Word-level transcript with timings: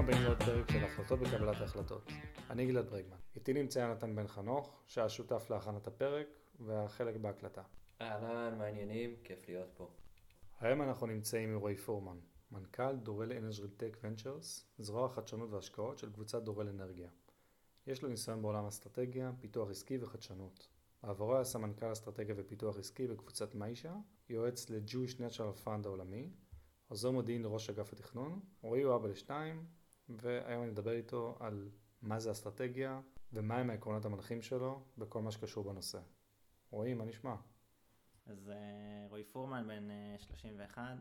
הבאים 0.00 0.22
לעוד 0.22 0.42
פרק 0.42 0.70
של 0.70 0.84
החלטות 0.84 1.20
בקבלת 1.20 1.60
ההחלטות. 1.60 2.10
אני 2.50 2.66
גלעד 2.66 2.90
ברגמן. 2.90 3.16
איתי 3.36 3.52
נמצא 3.52 3.78
יונתן 3.78 4.16
בן 4.16 4.26
חנוך, 4.26 4.82
שהיה 4.86 5.08
שותף 5.08 5.46
להכנת 5.50 5.86
הפרק 5.86 6.26
והחלק 6.60 7.16
בהקלטה. 7.16 7.62
אהלן, 8.00 8.58
מה 8.58 8.64
העניינים? 8.64 9.16
כיף 9.24 9.48
להיות 9.48 9.68
פה. 9.76 9.90
היום 10.60 10.82
אנחנו 10.82 11.06
נמצאים 11.06 11.50
עם 11.50 11.58
רועי 11.58 11.76
פורמן, 11.76 12.18
מנכ"ל 12.52 12.96
דורל 12.96 13.32
אנרג'ל 13.32 13.68
טק 13.76 13.96
ונצ'רס, 14.02 14.66
זרוע 14.78 15.06
החדשנות 15.06 15.50
וההשקעות 15.50 15.98
של 15.98 16.12
קבוצת 16.12 16.42
דורל 16.42 16.68
אנרגיה. 16.68 17.08
יש 17.86 18.02
לו 18.02 18.08
ניסיון 18.08 18.42
בעולם 18.42 18.66
אסטרטגיה, 18.66 19.32
פיתוח 19.40 19.70
עסקי 19.70 19.98
וחדשנות. 20.00 20.68
בעברו 21.02 21.34
היה 21.34 21.44
סמנכ"ל 21.44 21.92
אסטרטגיה 21.92 22.34
ופיתוח 22.38 22.78
עסקי 22.78 23.06
בקבוצת 23.06 23.54
מיישה, 23.54 23.94
יועץ 24.28 24.70
ל-Jewish 24.70 25.14
Natural 25.14 25.66
Fund 25.66 25.86
העולמי, 25.86 26.30
עוזר 26.88 27.10
מודיעין 27.10 27.42
לראש 27.42 27.70
אגף 27.70 27.92
התכנון, 27.92 28.40
רועי 28.62 28.82
הוא 28.82 28.96
אבא 28.96 29.08
לשתיים, 29.08 29.66
והיום 30.16 30.62
אני 30.62 30.70
אדבר 30.72 30.92
איתו 30.92 31.36
על 31.40 31.68
מה 32.02 32.20
זה 32.20 32.30
אסטרטגיה 32.30 33.00
ומהם 33.32 33.70
העקרונות 33.70 34.04
המנחים 34.04 34.42
שלו 34.42 34.82
בכל 34.98 35.22
מה 35.22 35.30
שקשור 35.30 35.72
בנושא. 35.72 35.98
רועי, 36.70 36.94
מה 36.94 37.04
נשמע? 37.04 37.34
אז 38.26 38.50
אה, 38.50 39.06
רועי 39.08 39.24
פורמן, 39.24 39.68
בן 39.68 39.88
31, 40.18 40.78
אה, 40.78 40.94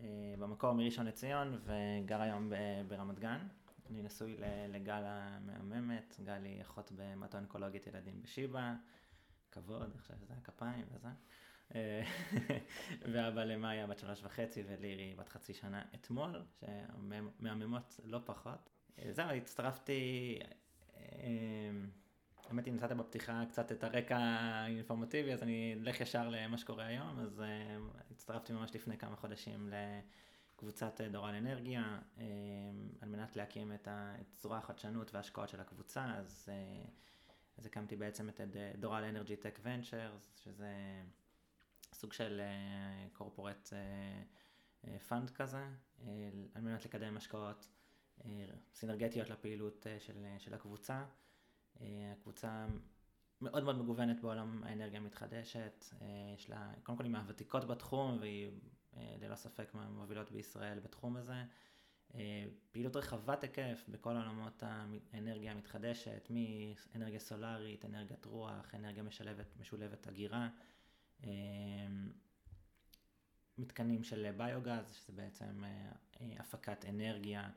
אה, 0.00 0.34
במקור 0.38 0.72
מראשון 0.72 1.06
לציון 1.06 1.60
וגר 1.64 2.20
היום 2.20 2.52
ברמת 2.88 3.18
גן. 3.18 3.48
אני 3.90 4.02
נשוי 4.02 4.36
לגל 4.68 5.02
המהממת, 5.04 6.16
גל 6.24 6.44
היא 6.44 6.62
אחות 6.62 6.92
במטו-אונקולוגית 6.96 7.86
ילדים 7.86 8.22
בשיבא, 8.22 8.74
כבוד, 9.50 9.90
עכשיו 9.94 10.16
זה 10.28 10.34
הכפיים 10.34 10.86
וזה. 10.92 11.08
ואבא 13.12 13.44
למאיה 13.44 13.86
בת 13.86 13.98
שלוש 13.98 14.22
וחצי 14.22 14.62
ולירי 14.66 15.14
בת 15.14 15.28
חצי 15.28 15.54
שנה 15.54 15.82
אתמול, 15.94 16.42
שמהממות 16.60 18.00
לא 18.04 18.18
פחות. 18.24 18.70
זהו, 19.10 19.30
הצטרפתי, 19.30 20.38
האמת 22.48 22.66
היא 22.66 22.74
נתת 22.74 22.92
בפתיחה 22.92 23.44
קצת 23.48 23.72
את 23.72 23.84
הרקע 23.84 24.16
האינפורמטיבי, 24.18 25.32
אז 25.32 25.42
אני 25.42 25.74
אלך 25.82 26.00
ישר 26.00 26.28
למה 26.28 26.58
שקורה 26.58 26.86
היום, 26.86 27.18
אז 27.20 27.42
הצטרפתי 28.10 28.52
ממש 28.52 28.74
לפני 28.74 28.98
כמה 28.98 29.16
חודשים 29.16 29.70
לקבוצת 30.56 31.00
דורל 31.00 31.34
אנרגיה, 31.34 31.98
על 33.00 33.08
מנת 33.08 33.36
להקים 33.36 33.72
את, 33.72 33.88
זרוע 34.40 34.58
החדשנות 34.58 35.14
וההשקעות 35.14 35.48
של 35.48 35.60
הקבוצה, 35.60 36.14
אז, 36.16 36.48
אז 37.58 37.66
הקמתי 37.66 37.96
בעצם 37.96 38.28
את 38.28 38.40
Doral 38.78 39.04
Energy-Tech 39.04 39.58
Ventures, 39.62 40.40
שזה... 40.44 41.02
סוג 41.92 42.12
של 42.12 42.40
קורפורט 43.12 43.72
uh, 43.72 44.88
פאנד 45.08 45.28
uh, 45.28 45.32
כזה, 45.32 45.66
uh, 45.98 46.02
על 46.54 46.62
מנת 46.62 46.84
לקדם 46.84 47.16
השקעות 47.16 47.68
סינרגטיות 48.74 49.30
לפעילות 49.30 49.86
של, 49.98 50.26
של 50.38 50.54
הקבוצה. 50.54 51.04
הקבוצה 52.12 52.66
מאוד 53.40 53.64
מאוד 53.64 53.78
מגוונת 53.78 54.20
בעולם 54.20 54.64
האנרגיה 54.64 55.00
המתחדשת, 55.00 55.84
יש 56.34 56.50
לה, 56.50 56.72
קודם 56.82 56.98
כל 56.98 57.04
היא 57.04 57.12
מהוותיקות 57.12 57.64
בתחום 57.64 58.18
והיא 58.20 58.50
ללא 58.96 59.34
ספק 59.34 59.74
מהמובילות 59.74 60.30
בישראל 60.30 60.78
בתחום 60.78 61.16
הזה. 61.16 61.44
פעילות 62.70 62.96
רחבת 62.96 63.42
היקף 63.42 63.84
בכל 63.88 64.16
עולמות 64.16 64.62
האנרגיה 65.12 65.52
המתחדשת, 65.52 66.30
מאנרגיה 66.30 67.20
סולארית, 67.20 67.84
אנרגיית 67.84 68.24
רוח, 68.24 68.74
אנרגיה 68.74 69.02
משלבת, 69.02 69.56
משולבת 69.60 70.06
הגירה. 70.06 70.48
מתקנים 73.62 74.04
של 74.04 74.30
ביוגז, 74.36 74.94
שזה 74.94 75.12
בעצם 75.12 75.64
אה, 75.64 75.92
אה, 76.20 76.26
הפקת 76.38 76.84
אנרגיה 76.88 77.50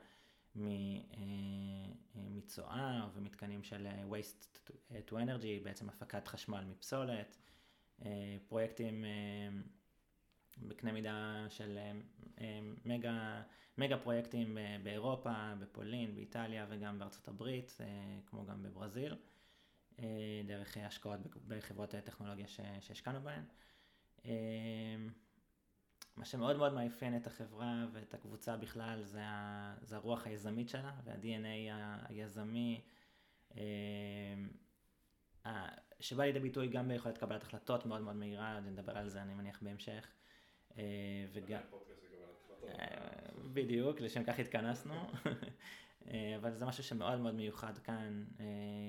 מצואה, 2.14 3.00
אה, 3.00 3.08
ומתקנים 3.14 3.62
של 3.62 3.86
waste 4.10 4.70
to 5.08 5.12
energy, 5.12 5.64
בעצם 5.64 5.88
הפקת 5.88 6.28
חשמל 6.28 6.64
מפסולת, 6.64 7.36
פרויקטים 8.48 9.04
בקנה 10.58 10.92
מידה 10.92 11.46
של 11.48 11.78
מגה, 12.84 13.42
מגה 13.78 13.98
פרויקטים 13.98 14.58
באירופה, 14.82 15.54
בפולין, 15.58 16.14
באיטליה 16.14 16.66
וגם 16.68 16.98
בארצות 16.98 17.28
הברית, 17.28 17.76
כמו 18.26 18.46
גם 18.46 18.62
בברזיל. 18.62 19.14
דרך 20.46 20.76
השקעות 20.76 21.20
בחברות 21.48 21.90
טכנולוגיה 21.90 22.46
שהשקענו 22.80 23.20
בהן. 23.20 23.44
אה, 26.16 26.20
מה 26.20 26.24
שמאוד 26.24 26.56
מאוד 26.56 26.72
מאפיין 26.72 27.16
את 27.16 27.26
החברה 27.26 27.86
ואת 27.92 28.14
הקבוצה 28.14 28.56
בכלל 28.56 29.02
זה, 29.02 29.22
ה, 29.22 29.74
זה 29.82 29.96
הרוח 29.96 30.26
היזמית 30.26 30.68
שלה 30.68 30.92
וה-DNA 31.04 31.72
היזמי, 32.08 32.80
אה, 33.56 33.64
שבא 36.00 36.24
לידי 36.24 36.40
ביטוי 36.40 36.68
גם 36.68 36.88
ביכולת 36.88 37.18
קבלת 37.18 37.42
החלטות 37.42 37.86
מאוד 37.86 38.00
מאוד 38.00 38.16
מהירה, 38.16 38.60
נדבר 38.60 38.98
על 38.98 39.08
זה 39.08 39.22
אני 39.22 39.34
מניח 39.34 39.62
בהמשך. 39.62 40.06
וגם... 41.32 41.60
בדיוק, 43.52 44.00
לשם 44.00 44.24
כך 44.24 44.38
התכנסנו. 44.38 44.94
אה, 46.10 46.36
אבל 46.36 46.54
זה 46.54 46.66
משהו 46.66 46.84
שמאוד 46.84 47.20
מאוד 47.20 47.34
מיוחד 47.34 47.78
כאן, 47.78 48.24
אה, 48.40 48.44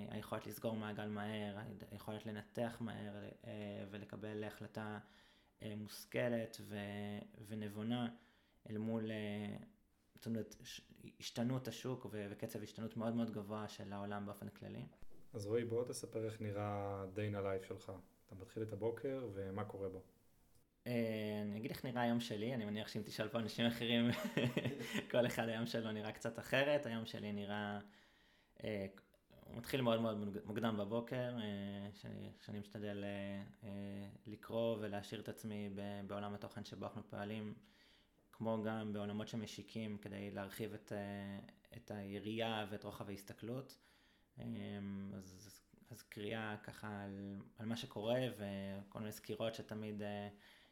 היכולת 0.10 0.48
לסגור 0.48 0.76
מעגל 0.76 1.08
מהר, 1.08 1.58
היכולת 1.92 2.26
לנתח 2.26 2.78
מהר 2.80 3.14
אה, 3.48 3.52
ולקבל 3.92 4.44
החלטה 4.44 5.00
מושכלת 5.78 6.62
ונבונה 7.47 8.09
אל 8.69 8.78
מול 8.78 9.12
זאת 10.18 10.25
אומרת, 10.25 10.56
השתנות 11.19 11.68
השוק 11.68 12.06
וקצב 12.12 12.63
השתנות 12.63 12.97
מאוד 12.97 13.16
מאוד 13.16 13.31
גבוה 13.31 13.68
של 13.68 13.94
העולם 13.94 14.25
באופן 14.25 14.50
כללי. 14.50 14.85
אז 15.34 15.45
רועי, 15.45 15.66
בוא 15.66 15.84
תספר 15.84 16.25
איך 16.25 16.41
נראה 16.41 17.06
day 17.14 17.27
in 17.27 17.36
the 17.36 17.48
life 17.48 17.64
שלך. 17.63 17.91
אתה 18.25 18.35
מתחיל 18.35 18.63
את 18.63 18.73
הבוקר 18.73 19.28
ומה 19.34 19.63
קורה 19.63 19.90
בו. 19.90 20.01
אה, 20.88 21.41
אני 21.41 21.57
אגיד 21.57 21.72
איך 21.72 21.85
נראה 21.85 22.01
היום 22.01 22.19
שלי, 22.19 22.53
אני 22.53 22.66
מניח 22.66 22.88
שאם 22.88 23.01
תשאל 23.06 23.28
פה 23.28 23.39
אנשים 23.39 23.66
אחרים, 23.66 24.09
כל 25.12 25.25
אחד 25.25 25.50
היום 25.50 25.66
שלו 25.66 25.91
נראה 25.91 26.12
קצת 26.12 26.39
אחרת, 26.39 26.85
היום 26.85 27.06
שלי 27.06 27.31
נראה, 27.31 27.79
אה, 28.63 28.85
מתחיל 29.56 29.81
מאוד 29.81 30.02
מאוד 30.02 30.38
מוקדם 30.46 30.78
בבוקר, 30.78 31.38
אה, 31.40 31.90
שאני, 31.94 32.31
שאני 32.41 32.59
משתדל 32.59 33.03
לקרוא 34.25 34.78
ולהשאיר 34.80 35.22
את 35.22 35.30
עצמי 35.30 35.69
בעולם 36.08 36.34
התוכן 36.34 36.66
שבו 36.66 36.85
אנחנו 36.85 37.03
פועלים, 37.09 37.53
כמו 38.31 38.63
גם 38.63 38.94
בעולמות 38.94 39.28
שמשיקים 39.28 39.97
כדי 39.97 40.31
להרחיב 40.31 40.74
את, 40.74 40.91
את 41.78 41.91
היריעה 41.91 42.66
ואת 42.69 42.84
רוחב 42.84 43.09
ההסתכלות. 43.09 43.78
אז, 45.13 45.62
אז 45.91 46.02
קריאה 46.02 46.56
ככה 46.63 47.03
על, 47.03 47.41
על 47.57 47.66
מה 47.66 47.75
שקורה 47.75 48.19
וכל 48.38 49.00
מיני 49.00 49.12
סקירות 49.12 49.56
שתמיד 49.56 50.02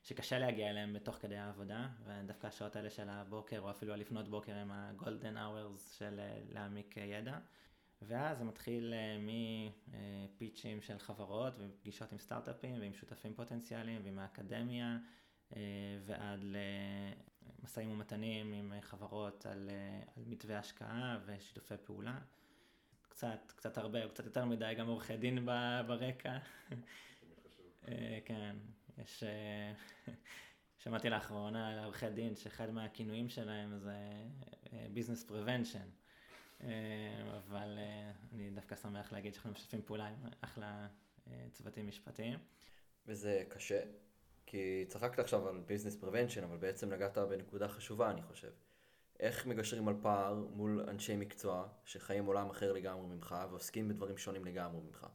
שקשה 0.06 0.40
להגיע 0.40 0.69
אליהם 0.69 0.94
בתוך 0.94 1.16
כדי 1.16 1.38
העבודה, 1.38 1.88
ודווקא 2.06 2.47
השעות 2.47 2.75
האלה 2.75 2.90
של 2.90 3.09
הבוקר, 3.09 3.59
או 3.59 3.72
אפילו 3.72 3.94
הלפנות 3.94 4.30
בוקר 4.30 4.56
הם 4.56 4.72
הגולדן 4.72 5.38
אאוורס 5.38 5.91
של 5.91 6.19
אה, 6.19 6.41
להעמיק 6.50 6.97
ידע. 6.97 7.38
ואז 8.08 8.38
זה 8.38 8.44
מתחיל 8.44 8.94
אה, 8.94 9.18
מפיצ'ים 10.28 10.82
של 10.82 11.00
חברות 11.00 11.54
ופגישות 11.58 12.12
עם 12.12 12.18
סטארט-אפים 12.18 12.80
ועם 12.80 12.94
שותפים 12.94 13.34
פוטנציאליים 13.34 14.02
ועם 14.04 14.20
האקדמיה 14.20 14.98
אה, 15.56 15.62
ועד 16.06 16.46
למשאים 17.62 17.92
ומתנים 17.92 18.54
עם 18.54 18.74
חברות 18.82 19.46
על, 19.46 19.70
על 20.18 20.24
מתווה 20.28 20.60
השקעה 20.60 21.20
ושיתופי 21.26 21.76
פעולה. 21.84 22.20
קצת, 23.10 23.52
קצת 23.56 23.78
הרבה, 23.78 24.08
קצת 24.08 24.26
יותר 24.26 24.46
מדי 24.46 24.74
גם 24.78 24.88
עורכי 24.88 25.18
דין 25.18 25.48
ברקע. 25.88 26.38
כן, 28.26 28.56
יש... 28.98 29.24
אה, 29.24 29.74
שמעתי 30.84 31.09
לאחרונה 31.09 31.70
על 31.70 31.84
עורכי 31.84 32.09
דין 32.09 32.35
שאחד 32.35 32.70
מהכינויים 32.70 33.29
שלהם 33.29 33.78
זה 33.78 33.96
business 34.94 35.23
אה, 35.24 35.28
prevention. 35.28 35.88
אה, 36.63 37.37
אבל 37.37 37.79
אני 38.34 38.49
דווקא 38.49 38.75
שמח 38.75 39.11
להגיד 39.11 39.34
שאנחנו 39.34 39.52
משתפים 39.52 39.81
פעולה 39.81 40.07
עם 40.07 40.16
אחלה 40.41 40.87
צוותים 41.52 41.87
משפטיים. 41.87 42.40
וזה 43.05 43.43
קשה, 43.49 43.81
כי 44.46 44.85
צחקת 44.87 45.19
עכשיו 45.19 45.47
על 45.49 45.59
business 45.59 45.96
prevention, 45.96 46.44
אבל 46.43 46.57
בעצם 46.57 46.93
נגעת 46.93 47.17
בנקודה 47.17 47.67
חשובה, 47.67 48.11
אני 48.11 48.22
חושב. 48.22 48.52
איך 49.19 49.46
מגשרים 49.46 49.87
על 49.87 49.96
פער 50.02 50.34
מול 50.34 50.85
אנשי 50.90 51.16
מקצוע 51.16 51.67
שחיים 51.85 52.25
עולם 52.25 52.49
אחר 52.49 52.73
לגמרי 52.73 53.07
ממך 53.07 53.35
ועוסקים 53.49 53.87
בדברים 53.87 54.17
שונים 54.17 54.46
לגמרי 54.46 54.81
ממך? 54.81 55.07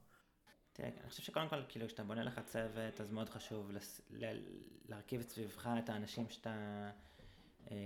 תראה, 0.73 0.89
אני 1.01 1.09
חושב 1.11 1.23
שקודם 1.23 1.49
כל, 1.49 1.63
כאילו, 1.69 1.87
כשאתה 1.87 2.05
בונה 2.05 2.25
לך 2.25 2.41
צוות, 2.47 3.01
אז 3.01 3.11
מאוד 3.11 3.29
חשוב 3.29 3.71
לס... 3.71 4.01
ל... 4.11 4.25
להרכיב 4.89 5.23
סביבך 5.23 5.71
את 5.85 5.89
האנשים 5.89 6.31
שאתה... 6.31 6.91
אה, 7.71 7.77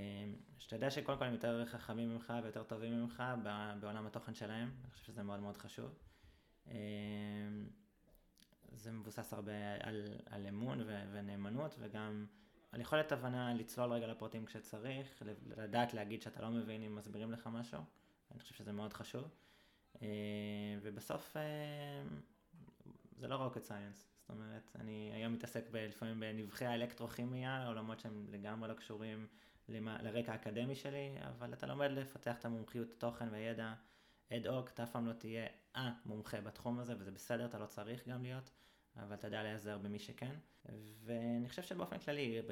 שאתה 0.58 0.76
יודע 0.76 0.90
שקודם 0.90 1.18
כל 1.18 1.24
הם 1.24 1.32
יותר 1.32 1.64
חכמים 1.66 2.12
ממך 2.12 2.32
ויותר 2.42 2.62
טובים 2.62 3.00
ממך 3.00 3.22
בעולם 3.80 4.06
התוכן 4.06 4.34
שלהם, 4.34 4.70
אני 4.84 4.90
חושב 4.90 5.04
שזה 5.04 5.22
מאוד 5.22 5.40
מאוד 5.40 5.56
חשוב. 5.56 5.98
אה, 6.68 6.74
זה 8.72 8.92
מבוסס 8.92 9.32
הרבה 9.32 9.52
על, 9.80 10.06
על 10.26 10.46
אמון 10.46 10.80
ו, 10.80 11.02
ונאמנות 11.12 11.74
וגם 11.78 12.26
על 12.72 12.80
יכולת 12.80 13.12
הבנה 13.12 13.54
לצלול 13.54 13.92
רגע 13.92 14.06
לפרטים 14.06 14.46
כשצריך, 14.46 15.22
לדעת 15.56 15.94
להגיד 15.94 16.22
שאתה 16.22 16.42
לא 16.42 16.50
מבין 16.50 16.82
אם 16.82 16.96
מסבירים 16.96 17.32
לך 17.32 17.46
משהו. 17.52 17.80
אני 18.30 18.40
חושב 18.40 18.54
שזה 18.54 18.72
מאוד 18.72 18.92
חשוב. 18.92 19.24
ובסוף 20.82 21.36
זה 23.16 23.28
לא 23.28 23.48
rocket 23.48 23.68
science, 23.68 24.14
זאת 24.24 24.30
אומרת, 24.30 24.76
אני 24.80 25.10
היום 25.14 25.32
מתעסק 25.32 25.64
ב, 25.70 25.76
לפעמים 25.76 26.20
בנבחי 26.20 26.64
האלקטרוכימיה, 26.64 27.66
עולמות 27.66 28.00
שהם 28.00 28.26
לגמרי 28.28 28.68
לא 28.68 28.74
קשורים 28.74 29.26
לרקע 29.68 30.32
האקדמי 30.32 30.74
שלי, 30.74 31.16
אבל 31.20 31.52
אתה 31.52 31.66
לומד 31.66 31.90
לפתח 31.90 32.38
את 32.38 32.44
המומחיות 32.44 32.88
תוכן 32.98 33.28
וידע 33.32 33.74
אד 34.32 34.46
הוק, 34.46 34.70
אתה 34.70 34.82
אף 34.82 34.90
פעם 34.90 35.06
לא 35.06 35.12
תהיה 35.12 35.46
המומחה 35.74 36.40
בתחום 36.40 36.78
הזה, 36.78 36.94
וזה 36.98 37.10
בסדר, 37.10 37.46
אתה 37.46 37.58
לא 37.58 37.66
צריך 37.66 38.08
גם 38.08 38.22
להיות, 38.22 38.50
אבל 38.96 39.14
אתה 39.14 39.26
יודע 39.26 39.42
להיעזר 39.42 39.78
במי 39.78 39.98
שכן. 39.98 40.34
ואני 41.04 41.48
חושב 41.48 41.62
שבאופן 41.62 41.98
כללי, 41.98 42.42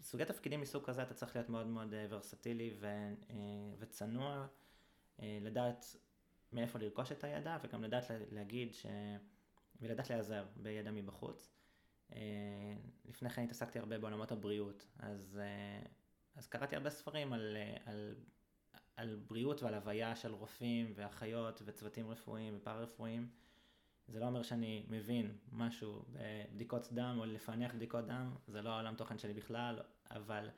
בסוגי 0.00 0.24
תפקידים 0.24 0.60
מסוג 0.60 0.84
כזה 0.84 1.02
אתה 1.02 1.14
צריך 1.14 1.36
להיות 1.36 1.48
מאוד 1.48 1.66
מאוד 1.66 1.94
אה, 1.94 2.06
ורסטילי 2.08 2.74
ו, 2.78 2.86
אה, 2.86 3.34
וצנוע, 3.78 4.46
אה, 5.20 5.38
לדעת 5.40 5.96
מאיפה 6.52 6.78
לרכוש 6.78 7.12
את 7.12 7.24
הידע, 7.24 7.58
וגם 7.62 7.84
לדעת 7.84 8.04
להגיד 8.30 8.74
ש... 8.74 8.86
ולדעת 9.80 10.10
להיעזר 10.10 10.46
בידע 10.56 10.90
מבחוץ. 10.90 11.52
לפני 13.04 13.30
כן 13.30 13.42
התעסקתי 13.42 13.78
הרבה 13.78 13.98
בעולמות 13.98 14.32
הבריאות, 14.32 14.86
אז, 14.98 15.40
אז 16.36 16.46
קראתי 16.46 16.76
הרבה 16.76 16.90
ספרים 16.90 17.32
על, 17.32 17.56
על 17.84 18.14
על 18.96 19.16
בריאות 19.26 19.62
ועל 19.62 19.74
הוויה 19.74 20.16
של 20.16 20.34
רופאים 20.34 20.92
ואחיות 20.94 21.62
וצוותים 21.64 22.10
רפואיים 22.10 22.56
ופארה-רפואיים. 22.56 23.28
זה 24.08 24.20
לא 24.20 24.26
אומר 24.26 24.42
שאני 24.42 24.86
מבין 24.88 25.36
משהו 25.52 26.04
בבדיקות 26.12 26.88
דם 26.92 27.16
או 27.18 27.24
לפענח 27.24 27.74
בדיקות 27.74 28.06
דם, 28.06 28.34
זה 28.46 28.62
לא 28.62 28.70
העולם 28.70 28.94
תוכן 28.94 29.18
שלי 29.18 29.34
בכלל, 29.34 29.80
אבל 30.10 30.48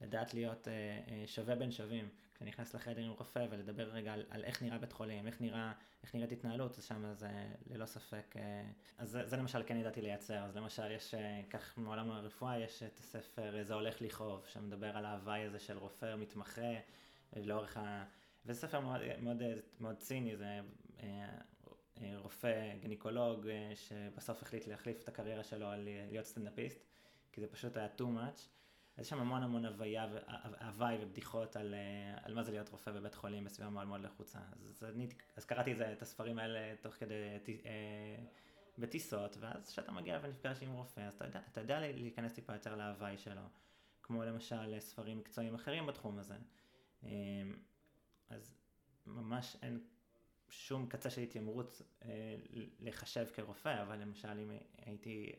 לדעת 0.00 0.34
להיות 0.34 0.68
אה, 0.68 0.72
אה, 1.08 1.22
שווה 1.26 1.54
בין 1.54 1.72
שווים, 1.72 2.08
כשאני 2.34 2.50
נכנס 2.50 2.74
לחדר 2.74 3.02
עם 3.02 3.10
רופא 3.10 3.46
ולדבר 3.50 3.82
רגע 3.82 4.12
על, 4.12 4.24
על 4.30 4.44
איך 4.44 4.62
נראה 4.62 4.78
בית 4.78 4.92
חולים, 4.92 5.26
איך, 5.26 5.40
נראה, 5.40 5.72
איך 6.02 6.14
נראית 6.14 6.32
התנהלות, 6.32 6.78
אז 6.78 6.84
שם 6.84 7.14
זה 7.14 7.28
ללא 7.66 7.86
ספק, 7.86 8.34
אה, 8.36 8.62
אז 8.98 9.10
זה, 9.10 9.26
זה 9.26 9.36
למשל 9.36 9.62
כן 9.66 9.76
ידעתי 9.76 10.02
לייצר, 10.02 10.44
אז 10.44 10.56
למשל 10.56 10.90
יש, 10.90 11.14
כך 11.50 11.78
מעולם 11.78 12.10
הרפואה 12.10 12.58
יש 12.58 12.82
את 12.82 12.98
הספר 12.98 13.62
זה 13.62 13.74
הולך 13.74 14.02
לכאוב, 14.02 14.46
שמדבר 14.46 14.96
על 14.96 15.04
ההוואי 15.04 15.42
הזה 15.42 15.58
של 15.58 15.78
רופא 15.78 16.14
מתמחה. 16.16 16.72
לאורך 17.36 17.76
ה... 17.76 18.04
וזה 18.46 18.60
ספר 18.60 18.80
מאוד, 18.80 19.00
מאוד, 19.20 19.42
מאוד 19.80 19.96
ציני, 19.96 20.36
זה 20.36 20.60
אה, 21.02 21.28
אה, 22.02 22.18
רופא 22.18 22.76
גניקולוג 22.80 23.46
אה, 23.48 23.72
שבסוף 23.74 24.42
החליט 24.42 24.66
להחליף 24.66 25.02
את 25.02 25.08
הקריירה 25.08 25.44
שלו 25.44 25.66
על 25.66 25.88
להיות 26.10 26.26
סטנדאפיסט, 26.26 26.78
כי 27.32 27.40
זה 27.40 27.46
פשוט 27.46 27.76
היה 27.76 27.88
too 27.98 28.00
much. 28.00 28.40
אז 28.96 29.04
יש 29.04 29.08
שם 29.10 29.20
המון 29.20 29.42
המון 29.42 29.64
הוויה, 29.64 30.06
הוואי 30.60 30.98
ובדיחות 31.00 31.56
על, 31.56 31.74
על 32.22 32.34
מה 32.34 32.42
זה 32.42 32.52
להיות 32.52 32.68
רופא 32.68 32.90
בבית 32.90 33.14
חולים 33.14 33.44
בסביבה 33.44 33.70
מאוד 33.70 33.86
מאוד 33.86 34.00
לחוצה. 34.00 34.38
אז, 34.52 34.84
אני, 34.84 35.08
אז 35.36 35.44
קראתי 35.44 35.72
את, 35.72 35.76
זה, 35.76 35.92
את 35.92 36.02
הספרים 36.02 36.38
האלה 36.38 36.76
תוך 36.80 36.94
כדי 36.94 37.38
בטיסות, 38.78 39.36
ואז 39.40 39.70
כשאתה 39.70 39.92
מגיע 39.92 40.18
ונפגש 40.22 40.62
עם 40.62 40.72
רופא, 40.72 41.00
אז 41.00 41.14
אתה 41.14 41.24
יודע, 41.24 41.40
אתה 41.52 41.60
יודע 41.60 41.80
להיכנס 41.80 42.32
טיפה 42.32 42.52
יותר 42.52 42.76
להוואי 42.76 43.18
שלו, 43.18 43.42
כמו 44.02 44.24
למשל 44.24 44.80
ספרים 44.80 45.18
מקצועיים 45.18 45.54
אחרים 45.54 45.86
בתחום 45.86 46.18
הזה. 46.18 46.34
אמ, 47.02 47.08
אז 48.28 48.54
ממש 49.06 49.56
אין 49.62 49.80
שום 50.48 50.86
קצה 50.88 51.10
של 51.10 51.20
התיימרות 51.20 51.82
אה, 52.04 52.36
לחשב 52.80 53.26
כרופא, 53.34 53.82
אבל 53.82 53.98
למשל 53.98 54.38
אם 54.38 54.50
הייתי, 54.78 55.32
אה, 55.34 55.38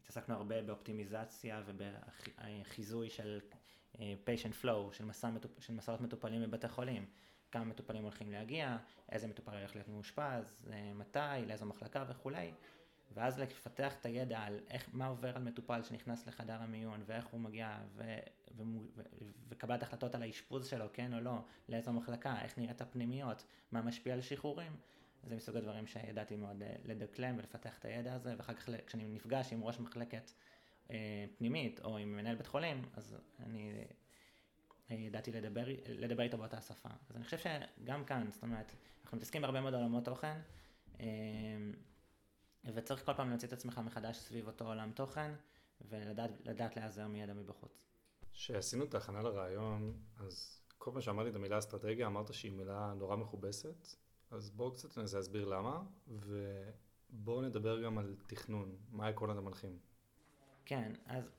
התעסקנו 0.00 0.34
הרבה 0.34 0.62
באופטימיזציה 0.62 1.62
ובחיזוי 1.66 3.10
של 3.10 3.40
אה, 4.00 4.14
patient 4.26 4.64
flow, 4.64 4.92
של, 4.92 5.04
מסע, 5.04 5.30
של 5.58 5.74
מסעות 5.74 6.00
מטופלים 6.00 6.42
בבתי 6.42 6.68
חולים. 6.68 7.06
כמה 7.52 7.64
מטופלים 7.64 8.02
הולכים 8.02 8.30
להגיע, 8.30 8.76
איזה 9.12 9.26
מטופל 9.26 9.56
הולך 9.56 9.74
להיות 9.74 9.88
מאושפז, 9.88 10.66
מתי, 10.94 11.46
לאיזו 11.46 11.66
מחלקה 11.66 12.04
וכולי. 12.08 12.52
ואז 13.14 13.38
לפתח 13.38 13.94
את 14.00 14.06
הידע 14.06 14.38
על 14.38 14.60
איך, 14.70 14.88
מה 14.92 15.06
עובר 15.06 15.36
על 15.36 15.42
מטופל 15.42 15.82
שנכנס 15.82 16.26
לחדר 16.26 16.62
המיון, 16.62 17.02
ואיך 17.06 17.26
הוא 17.26 17.40
מגיע, 17.40 17.78
ו, 17.94 18.18
וקבלת 19.48 19.82
החלטות 19.82 20.14
על 20.14 20.22
האשפוז 20.22 20.66
שלו, 20.66 20.86
כן 20.92 21.14
או 21.14 21.20
לא, 21.20 21.34
לאיזו 21.68 21.92
מחלקה, 21.92 22.42
איך 22.42 22.58
נראית 22.58 22.80
הפנימיות, 22.80 23.44
מה 23.72 23.82
משפיע 23.82 24.14
על 24.14 24.20
שחרורים. 24.20 24.76
זה 25.26 25.36
מסוג 25.36 25.56
הדברים 25.56 25.86
שידעתי 25.86 26.36
מאוד 26.36 26.62
אה, 26.62 26.76
לדקלם 26.84 27.34
ולפתח 27.38 27.78
את 27.78 27.84
הידע 27.84 28.14
הזה, 28.14 28.34
ואחר 28.36 28.54
כך 28.54 28.68
כשאני 28.86 29.08
נפגש 29.08 29.52
עם 29.52 29.64
ראש 29.64 29.80
מחלקת 29.80 30.30
אה, 30.90 31.24
פנימית, 31.38 31.80
או 31.80 31.98
עם 31.98 32.16
מנהל 32.16 32.36
בית 32.36 32.46
חולים, 32.46 32.82
אז 32.94 33.16
אני 33.40 33.84
אה, 34.90 34.96
ידעתי 34.96 35.32
לדבר, 35.32 35.64
לדבר 35.88 36.22
איתו 36.22 36.38
באותה 36.38 36.60
שפה. 36.60 36.88
אז 37.10 37.16
אני 37.16 37.24
חושב 37.24 37.38
שגם 37.38 38.04
כאן, 38.04 38.28
זאת 38.30 38.42
אומרת, 38.42 38.72
אנחנו 39.02 39.16
מתעסקים 39.16 39.42
בהרבה 39.42 39.60
מאוד 39.60 39.74
עולמות 39.74 40.04
תוכן. 40.04 40.38
אה, 41.00 41.06
וצריך 42.74 43.04
כל 43.04 43.14
פעם 43.14 43.30
להוציא 43.30 43.48
את 43.48 43.52
עצמך 43.52 43.80
מחדש 43.84 44.16
סביב 44.16 44.46
אותו 44.46 44.66
עולם 44.66 44.92
תוכן, 44.92 45.30
ולדעת 45.80 46.76
להיעזר 46.76 47.08
מידע 47.08 47.34
מבחוץ. 47.34 47.86
כשעשינו 48.32 48.84
את 48.84 48.94
ההכנה 48.94 49.22
לרעיון, 49.22 50.00
אז 50.18 50.60
כל 50.78 50.90
פעם 50.90 51.00
שאמרתי 51.00 51.30
את 51.30 51.34
המילה 51.34 51.58
אסטרטגיה, 51.58 52.06
אמרת 52.06 52.34
שהיא 52.34 52.52
מילה 52.52 52.94
נורא 52.96 53.16
מכובסת, 53.16 53.86
אז 54.30 54.50
בואו 54.50 54.72
קצת 54.72 54.98
ננסה 54.98 55.16
להסביר 55.16 55.44
למה, 55.44 55.82
ובואו 56.08 57.42
נדבר 57.42 57.82
גם 57.82 57.98
על 57.98 58.16
תכנון, 58.26 58.76
מה 58.90 59.06
העקרונות 59.06 59.36
המנחים. 59.36 59.78
כן, 60.64 60.92
אז 61.06 61.30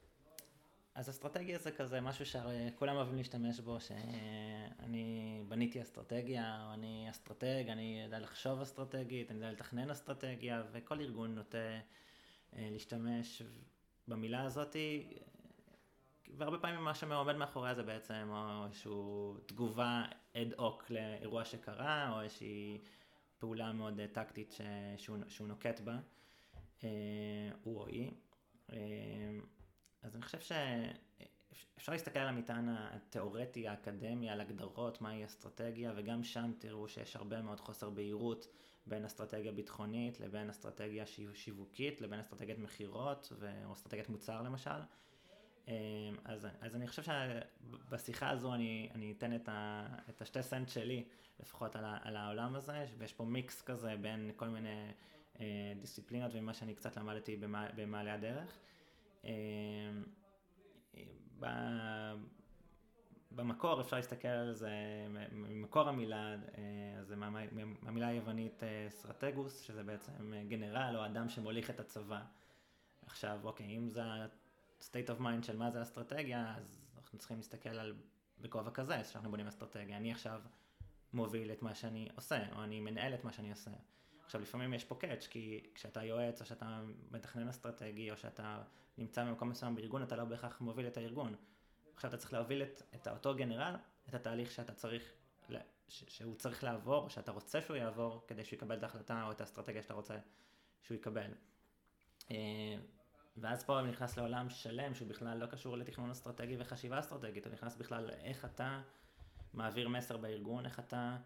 אז 0.97 1.09
אסטרטגיה 1.09 1.59
זה 1.59 1.71
כזה 1.71 2.01
משהו 2.01 2.25
שכולם 2.25 2.95
אוהבים 2.95 3.15
להשתמש 3.15 3.59
בו, 3.59 3.79
שאני 3.79 5.43
בניתי 5.47 5.81
אסטרטגיה, 5.81 6.65
או 6.65 6.73
אני 6.73 7.07
אסטרטג, 7.09 7.63
אני 7.69 8.01
יודע 8.05 8.19
לחשוב 8.19 8.61
אסטרטגית, 8.61 9.31
אני 9.31 9.39
יודע 9.39 9.51
לתכנן 9.51 9.89
אסטרטגיה, 9.89 10.63
וכל 10.71 11.01
ארגון 11.01 11.35
נוטה 11.35 11.57
אה, 11.57 12.69
להשתמש 12.71 13.41
במילה 14.07 14.43
הזאתי, 14.43 15.13
והרבה 16.37 16.57
פעמים 16.57 16.83
מה 16.83 16.95
שעומד 16.95 17.35
מאחוריה 17.35 17.75
זה 17.75 17.83
בעצם 17.83 18.27
או 18.29 18.65
איזושהי 18.65 18.91
תגובה 19.45 20.05
אד 20.41 20.53
הוק 20.57 20.89
לאירוע 20.89 21.45
שקרה, 21.45 22.11
או 22.15 22.21
איזושהי 22.21 22.81
פעולה 23.39 23.73
מאוד 23.73 23.99
טקטית 24.11 24.57
שהוא, 24.97 25.17
שהוא 25.27 25.47
נוקט 25.47 25.79
בה, 25.79 25.99
אה, 26.83 26.89
הוא 27.63 27.79
או 27.81 27.87
היא. 27.87 28.11
אה, 28.71 28.77
אז 30.01 30.15
אני 30.15 30.23
חושב 30.25 30.39
שאפשר 30.39 31.91
להסתכל 31.91 32.19
על 32.19 32.27
המטען 32.27 32.69
התיאורטי, 32.69 33.67
האקדמי, 33.67 34.29
על 34.29 34.41
הגדרות, 34.41 35.01
מהי 35.01 35.25
אסטרטגיה, 35.25 35.93
וגם 35.95 36.23
שם 36.23 36.51
תראו 36.59 36.87
שיש 36.87 37.15
הרבה 37.15 37.41
מאוד 37.41 37.59
חוסר 37.59 37.89
בהירות 37.89 38.47
בין 38.87 39.05
אסטרטגיה 39.05 39.51
ביטחונית 39.51 40.19
לבין 40.19 40.49
אסטרטגיה 40.49 41.05
שיווקית, 41.33 42.01
לבין 42.01 42.19
אסטרטגיית 42.19 42.59
מכירות 42.59 43.33
או 43.65 43.73
אסטרטגיית 43.73 44.09
מוצר 44.09 44.41
למשל. 44.41 44.79
אמ, 45.67 45.73
אז, 46.25 46.47
אז 46.61 46.75
אני 46.75 46.87
חושב 46.87 47.03
שבשיחה 47.03 48.29
הזו 48.29 48.53
אני, 48.53 48.89
אני 48.95 49.13
אתן 49.17 49.35
את, 49.35 49.49
ה, 49.49 49.87
את 50.09 50.21
השתי 50.21 50.43
סנט 50.43 50.69
שלי, 50.69 51.03
לפחות 51.39 51.75
על, 51.75 51.85
ה, 51.85 51.97
על 52.01 52.15
העולם 52.15 52.55
הזה, 52.55 52.85
ויש 52.97 53.13
פה 53.13 53.23
מיקס 53.23 53.61
כזה 53.61 53.95
בין 54.01 54.31
כל 54.35 54.47
מיני 54.47 54.91
אה, 55.39 55.73
דיסציפלינות 55.79 56.31
וממה 56.33 56.53
שאני 56.53 56.75
קצת 56.75 56.97
למדתי 56.97 57.37
במעלה 57.75 58.13
הדרך. 58.13 58.59
אמ, 59.23 59.29
במקור 63.31 63.81
אפשר 63.81 63.95
להסתכל 63.95 64.27
על 64.27 64.53
זה, 64.53 64.71
ממקור 65.31 65.89
המילה, 65.89 66.35
אה, 66.57 67.03
זה 67.03 67.15
מהמילה 67.15 68.07
היוונית 68.07 68.63
אה, 68.63 68.87
סרטגוס, 68.89 69.61
שזה 69.61 69.83
בעצם 69.83 70.33
גנרל 70.47 70.95
או 70.97 71.05
אדם 71.05 71.29
שמוליך 71.29 71.69
את 71.69 71.79
הצבא. 71.79 72.21
עכשיו, 73.05 73.39
אוקיי, 73.43 73.77
אם 73.77 73.89
זה 73.89 74.01
ה-state 74.81 75.09
of 75.09 75.21
mind 75.21 75.45
של 75.45 75.57
מה 75.57 75.71
זה 75.71 75.81
אסטרטגיה, 75.81 76.55
אז 76.57 76.87
אנחנו 76.97 77.17
צריכים 77.17 77.37
להסתכל 77.37 77.69
על 77.69 77.95
בכובע 78.41 78.71
כזה, 78.71 79.03
שאנחנו 79.03 79.29
בונים 79.29 79.47
אסטרטגיה. 79.47 79.97
אני 79.97 80.11
עכשיו 80.11 80.41
מוביל 81.13 81.51
את 81.51 81.61
מה 81.61 81.75
שאני 81.75 82.09
עושה, 82.15 82.53
או 82.55 82.63
אני 82.63 82.79
מנהל 82.79 83.13
את 83.13 83.23
מה 83.23 83.33
שאני 83.33 83.51
עושה. 83.51 83.71
עכשיו 84.25 84.41
לפעמים 84.41 84.73
יש 84.73 84.85
פה 84.85 84.95
קאץ', 84.95 85.27
כי 85.27 85.63
כשאתה 85.75 86.03
יועץ 86.03 86.41
או 86.41 86.45
שאתה 86.45 86.81
מתכנן 87.11 87.47
אסטרטגי 87.47 88.11
או 88.11 88.17
שאתה 88.17 88.63
נמצא 88.97 89.23
במקום 89.23 89.49
מסוים 89.49 89.75
בארגון, 89.75 90.03
אתה 90.03 90.15
לא 90.15 90.25
בהכרח 90.25 90.61
מוביל 90.61 90.87
את 90.87 90.97
הארגון. 90.97 91.35
עכשיו 91.95 92.09
אתה 92.09 92.17
צריך 92.17 92.33
להוביל 92.33 92.63
את, 92.63 92.81
את 92.95 93.07
אותו 93.07 93.35
גנרל, 93.35 93.75
את 94.09 94.13
התהליך 94.15 94.51
שאתה 94.51 94.73
צריך, 94.73 95.13
ש, 95.87 96.03
שהוא 96.07 96.35
צריך 96.35 96.63
לעבור, 96.63 97.03
או 97.03 97.09
שאתה 97.09 97.31
רוצה 97.31 97.61
שהוא 97.61 97.77
יעבור, 97.77 98.25
כדי 98.27 98.45
שהוא 98.45 98.57
יקבל 98.57 98.77
את 98.77 98.83
ההחלטה 98.83 99.23
או 99.23 99.31
את 99.31 99.41
האסטרטגיה 99.41 99.83
שאתה 99.83 99.93
רוצה 99.93 100.17
שהוא 100.81 100.95
יקבל. 100.95 101.31
ואז 103.37 103.63
פה 103.63 103.79
הוא 103.79 103.87
נכנס 103.87 104.17
לעולם 104.17 104.49
שלם 104.49 104.95
שהוא 104.95 105.07
בכלל 105.07 105.37
לא 105.37 105.45
קשור 105.45 105.77
לתכנון 105.77 106.09
אסטרטגי 106.09 106.55
וחשיבה 106.59 106.99
אסטרטגית, 106.99 107.45
הוא 107.45 107.53
נכנס 107.53 107.75
בכלל 107.75 108.05
לאיך 108.05 108.45
אתה 108.45 108.81
מעביר 109.53 109.89
מסר 109.89 110.17
בארגון, 110.17 110.65
איך 110.65 110.79
אתה... 110.79 111.17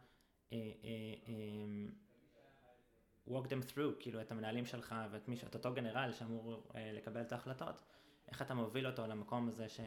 אה, 0.54 0.58
אה, 0.84 1.14
אה, 1.28 1.92
walk 3.28 3.46
them 3.46 3.72
through, 3.74 4.00
כאילו 4.00 4.22
את 4.22 4.32
המנהלים 4.32 4.66
שלך 4.66 4.96
ואת 5.12 5.28
מי, 5.28 5.36
את 5.48 5.56
אותו 5.56 5.74
גנרל 5.74 6.12
שאמור 6.12 6.64
אה, 6.76 6.92
לקבל 6.94 7.22
את 7.22 7.32
ההחלטות, 7.32 7.82
איך 8.28 8.42
אתה 8.42 8.54
מוביל 8.54 8.88
אותו 8.88 9.08
למקום 9.08 9.48
הזה 9.48 9.70
ש, 9.70 9.80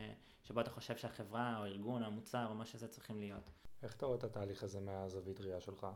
שבו 0.42 0.60
אתה 0.60 0.70
חושב 0.70 0.96
שהחברה 0.96 1.58
או 1.58 1.64
הארגון 1.64 2.02
או 2.02 2.06
המוצר 2.06 2.46
או 2.48 2.54
מה 2.54 2.64
שזה 2.64 2.88
צריכים 2.88 3.18
להיות. 3.18 3.50
איך 3.82 3.96
אתה 3.96 4.06
רואה 4.06 4.18
את 4.18 4.24
התהליך 4.24 4.62
הזה 4.62 4.80
מהזווית 4.80 5.40
ראייה 5.40 5.60
שלך? 5.60 5.86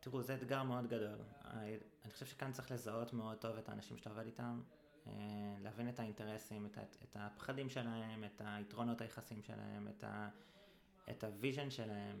תראו, 0.00 0.22
זה 0.22 0.34
אתגר 0.34 0.62
מאוד 0.62 0.86
גדול. 0.86 1.18
אני 1.44 2.10
חושב 2.12 2.26
שכאן 2.26 2.52
צריך 2.52 2.70
לזהות 2.70 3.12
מאוד 3.12 3.38
טוב 3.38 3.56
את 3.56 3.68
האנשים 3.68 3.96
שאתה 3.96 4.10
עובד 4.10 4.26
איתם, 4.26 4.60
להבין 5.60 5.88
את 5.88 6.00
האינטרסים, 6.00 6.66
את, 6.66 6.78
את 6.78 7.16
הפחדים 7.20 7.68
שלהם, 7.68 8.24
את 8.24 8.42
היתרונות 8.44 9.00
היחסים 9.00 9.42
שלהם, 9.42 9.88
את, 9.88 10.04
ה, 10.04 10.28
את 11.10 11.24
ה 11.24 11.31
vision 11.31 11.70
שלהם, 11.70 12.20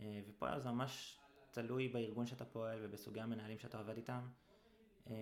אה, 0.00 0.20
ופה 0.28 0.58
זה 0.58 0.70
ממש 0.70 1.18
תלוי 1.50 1.88
בארגון 1.88 2.26
שאתה 2.26 2.44
פועל 2.44 2.78
ובסוגי 2.82 3.20
המנהלים 3.20 3.58
שאתה 3.58 3.78
עובד 3.78 3.96
איתם. 3.96 4.28
אה, 5.10 5.14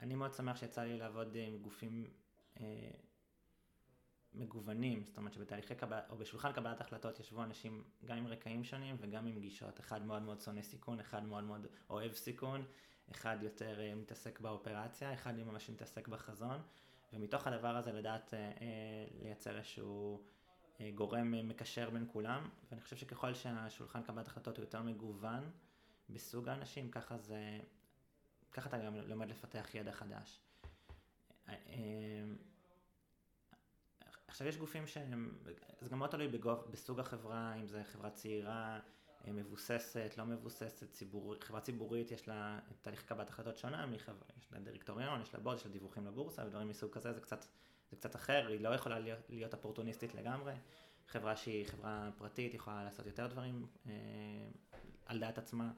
אני 0.00 0.14
מאוד 0.14 0.34
שמח 0.34 0.56
שיצא 0.56 0.82
לי 0.82 0.98
לעבוד 0.98 1.36
עם 1.36 1.58
גופים 1.58 2.06
מגוונים, 4.36 5.04
זאת 5.04 5.16
אומרת 5.18 5.32
שבתהליכי 5.32 5.74
קבלת, 5.74 6.10
או 6.10 6.16
בשולחן 6.16 6.52
קבלת 6.52 6.80
החלטות 6.80 7.20
ישבו 7.20 7.42
אנשים 7.42 7.84
גם 8.04 8.16
עם 8.16 8.26
רקעים 8.26 8.64
שונים 8.64 8.96
וגם 8.98 9.26
עם 9.26 9.40
גישות, 9.40 9.80
אחד 9.80 10.06
מאוד 10.06 10.22
מאוד 10.22 10.40
שונא 10.40 10.62
סיכון, 10.62 11.00
אחד 11.00 11.24
מאוד 11.24 11.44
מאוד 11.44 11.66
אוהב 11.90 12.12
סיכון, 12.12 12.64
אחד 13.10 13.36
יותר 13.42 13.78
אה, 13.78 13.94
מתעסק 13.94 14.40
באופרציה, 14.40 15.14
אחד 15.14 15.34
ממש 15.36 15.70
מתעסק 15.70 16.08
בחזון, 16.08 16.62
ומתוך 17.12 17.46
הדבר 17.46 17.76
הזה 17.76 17.92
לדעת 17.92 18.34
uh, 18.34 18.58
uh, 18.58 18.62
לייצר 19.22 19.56
איזשהו 19.56 20.22
גורם 20.94 21.48
מקשר 21.48 21.90
בין 21.90 22.04
כולם, 22.12 22.48
ואני 22.70 22.80
חושב 22.80 22.96
שככל 22.96 23.34
שהשולחן 23.34 24.02
קבלת 24.02 24.26
החלטות 24.26 24.56
הוא 24.56 24.64
יותר 24.64 24.82
מגוון 24.82 25.50
בסוג 26.10 26.48
האנשים, 26.48 26.90
ככה 26.90 27.18
זה, 27.18 27.60
ככה 28.52 28.68
אתה 28.68 28.78
גם 28.78 28.94
לומד 28.94 29.28
לפתח 29.28 29.74
ידע 29.74 29.92
חדש. 29.92 30.40
עכשיו 34.28 34.46
יש 34.46 34.56
גופים 34.56 34.86
שהם, 34.86 35.38
זה 35.80 35.88
גם 35.88 35.98
מאוד 35.98 36.10
תלוי 36.10 36.28
בסוג 36.70 37.00
החברה, 37.00 37.54
אם 37.54 37.66
זה 37.66 37.84
חברה 37.84 38.10
צעירה, 38.10 38.74
אה, 38.74 38.80
מבוססת, 39.32 40.14
לא 40.18 40.24
מבוססת, 40.24 40.92
ציבור, 40.92 41.34
חברה 41.40 41.60
ציבורית 41.60 42.10
יש 42.10 42.28
לה 42.28 42.58
תהליך 42.82 43.02
קבלת 43.02 43.28
החלטות 43.28 43.56
שונה, 43.56 43.86
יש 43.94 44.08
לה 44.52 44.60
דירקטוריון, 44.60 45.22
יש 45.22 45.34
לה 45.34 45.40
בורד, 45.40 45.56
יש 45.56 45.66
לה 45.66 45.72
דיווחים 45.72 46.06
לבורסה 46.06 46.46
ודברים 46.46 46.68
מסוג 46.68 46.92
כזה, 46.92 47.12
זה 47.12 47.20
קצת, 47.20 47.44
זה 47.90 47.96
קצת 47.96 48.16
אחר, 48.16 48.46
היא 48.46 48.60
לא 48.60 48.68
יכולה 48.68 48.98
להיות, 48.98 49.20
להיות 49.28 49.54
אופורטוניסטית 49.54 50.14
לגמרי. 50.14 50.52
חברה 51.08 51.36
שהיא 51.36 51.66
חברה 51.66 52.10
פרטית 52.18 52.54
יכולה 52.54 52.84
לעשות 52.84 53.06
יותר 53.06 53.26
דברים 53.26 53.66
אה, 53.86 53.92
על 55.06 55.18
דעת 55.20 55.38
עצמה. 55.38 55.72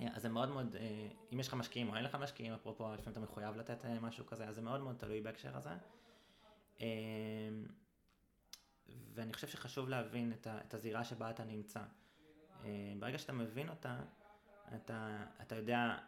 אה, 0.00 0.08
אז 0.14 0.22
זה 0.22 0.28
מאוד 0.28 0.48
מאוד, 0.48 0.76
אה, 0.76 1.08
אם 1.32 1.40
יש 1.40 1.48
לך 1.48 1.54
משקיעים 1.54 1.88
או 1.88 1.96
אין 1.96 2.04
לך 2.04 2.14
משקיעים, 2.14 2.52
אפרופו 2.52 2.94
לפעמים 2.94 3.12
אתה 3.12 3.20
מחויב 3.20 3.56
לתת 3.56 3.84
אה, 3.84 4.00
משהו 4.00 4.26
כזה, 4.26 4.48
אז 4.48 4.54
זה 4.54 4.62
מאוד 4.62 4.80
מאוד 4.80 4.96
תלוי 4.96 5.20
בהקשר 5.20 5.56
הזה. 5.56 5.70
אמ, 6.80 6.86
ואני 9.14 9.32
חושב 9.32 9.48
שחשוב 9.48 9.88
להבין 9.88 10.32
את, 10.32 10.46
ה, 10.46 10.58
את 10.60 10.74
הזירה 10.74 11.04
שבה 11.04 11.30
אתה 11.30 11.44
נמצא. 11.44 11.80
אמ, 12.64 13.00
ברגע 13.00 13.18
שאתה 13.18 13.32
מבין 13.32 13.68
אותה, 13.68 14.00
אתה, 14.74 15.24
אתה 15.42 15.56
יודע 15.56 15.98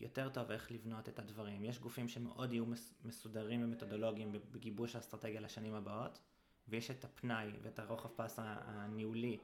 יותר 0.00 0.28
טוב 0.28 0.50
איך 0.50 0.72
לבנות 0.72 1.08
את 1.08 1.18
הדברים. 1.18 1.64
יש 1.64 1.78
גופים 1.78 2.08
שמאוד 2.08 2.52
יהיו 2.52 2.64
מסודרים 3.04 3.64
ומתודולוגיים 3.64 4.32
בגיבוש 4.32 4.96
האסטרטגיה 4.96 5.40
לשנים 5.40 5.74
הבאות, 5.74 6.20
ויש 6.68 6.90
את 6.90 7.04
הפנאי 7.04 7.52
ואת 7.62 7.78
הרוחב 7.78 8.08
פס 8.16 8.38
הניהולי 8.42 9.38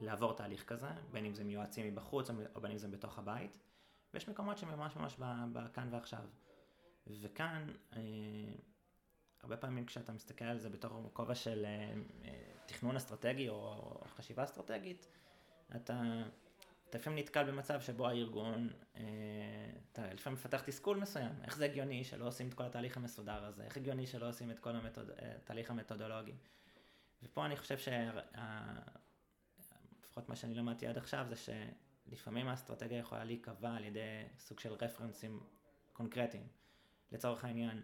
לעבור 0.00 0.32
תהליך 0.32 0.64
כזה, 0.64 0.88
בין 1.12 1.24
אם 1.24 1.34
זה 1.34 1.44
מיועצים 1.44 1.86
מבחוץ 1.86 2.30
או 2.54 2.60
בין 2.60 2.70
אם 2.70 2.78
זה 2.78 2.88
בתוך 2.88 3.18
הבית, 3.18 3.58
ויש 4.14 4.28
מקומות 4.28 4.58
שממש 4.58 4.96
ממש 4.96 5.16
בכאן 5.52 5.88
ועכשיו. 5.90 6.24
וכאן 7.06 7.72
אה, 7.92 8.00
הרבה 9.42 9.56
פעמים 9.56 9.86
כשאתה 9.86 10.12
מסתכל 10.12 10.44
על 10.44 10.58
זה 10.58 10.68
בתור 10.68 11.10
כובע 11.12 11.34
של 11.34 11.64
אה, 11.64 11.94
אה, 12.24 12.52
תכנון 12.66 12.96
אסטרטגי 12.96 13.48
או 13.48 14.00
חשיבה 14.06 14.44
אסטרטגית, 14.44 15.08
אתה, 15.76 16.22
אתה 16.90 16.98
לפעמים 16.98 17.18
נתקל 17.18 17.44
במצב 17.44 17.80
שבו 17.80 18.08
הארגון, 18.08 18.70
אה, 18.96 19.02
אתה 19.92 20.12
לפעמים 20.12 20.38
מפתח 20.38 20.60
תסכול 20.60 20.96
מסוים, 20.96 21.32
איך 21.44 21.56
זה 21.56 21.64
הגיוני 21.64 22.04
שלא 22.04 22.26
עושים 22.26 22.48
את 22.48 22.54
כל 22.54 22.64
התהליך 22.64 22.96
המסודר 22.96 23.44
הזה, 23.44 23.64
איך 23.64 23.76
הגיוני 23.76 24.06
שלא 24.06 24.28
עושים 24.28 24.50
את 24.50 24.58
כל 24.58 24.76
המתוד, 24.76 25.10
התהליך 25.18 25.70
המתודולוגי. 25.70 26.34
ופה 27.22 27.46
אני 27.46 27.56
חושב 27.56 27.78
שלפחות 29.58 30.28
מה 30.28 30.36
שאני 30.36 30.54
למדתי 30.54 30.86
עד 30.86 30.98
עכשיו 30.98 31.26
זה 31.28 31.36
שלפעמים 31.36 32.48
האסטרטגיה 32.48 32.98
יכולה 32.98 33.24
להיקבע 33.24 33.74
על 33.74 33.84
ידי 33.84 34.24
סוג 34.38 34.60
של 34.60 34.72
רפרנסים 34.72 35.40
קונקרטיים. 35.92 36.46
לצורך 37.12 37.44
העניין, 37.44 37.82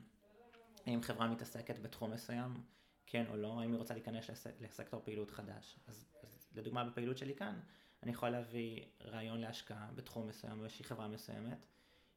האם 0.87 1.03
חברה 1.03 1.29
מתעסקת 1.29 1.79
בתחום 1.79 2.11
מסוים, 2.11 2.63
כן 3.07 3.25
או 3.29 3.37
לא, 3.37 3.61
האם 3.61 3.71
היא 3.71 3.79
רוצה 3.79 3.95
להיכנס 3.95 4.31
לסקטור 4.61 5.01
פעילות 5.05 5.31
חדש. 5.31 5.77
אז, 5.87 6.05
אז 6.23 6.42
לדוגמה 6.55 6.85
בפעילות 6.85 7.19
שלי 7.19 7.35
כאן, 7.35 7.61
אני 8.03 8.11
יכול 8.11 8.29
להביא 8.29 8.85
רעיון 9.05 9.41
להשקעה 9.41 9.89
בתחום 9.95 10.29
מסוים 10.29 10.59
באיזושהי 10.61 10.85
חברה 10.85 11.09
מסוימת, 11.09 11.67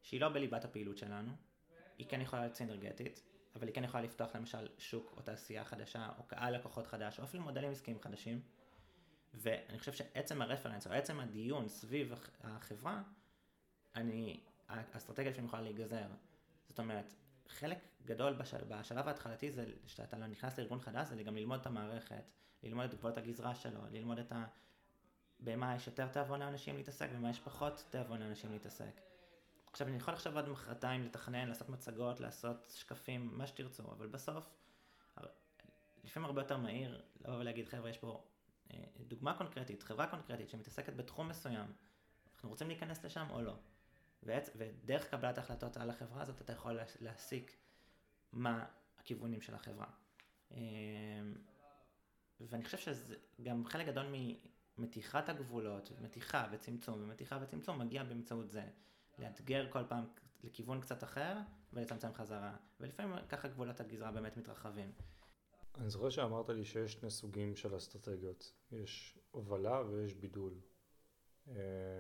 שהיא 0.02 0.22
לא 0.22 0.30
בליבת 0.30 0.66
הפעילות 0.66 0.98
שלנו, 0.98 1.32
היא 1.98 2.08
כן 2.10 2.22
יכולה 2.22 2.42
להיות 2.42 2.56
סינרגטית, 2.56 3.24
אבל 3.56 3.68
היא 3.68 3.76
כן 3.76 3.84
יכולה 3.84 4.04
לפתוח 4.04 4.36
למשל 4.36 4.68
שוק 4.78 5.14
או 5.18 5.22
תעשייה 5.22 5.66
חדשה, 5.66 6.10
או 6.18 6.24
קהל 6.24 6.56
לקוחות 6.56 6.88
חדש, 6.88 7.20
או 7.20 7.24
אפילו 7.24 7.44
מודלים 7.44 7.72
עסקיים 7.72 8.00
חדשים. 8.02 8.42
ואני 9.34 9.80
חושב 9.80 9.94
שעצם 9.94 10.42
הרפרנס, 10.42 10.88
או 10.88 10.92
עצם 10.92 11.20
הדיון 11.20 11.68
סביב 11.68 12.14
החברה, 12.44 13.04
אני, 13.96 14.40
האסטרטגיה 14.70 15.34
שלי 15.34 15.46
יכולה 15.46 15.62
להיגזר. 15.62 16.08
זאת 16.70 16.80
אומרת, 16.80 17.14
חלק 17.48 17.78
גדול 18.06 18.34
בשל, 18.34 18.64
בשלב 18.68 19.08
ההתחלתי 19.08 19.52
זה 19.52 19.66
שאתה 19.88 20.18
לא 20.18 20.28
נכנס 20.28 20.60
לארגון 20.60 20.80
חדש, 20.80 21.08
זה 21.08 21.24
גם 21.24 21.36
ללמוד 21.36 21.60
את 21.60 21.66
המערכת, 21.66 22.32
ללמוד 22.66 22.86
את 22.86 22.94
גבולות 22.94 23.18
הגזרה 23.18 23.56
שלו, 23.56 23.82
ללמוד 23.92 24.20
את 24.20 24.32
ה... 24.32 24.46
במה 25.40 25.76
יש 25.76 25.88
יותר 25.88 26.08
תיאבון 26.08 26.40
לאנשים 26.40 26.78
להתעסק, 26.78 27.10
במה 27.10 27.30
יש 27.30 27.40
פחות 27.40 27.86
תיאבון 27.90 28.20
לאנשים 28.20 28.52
להתעסק. 28.52 29.02
עכשיו 29.72 29.88
אני 29.88 29.98
יכול 29.98 30.14
עכשיו 30.14 30.40
עד 30.40 30.50
מחרתיים 30.50 31.04
לתכנן, 31.04 31.48
לעשות 31.48 31.70
מצגות, 31.70 32.20
לעשות 32.20 32.74
שקפים, 32.76 33.38
מה 33.38 33.48
שתרצו, 33.48 33.84
אבל 33.92 34.08
בסוף, 34.08 34.50
לפעמים 36.04 36.26
הרבה 36.26 36.42
יותר 36.42 36.58
מהיר 36.58 37.02
לבוא 37.22 37.38
ולהגיד 37.38 37.68
חבר'ה 37.68 37.90
יש 37.90 37.98
פה 37.98 38.24
אה, 38.72 38.84
דוגמה 39.00 39.38
קונקרטית, 39.38 39.84
חברה 39.84 40.08
קונקרטית 40.08 40.50
שמתעסקת 40.50 40.94
בתחום 40.94 41.28
מסוים, 41.28 41.74
אנחנו 42.34 42.50
רוצים 42.50 42.68
להיכנס 42.68 43.06
לשם 43.06 43.28
או 43.30 43.42
לא. 43.42 43.56
ועצ... 44.24 44.50
ודרך 44.56 45.10
קבלת 45.10 45.38
ההחלטות 45.38 45.78
על 45.78 45.90
החברה 45.90 46.22
הזאת 46.22 46.42
אתה 46.42 46.54
יכול 46.54 46.80
להסיק 47.00 47.58
מה 48.32 48.66
הכיוונים 49.00 49.42
של 49.42 49.56
החברה. 49.56 49.88
ואני 52.42 52.64
חושב 52.64 52.78
שזה 52.78 53.16
גם 53.44 53.66
חלק 53.66 53.88
גדול 53.88 54.06
ממתיחת 54.78 55.30
הגבולות, 55.30 55.92
מתיחה 56.02 56.48
וצמצום 56.52 57.02
ומתיחה 57.04 57.40
וצמצום 57.42 57.80
מגיע 57.80 58.04
באמצעות 58.04 58.52
זה. 58.52 58.64
לאתגר 59.20 59.72
כל 59.72 59.84
פעם 59.88 60.06
לכיוון 60.44 60.82
קצת 60.82 61.04
אחר 61.04 61.38
ולצמצם 61.74 62.14
חזרה. 62.14 62.56
ולפעמים 62.80 63.26
ככה 63.30 63.48
גבולות 63.48 63.80
הגזרה 63.80 64.12
באמת 64.12 64.38
מתרחבים. 64.38 64.92
אני 65.78 65.90
זוכר 65.90 66.10
שאמרת 66.10 66.50
לי 66.50 66.66
שיש 66.66 66.94
שני 66.94 67.10
סוגים 67.10 67.56
של 67.56 67.78
אסטרטגיות. 67.78 68.54
יש 68.72 69.18
הובלה 69.32 69.82
ויש 69.82 70.14
בידול. 70.14 70.54
אה, 71.48 71.54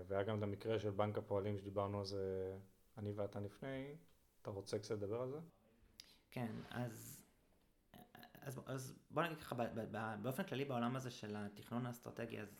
והיה 0.07 0.23
גם 0.23 0.37
את 0.37 0.43
המקרה 0.43 0.79
של 0.79 0.91
בנק 0.91 1.17
הפועלים 1.17 1.57
שדיברנו 1.57 1.99
על 1.99 2.05
זה 2.05 2.55
אני 2.97 3.11
ואתה 3.11 3.39
לפני. 3.39 3.95
אתה 4.41 4.49
רוצה 4.49 4.79
קצת 4.79 4.91
לדבר 4.91 5.21
על 5.21 5.29
זה? 5.29 5.37
כן, 6.31 6.51
אז, 6.69 7.24
אז, 8.45 8.61
אז 8.65 8.99
בוא 9.11 9.23
נגיד 9.23 9.37
ככה, 9.37 9.55
באופן 10.21 10.43
כללי 10.43 10.65
בעולם 10.65 10.95
הזה 10.95 11.11
של 11.11 11.35
התכנון 11.35 11.85
האסטרטגי, 11.85 12.41
אז 12.41 12.57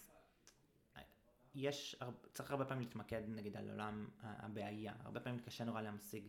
יש, 1.56 1.96
צריך 2.34 2.52
הרבה 2.52 2.66
פעמים 2.66 2.84
להתמקד 2.84 3.22
נגיד 3.28 3.58
על 3.58 3.70
עולם 3.70 4.08
הבעיה, 4.22 4.94
הרבה 5.04 5.20
פעמים 5.20 5.40
קשה 5.40 5.64
נורא 5.64 5.82
להמשיג 5.82 6.28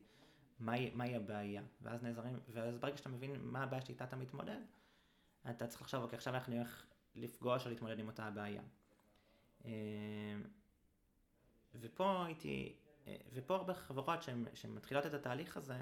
מהי, 0.59 0.91
מהי 0.95 1.17
הבעיה, 1.17 1.63
ואז 1.83 2.03
נעזרים, 2.03 2.41
ואז 2.49 2.79
ברגע 2.79 2.97
שאתה 2.97 3.09
מבין 3.09 3.41
מה 3.41 3.63
הבעיה 3.63 3.83
שאיתה 3.83 4.05
אתה 4.05 4.17
מתמודד, 4.17 4.61
אתה 5.51 5.67
צריך 5.67 5.83
לחשוב, 5.83 6.03
אוקיי, 6.03 6.17
עכשיו 6.17 6.35
אנחנו 6.35 6.55
נלך 6.55 6.87
לפגוש 7.15 7.65
או 7.65 7.71
להתמודד 7.71 7.99
עם 7.99 8.07
אותה 8.07 8.25
הבעיה. 8.25 8.63
אה, 9.65 9.71
ופה 11.75 12.25
הייתי, 12.27 12.77
אה, 13.07 13.17
ופה 13.33 13.55
הרבה 13.55 13.75
חברות 13.75 14.21
שמתחילות 14.55 15.07
את 15.07 15.15
התהליך 15.15 15.57
הזה, 15.57 15.79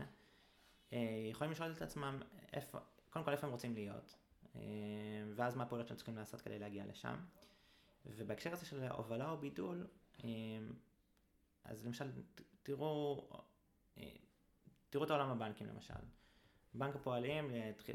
אה, 0.92 1.26
יכולים 1.30 1.52
לשאול 1.52 1.72
את 1.72 1.82
עצמם 1.82 2.22
איפה, 2.52 2.78
קודם 3.14 3.24
כל 3.24 3.32
איפה 3.32 3.46
הם 3.46 3.52
רוצים 3.52 3.74
להיות, 3.74 4.16
אה, 4.56 4.60
ואז 5.34 5.56
מה 5.56 5.62
הפעולות 5.62 5.88
שהם 5.88 5.96
צריכים 5.96 6.16
לעשות 6.16 6.40
כדי 6.40 6.58
להגיע 6.58 6.86
לשם. 6.86 7.16
ובהקשר 8.06 8.52
הזה 8.52 8.66
של 8.66 8.84
הובלה 8.84 9.30
או 9.30 9.36
בידול, 9.36 9.86
אה, 10.24 10.28
אז 11.64 11.86
למשל, 11.86 12.10
תראו, 12.62 13.28
תראו 14.90 15.04
את 15.04 15.10
העולם 15.10 15.30
הבנקים 15.30 15.66
למשל. 15.66 15.94
בנק 16.74 16.96
הפועלים, 16.96 17.50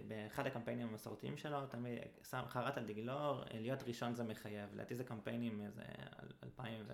באחד 0.08 0.46
הקמפיינים 0.46 0.88
המסורתיים 0.88 1.38
שלו, 1.38 1.68
תמיד 1.68 2.00
שם 2.30 2.42
חרט 2.48 2.78
על 2.78 2.86
דגלו, 2.86 3.42
להיות 3.54 3.84
ראשון 3.84 4.16
זה 4.16 4.24
מחייב. 4.24 4.74
לדעתי 4.74 4.96
זה 4.96 5.04
קמפיינים 5.04 5.62
איזה 5.62 5.84
2000 6.44 6.84
ו... 6.88 6.94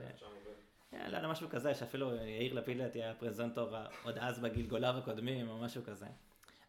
לא 0.94 1.18
יודע, 1.18 1.28
משהו 1.28 1.50
כזה, 1.50 1.76
שאפילו 1.76 2.16
יאיר 2.16 2.54
לפיד 2.54 2.78
לדעתי 2.78 3.04
היה 3.04 3.16
פרזנטור 3.16 3.78
עוד 4.04 4.18
אז 4.18 4.40
בגלגוליו 4.40 4.96
הקודמים, 4.98 5.50
או 5.50 5.58
משהו 5.58 5.84
כזה. 5.84 6.08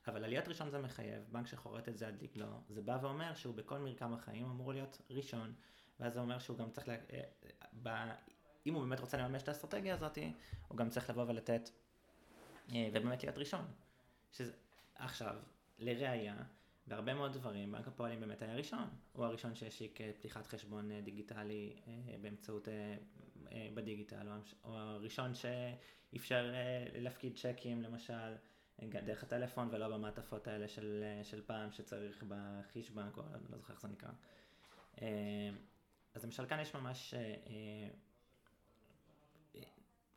אבל 0.09 0.25
עליית 0.25 0.49
ראשון 0.49 0.71
זה 0.71 0.79
מחייב, 0.79 1.23
בנק 1.33 1.47
שחורט 1.47 1.89
את 1.89 1.99
זה 1.99 2.07
על 2.07 2.15
דגלו, 2.15 2.47
זה 2.69 2.83
בא 2.83 2.99
ואומר 3.03 3.35
שהוא 3.35 3.55
בכל 3.55 3.79
מרקם 3.79 4.15
החיים 4.15 4.45
אמור 4.45 4.73
להיות 4.73 5.03
ראשון, 5.11 5.55
ואז 6.01 6.13
זה 6.15 6.21
אומר 6.21 6.39
שהוא 6.39 6.59
גם 6.59 6.71
צריך, 6.71 6.89
לה... 6.89 6.95
אה, 7.13 7.21
ב... 7.83 7.89
אם 8.67 8.75
הוא 8.75 8.83
באמת 8.83 9.01
רוצה 9.01 9.17
לממש 9.17 9.43
את 9.43 9.49
האסטרטגיה 9.49 9.95
הזאת, 9.95 10.19
הוא 10.69 10.79
גם 10.79 10.89
צריך 10.89 11.11
לבוא 11.11 11.25
ולתת, 11.29 11.71
אה, 12.75 12.89
ובאמת 12.93 13.25
להיות 13.25 13.39
ראשון. 13.39 13.65
שזה... 14.33 14.53
עכשיו, 14.95 15.37
לראיה, 15.79 16.37
בהרבה 16.87 17.15
מאוד 17.15 17.33
דברים, 17.33 17.73
בנק 17.73 17.89
הפועלים 17.89 18.21
באמת 18.21 18.43
היה 18.43 18.55
ראשון. 18.55 18.89
הוא 19.13 19.25
הראשון 19.25 19.55
שהשיק 19.55 20.01
אה, 20.01 20.11
פתיחת 20.13 20.47
חשבון 20.47 21.01
דיגיטלי 21.03 21.77
באמצעות, 22.21 22.69
בדיגיטל, 23.75 24.29
הוא 24.63 24.75
הראשון 24.75 25.33
שאפשר 25.35 26.55
להפקיד 26.95 27.37
צ'קים 27.37 27.83
למשל. 27.83 28.35
דרך 28.83 29.23
הטלפון 29.23 29.68
ולא 29.73 29.88
במעטפות 29.88 30.49
האלה 30.49 30.68
של, 30.68 31.04
של 31.23 31.42
פעם 31.47 31.73
שצריך 31.73 32.25
בחיש 32.28 32.90
בנק 32.90 33.16
או 33.16 33.23
לא 33.50 33.59
זוכר 33.59 33.73
איך 33.73 33.80
זה 33.80 33.88
נקרא. 33.88 34.11
אה, 35.02 35.50
אז 36.14 36.25
למשל 36.25 36.47
כאן 36.47 36.61
יש 36.61 36.75
ממש 36.75 37.14
אה, 37.14 37.35
אה, 37.47 37.88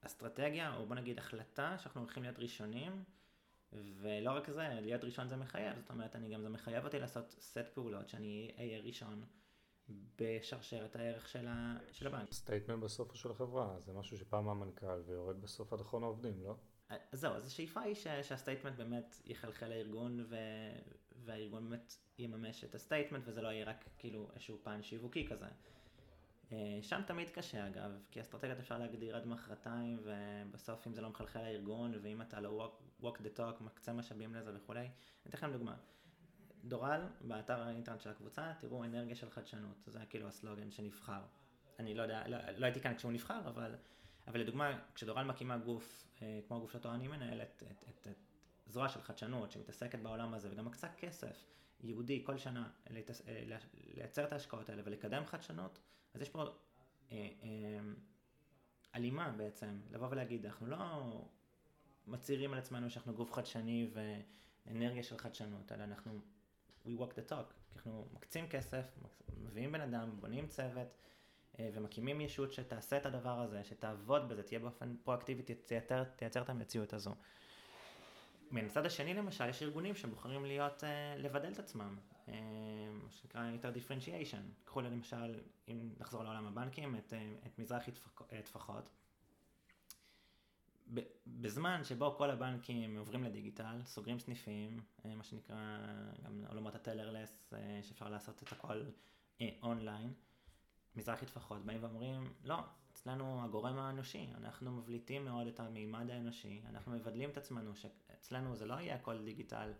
אסטרטגיה 0.01 0.75
או 0.75 0.85
בוא 0.85 0.95
נגיד 0.95 1.17
החלטה 1.17 1.77
שאנחנו 1.77 2.01
הולכים 2.01 2.23
להיות 2.23 2.39
ראשונים 2.39 3.03
ולא 3.73 4.31
רק 4.31 4.49
זה, 4.49 4.67
להיות 4.81 5.03
ראשון 5.03 5.27
זה 5.27 5.35
מחייב, 5.35 5.79
זאת 5.79 5.89
אומרת 5.89 6.15
אני 6.15 6.33
גם 6.33 6.41
זה 6.41 6.49
מחייב 6.49 6.85
אותי 6.85 6.99
לעשות 6.99 7.35
סט 7.39 7.67
פעולות 7.73 8.09
שאני 8.09 8.51
אהיה 8.57 8.79
ראשון 8.79 9.25
בשרשרת 10.19 10.95
הערך 10.95 11.29
של, 11.29 11.47
ה, 11.47 11.77
של 11.91 12.07
הבנק. 12.07 12.33
statement 12.33 12.83
בסוף 12.83 13.15
של 13.15 13.31
החברה, 13.31 13.79
זה 13.79 13.93
משהו 13.93 14.17
שבא 14.17 14.49
מהמנכ"ל 14.49 15.01
ויורד 15.05 15.41
בסוף 15.41 15.73
עד 15.73 15.79
אחרון 15.81 16.03
העובדים, 16.03 16.43
לא? 16.43 16.55
אז 16.89 17.19
זהו, 17.19 17.33
אז 17.33 17.47
השאיפה 17.47 17.81
היא 17.81 17.95
שה 17.95 18.15
statement 18.15 18.75
באמת 18.75 19.21
יחלחל 19.25 19.67
לארגון 19.67 20.25
ו... 20.29 20.35
והארגון 21.25 21.69
באמת 21.69 21.95
יממש 22.17 22.63
את 22.63 22.75
ה 22.75 22.80
statement 22.80 23.23
וזה 23.25 23.41
לא 23.41 23.47
יהיה 23.47 23.65
רק 23.65 23.85
כאילו 23.97 24.29
איזשהו 24.33 24.57
פן 24.63 24.83
שיווקי 24.83 25.27
כזה. 25.27 25.45
אה, 26.51 26.79
שם 26.81 27.01
תמיד 27.07 27.29
קשה 27.29 27.67
אגב, 27.67 27.91
כי 28.11 28.21
אסטרטגיות 28.21 28.59
אפשר 28.59 28.77
להגדיר 28.77 29.15
עד 29.15 29.27
מחרתיים 29.27 29.99
ובסוף 30.03 30.87
אם 30.87 30.93
זה 30.93 31.01
לא 31.01 31.09
מחלחל 31.09 31.39
לארגון 31.43 31.93
ואם 32.01 32.21
אתה 32.21 32.39
לא 32.39 32.71
walk, 33.01 33.03
walk 33.03 33.17
the 33.17 33.39
talk, 33.39 33.63
מקצה 33.63 33.93
משאבים 33.93 34.35
לזה 34.35 34.51
וכולי. 34.55 34.79
אני 34.79 34.89
אתן 35.29 35.37
לכם 35.37 35.51
דוגמה. 35.51 35.75
דורל, 36.63 37.01
באתר 37.21 37.61
האינטרנט 37.61 38.01
של 38.01 38.09
הקבוצה, 38.09 38.53
תראו 38.59 38.83
אנרגיה 38.83 39.15
של 39.15 39.29
חדשנות, 39.29 39.77
זה 39.87 39.99
כאילו 40.09 40.27
הסלוגן 40.27 40.71
שנבחר. 40.71 41.21
אני 41.79 41.95
לא 41.95 42.01
יודע, 42.01 42.27
לא, 42.27 42.37
לא 42.57 42.65
הייתי 42.65 42.79
כאן 42.79 42.95
כשהוא 42.95 43.11
נבחר, 43.11 43.49
אבל 43.49 43.75
אבל 44.29 44.39
לדוגמה, 44.39 44.79
כשדורל 44.95 45.23
מקימה 45.23 45.57
גוף, 45.57 46.07
אה, 46.21 46.39
כמו 46.47 46.57
הגוף 46.57 46.71
שאותו 46.71 46.93
אני 46.93 47.07
מנהלת, 47.07 47.63
את, 47.71 47.83
את, 47.89 48.07
את 48.07 48.13
זרוע 48.67 48.89
של 48.89 49.01
חדשנות 49.01 49.51
שמתעסקת 49.51 49.99
בעולם 49.99 50.33
הזה 50.33 50.49
וגם 50.51 50.65
מקצה 50.65 50.87
כסף 50.97 51.45
ייעודי 51.83 52.21
כל 52.25 52.37
שנה 52.37 52.69
להתס... 52.89 53.27
אה, 53.27 53.43
לייצר 53.93 54.23
את 54.23 54.33
ההשקעות 54.33 54.69
האלה 54.69 54.81
ולקדם 54.85 55.25
חדשנות, 55.25 55.79
אז 56.13 56.21
יש 56.21 56.29
פה 56.29 56.43
אה, 57.11 57.29
אה, 57.43 57.79
הלימה 58.93 59.31
בעצם, 59.31 59.79
לבוא 59.91 60.07
ולהגיד, 60.11 60.45
אנחנו 60.45 60.67
לא 60.67 60.77
מצהירים 62.07 62.53
על 62.53 62.59
עצמנו 62.59 62.89
שאנחנו 62.89 63.13
גוף 63.13 63.33
חדשני 63.33 63.91
ואנרגיה 64.65 65.03
של 65.03 65.17
חדשנות, 65.17 65.71
אלא 65.71 65.83
אנחנו 65.83 66.19
we 66.85 66.89
walk 66.89 67.11
the 67.13 67.31
talk, 67.31 67.53
אנחנו 67.75 68.07
מקצים 68.13 68.47
כסף, 68.47 68.85
מביאים 69.37 69.71
בן 69.71 69.81
אדם, 69.81 70.19
בונים 70.19 70.47
צוות, 70.47 70.87
אה, 70.87 70.93
ומקימים 71.73 72.21
ישות 72.21 72.53
שתעשה 72.53 72.97
את 72.97 73.05
הדבר 73.05 73.39
הזה, 73.39 73.63
שתעבוד 73.63 74.29
בזה, 74.29 74.43
תהיה 74.43 74.59
באופן 74.59 74.95
פרואקטיבי, 75.03 75.43
תייצר, 75.65 76.03
תייצר 76.03 76.41
את 76.41 76.49
המציאות 76.49 76.93
הזו. 76.93 77.15
מן 78.51 78.65
הצד 78.65 78.85
השני 78.85 79.13
למשל, 79.13 79.49
יש 79.49 79.63
ארגונים 79.63 79.95
שבוחרים 79.95 80.45
להיות, 80.45 80.83
אה, 80.83 81.15
לבדל 81.17 81.51
את 81.51 81.59
עצמם, 81.59 81.97
אה, 82.27 82.33
מה 83.03 83.11
שנקרא 83.11 83.51
יותר 83.51 83.69
דיפרנציאשן. 83.69 84.41
קחו 84.65 84.81
למשל, 84.81 85.39
אם 85.67 85.89
נחזור 85.99 86.23
לעולם 86.23 86.47
הבנקים, 86.47 86.95
את, 86.95 87.13
את 87.45 87.59
מזרחי 87.59 87.91
טפחות. 88.43 88.89
בזמן 91.27 91.83
שבו 91.83 92.15
כל 92.17 92.31
הבנקים 92.31 92.97
עוברים 92.97 93.23
לדיגיטל, 93.23 93.81
סוגרים 93.85 94.19
סניפים, 94.19 94.79
מה 95.05 95.23
שנקרא 95.23 95.77
גם 96.25 96.43
עולמות 96.49 96.75
הטלרלס, 96.75 97.53
שאפשר 97.81 98.09
לעשות 98.09 98.43
את 98.43 98.51
הכל 98.51 98.83
אונליין, 99.63 100.13
מזרחי 100.95 101.25
טפחות 101.25 101.65
באים 101.65 101.83
ואומרים, 101.83 102.33
לא, 102.43 102.59
אצלנו 102.93 103.43
הגורם 103.43 103.77
האנושי, 103.77 104.27
אנחנו 104.37 104.71
מבליטים 104.71 105.25
מאוד 105.25 105.47
את 105.47 105.59
המימד 105.59 106.09
האנושי, 106.09 106.61
אנחנו 106.69 106.91
מבדלים 106.91 107.29
את 107.29 107.37
עצמנו, 107.37 107.75
שאצלנו 107.75 108.55
זה 108.55 108.65
לא 108.65 108.73
יהיה 108.73 108.95
הכל 108.95 109.23
דיגיטל, 109.23 109.73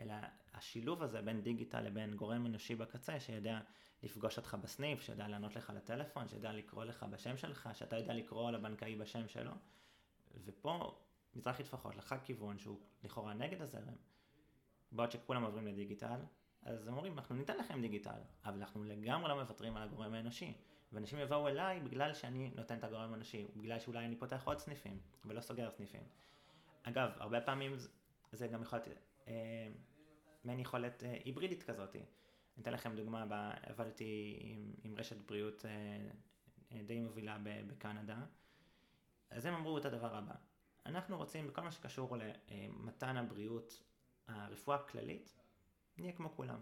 אלא 0.00 0.14
השילוב 0.54 1.02
הזה 1.02 1.22
בין 1.22 1.42
דיגיטל 1.42 1.80
לבין 1.80 2.14
גורם 2.14 2.46
אנושי 2.46 2.74
בקצה, 2.74 3.20
שיודע 3.20 3.60
לפגוש 4.02 4.36
אותך 4.36 4.56
בסניף, 4.62 5.00
שיודע 5.02 5.28
לענות 5.28 5.56
לך 5.56 5.72
לטלפון, 5.76 6.28
שיודע 6.28 6.52
לקרוא 6.52 6.84
לך 6.84 7.02
בשם 7.10 7.36
שלך, 7.36 7.68
שאתה 7.72 7.96
יודע 7.96 8.14
לקרוא 8.14 8.50
לבנקאי 8.50 8.96
בשם 8.96 9.28
שלו. 9.28 9.52
ופה 10.44 10.98
מזרחי 11.34 11.62
טפחות 11.62 11.96
לקחה 11.96 12.18
כיוון 12.18 12.58
שהוא 12.58 12.80
לכאורה 13.04 13.34
נגד 13.34 13.62
הזרם, 13.62 13.94
בעוד 14.92 15.10
שכולם 15.10 15.42
עוברים 15.42 15.66
לדיגיטל, 15.66 16.20
אז 16.64 16.88
הם 16.88 16.94
אומרים, 16.94 17.18
אנחנו 17.18 17.34
ניתן 17.34 17.56
לכם 17.56 17.80
דיגיטל, 17.80 18.20
אבל 18.44 18.54
אנחנו 18.58 18.84
לגמרי 18.84 19.28
לא 19.28 19.34
מוותרים 19.34 19.76
על 19.76 19.82
הגורם 19.82 20.14
האנושי. 20.14 20.54
ואנשים 20.92 21.18
יבואו 21.18 21.48
אליי 21.48 21.80
בגלל 21.80 22.14
שאני 22.14 22.50
נותן 22.54 22.78
את 22.78 22.84
הגורם 22.84 23.12
האנושי, 23.12 23.46
בגלל 23.56 23.78
שאולי 23.78 24.06
אני 24.06 24.16
פותח 24.16 24.42
עוד 24.44 24.58
סניפים, 24.58 24.98
ולא 25.24 25.40
סוגר 25.40 25.70
סניפים. 25.70 26.02
אגב, 26.82 27.10
הרבה 27.16 27.40
פעמים 27.40 27.76
זה 28.32 28.46
גם 28.46 28.62
יכול 28.62 28.78
להיות 28.78 28.98
אה, 29.28 29.68
מעין 30.44 30.60
יכולת 30.60 31.04
אה, 31.04 31.18
היברידית 31.24 31.62
כזאת. 31.62 31.96
אני 31.96 32.62
אתן 32.62 32.72
לכם 32.72 32.96
דוגמה, 32.96 33.54
עבדתי 33.62 34.38
עם, 34.40 34.72
עם 34.84 34.94
רשת 34.98 35.16
בריאות 35.16 35.64
אה, 35.64 35.70
אה, 36.72 36.82
די 36.82 37.00
מובילה 37.00 37.38
בקנדה, 37.66 38.18
אז 39.30 39.46
הם 39.46 39.54
אמרו 39.54 39.78
את 39.78 39.84
הדבר 39.84 40.16
הבא, 40.16 40.34
אנחנו 40.86 41.16
רוצים 41.16 41.46
בכל 41.48 41.62
מה 41.62 41.70
שקשור 41.70 42.16
למתן 42.16 43.16
הבריאות, 43.16 43.82
הרפואה 44.28 44.76
הכללית, 44.76 45.34
נהיה 45.98 46.12
כמו 46.12 46.30
כולם. 46.36 46.60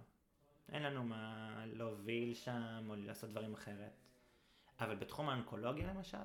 אין 0.68 0.82
לנו 0.82 1.04
מה 1.04 1.64
להוביל 1.66 2.34
שם 2.34 2.86
או 2.88 2.94
לעשות 2.94 3.30
דברים 3.30 3.54
אחרת. 3.54 3.96
אבל 4.80 4.96
בתחום 4.96 5.28
האונקולוגיה 5.28 5.94
למשל, 5.94 6.18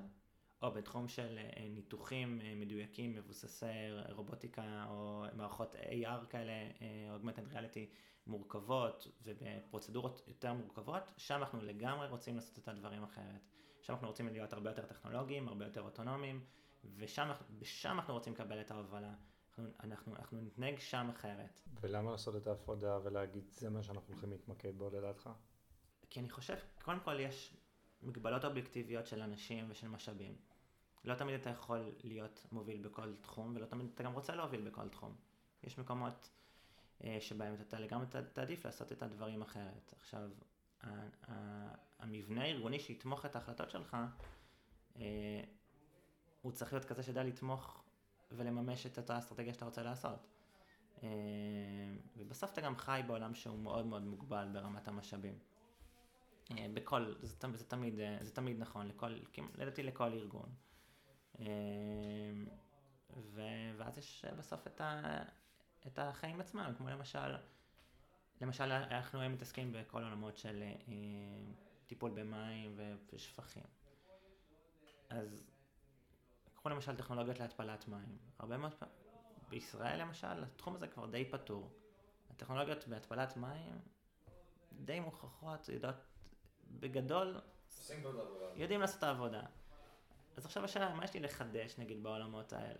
או 0.62 0.72
בתחום 0.72 1.08
של 1.08 1.38
אה, 1.38 1.68
ניתוחים 1.70 2.42
אה, 2.42 2.54
מדויקים, 2.56 3.16
מבוססי 3.16 3.66
רובוטיקה 4.10 4.86
או 4.90 5.26
מערכות 5.34 5.76
AR 5.76 6.26
כאלה, 6.30 6.52
אה, 6.52 7.16
Augmented 7.16 7.54
Reality 7.54 7.96
מורכבות 8.28 9.08
ובפרוצדורות 9.24 10.22
יותר 10.28 10.54
מורכבות, 10.54 11.14
שם 11.18 11.36
אנחנו 11.36 11.62
לגמרי 11.62 12.08
רוצים 12.08 12.36
לעשות 12.36 12.60
את 12.60 12.68
הדברים 12.68 13.04
אחרת. 13.04 13.42
שם 13.82 13.94
אנחנו 13.94 14.08
רוצים 14.08 14.28
להיות 14.28 14.54
הרבה 14.54 14.70
יותר 14.70 14.86
טכנולוגיים, 14.86 15.48
הרבה 15.48 15.66
יותר 15.66 15.82
אוטונומיים, 15.82 16.46
ושם 16.96 17.32
אנחנו 17.86 18.14
רוצים 18.14 18.34
לקבל 18.34 18.62
את 18.62 18.72
ההובלה. 18.72 19.14
אנחנו, 19.58 19.84
אנחנו, 19.84 20.16
אנחנו 20.16 20.42
נתנהג 20.42 20.80
שם 20.80 21.10
אחרת. 21.10 21.60
ולמה 21.82 22.12
לעשות 22.12 22.36
את 22.36 22.48
ההפרדה 22.48 23.00
ולהגיד 23.04 23.44
זה 23.52 23.70
מה 23.70 23.84
שאנחנו 23.84 24.14
הולכים 24.14 24.32
להתמקד 24.32 24.78
בו 24.78 24.90
לדעתך? 24.90 25.30
כי 26.10 26.20
אני 26.20 26.30
חושב, 26.30 26.56
קודם 26.82 27.00
כל 27.00 27.20
יש 27.20 27.58
מגבלות 28.02 28.46
אובייקטיביות 28.46 29.08
של 29.08 29.22
אנשים 29.22 29.66
ושל 29.70 29.88
משאבים. 29.88 30.36
לא 31.04 31.16
תמיד 31.16 31.40
אתה 31.40 31.50
יכול 31.50 31.92
להיות 32.04 32.48
מוביל 32.52 32.88
בכל 32.88 33.16
תחום, 33.22 33.56
ולא 33.56 33.66
תמיד 33.66 33.90
אתה 33.94 34.04
גם 34.04 34.14
רוצה 34.14 34.36
להוביל 34.36 34.70
בכל 34.70 34.90
תחום. 34.90 35.16
יש 35.64 35.78
מקומות 35.78 36.30
אה, 37.04 37.18
שבהם 37.20 37.56
אתה 37.62 37.80
לגמרי 37.80 38.06
תעדיף 38.34 38.66
לעשות 38.66 38.92
את 38.92 39.04
הדברים 39.04 39.42
אחרת. 39.42 39.94
עכשיו, 39.96 40.30
המבנה 42.00 42.44
הארגוני 42.44 42.80
שיתמוך 42.80 43.26
את 43.26 43.36
ההחלטות 43.36 43.70
שלך, 43.70 43.98
אה, 44.96 45.42
הוא 46.42 46.52
צריך 46.52 46.74
להיות 46.74 46.86
כזה 46.86 47.04
שידע 47.04 47.24
לתמוך 47.24 47.84
ולממש 48.32 48.86
את 48.86 48.98
אותה 48.98 49.18
אסטרטגיה 49.18 49.54
שאתה 49.54 49.66
רוצה 49.66 49.84
לעשות. 49.84 50.28
אה, 51.04 51.10
ובסוף 52.18 52.54
אתה 52.54 52.62
גם 52.62 52.78
חי 52.78 53.02
בעולם 53.08 53.34
שהוא 53.34 53.60
מאוד 53.60 53.86
מאוד 53.86 54.04
מוגבל 54.04 54.48
ברמת 54.54 54.88
המשאבים. 54.88 55.40
אה, 56.52 56.68
בכל, 56.74 57.14
זה, 57.22 57.36
זה, 57.54 57.66
תמיד, 57.66 58.00
אה, 58.00 58.18
זה 58.22 58.32
תמיד 58.32 58.60
נכון, 58.60 58.88
לכל, 58.88 59.18
לדעתי 59.56 59.84
לכל 59.84 60.14
ארגון. 60.14 60.50
ו, 63.18 63.42
ואז 63.78 63.98
יש 63.98 64.26
בסוף 64.38 64.68
את, 64.68 64.82
ה, 64.82 65.24
את 65.88 66.00
החיים 66.00 66.42
עצמם, 66.42 66.74
כמו 66.78 66.90
למשל, 66.90 67.36
למשל 68.42 68.72
אנחנו 68.72 69.20
היום 69.20 69.34
מתעסקים 69.34 69.72
בכל 69.72 70.04
העולמות 70.04 70.38
של 70.38 70.64
טיפול 71.88 72.12
במים 72.12 72.80
ושפכים. 73.14 73.64
אז 75.10 75.44
קחו 76.68 76.76
למשל 76.76 76.96
טכנולוגיות 76.96 77.40
להתפלת 77.40 77.88
מים. 77.88 78.18
הרבה 78.40 78.58
מאוד 78.58 78.74
פעמים, 78.74 78.96
בישראל 79.50 80.02
למשל, 80.02 80.44
התחום 80.44 80.76
הזה 80.76 80.88
כבר 80.88 81.06
די 81.06 81.26
פתור. 81.26 81.72
הטכנולוגיות 82.30 82.88
בהתפלת 82.88 83.38
מים 83.38 83.80
די 84.72 85.00
מוכחות, 85.00 85.70
יודעות 85.70 85.96
בגדול, 86.72 87.42
יודעים 88.56 88.82
לעשות 88.82 88.98
את 88.98 89.04
העבודה. 89.04 89.42
אז 90.38 90.46
עכשיו 90.46 90.64
השאלה, 90.64 90.94
מה 90.94 91.04
יש 91.04 91.14
לי 91.14 91.20
לחדש 91.20 91.78
נגיד 91.78 92.04
בעולמות 92.04 92.54
האלה? 92.54 92.80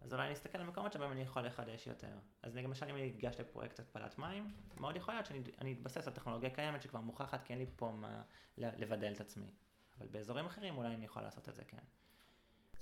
אז 0.00 0.12
אולי 0.12 0.24
אני 0.26 0.34
אסתכל 0.34 0.58
על 0.58 0.66
מקומות 0.66 0.92
שבהם 0.92 1.12
אני 1.12 1.22
יכול 1.22 1.42
לחדש 1.42 1.86
יותר. 1.86 2.18
אז 2.42 2.56
למשל 2.56 2.86
אם 2.88 2.94
אני 2.94 3.12
אגש 3.18 3.40
לפרויקט 3.40 3.80
התפלת 3.80 4.18
מים, 4.18 4.54
מאוד 4.80 4.96
יכול 4.96 5.14
להיות 5.14 5.26
שאני 5.26 5.72
אתבסס 5.72 6.06
על 6.06 6.12
טכנולוגיה 6.12 6.50
קיימת 6.50 6.82
שכבר 6.82 7.00
מוכחת, 7.00 7.44
כי 7.44 7.52
אין 7.52 7.58
לי 7.58 7.66
פה 7.76 7.90
מה 7.90 8.22
לבדל 8.58 9.12
את 9.12 9.20
עצמי. 9.20 9.50
אבל 9.98 10.06
באזורים 10.06 10.46
אחרים 10.46 10.78
אולי 10.78 10.94
אני 10.94 11.04
יכול 11.04 11.22
לעשות 11.22 11.48
את 11.48 11.54
זה, 11.54 11.64
כן. 11.64 11.82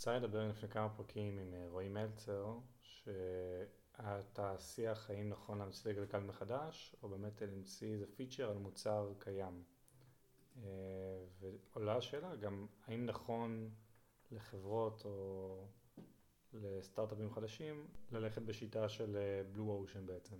יצא 0.00 0.16
לדבר 0.16 0.48
לפני 0.48 0.68
כמה 0.68 0.88
פרקים 0.88 1.38
עם 1.38 1.54
אה, 1.54 1.66
רועי 1.68 1.88
מלצר, 1.88 2.58
שהשיח 3.98 5.10
האם 5.10 5.28
נכון 5.28 5.58
להמציא 5.58 5.80
את 5.80 5.86
הגלגל 5.86 6.18
מחדש, 6.18 6.96
או 7.02 7.08
באמת 7.08 7.42
להמציא 7.42 7.92
איזה 7.92 8.06
פיצ'ר 8.16 8.50
על 8.50 8.58
מוצר 8.58 9.12
קיים. 9.18 9.62
אה, 10.56 10.62
ועולה 11.40 11.96
השאלה 11.96 12.36
גם 12.36 12.66
האם 12.86 13.06
נכון 13.06 13.70
לחברות 14.30 15.04
או 15.04 15.66
לסטארט-אפים 16.52 17.30
חדשים 17.30 17.86
ללכת 18.12 18.42
בשיטה 18.42 18.88
של 18.88 19.18
בלו 19.52 19.70
אה, 19.70 19.74
אושן 19.74 20.06
בעצם. 20.06 20.36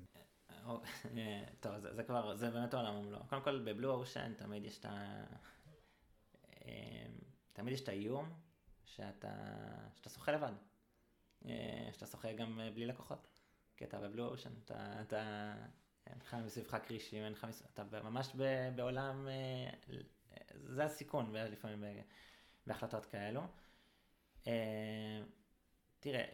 טוב, 1.61 1.79
זה, 1.79 1.95
זה 1.95 2.03
כבר, 2.03 2.37
זה 2.37 2.51
באמת 2.51 2.75
עולם 2.75 2.95
ומלואו. 2.95 3.23
קודם 3.29 3.43
כל 3.43 3.59
בבלו 3.59 3.95
אושן 3.95 4.35
תמיד 4.35 4.65
יש 4.65 4.79
את 4.79 4.85
ה... 4.85 5.25
תמיד 7.53 7.75
יש 7.75 7.81
את 7.81 7.89
האיום 7.89 8.50
שאתה, 8.97 9.33
שאתה 9.95 10.11
שוחה 10.11 10.33
לבד. 10.33 10.53
אה, 11.45 11.89
שאתה 11.93 12.07
שוחה 12.07 12.33
גם 12.33 12.61
אה, 12.61 12.71
בלי 12.71 12.87
לקוחות. 12.87 13.27
כי 13.77 13.85
אתה 13.85 14.01
בבלו 14.01 14.27
אושן, 14.29 14.51
אתה, 14.65 15.03
אתה, 15.03 15.55
אין 16.07 16.19
לך 16.19 16.35
מסביבך 16.35 16.77
כרישים, 16.87 17.25
אין 17.25 17.33
לך, 17.33 17.47
אתה 17.75 18.01
ממש 18.03 18.37
בעולם, 18.77 19.29
אה, 19.29 19.71
זה 20.53 20.85
הסיכון 20.85 21.33
לפעמים 21.35 21.85
בהחלטות 22.67 23.07
כאלו. 23.07 23.43
תראה, 26.01 26.25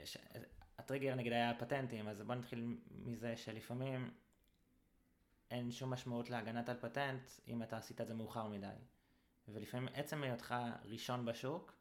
הטריגר 0.79 1.14
נגיד 1.14 1.33
היה 1.33 1.51
הפטנטים, 1.51 2.09
אז 2.09 2.23
בוא 2.23 2.35
נתחיל 2.35 2.77
מזה 2.90 3.37
שלפעמים 3.37 4.11
אין 5.51 5.71
שום 5.71 5.90
משמעות 5.90 6.31
להגנת 6.31 6.69
על 6.69 6.77
פטנט 6.81 7.31
אם 7.49 7.62
אתה 7.62 7.77
עשית 7.77 8.01
את 8.01 8.07
זה 8.07 8.14
מאוחר 8.14 8.49
מדי. 8.49 8.66
ולפעמים 9.49 9.88
עצם 9.95 10.23
היותך 10.23 10.55
ראשון 10.85 11.25
בשוק, 11.25 11.73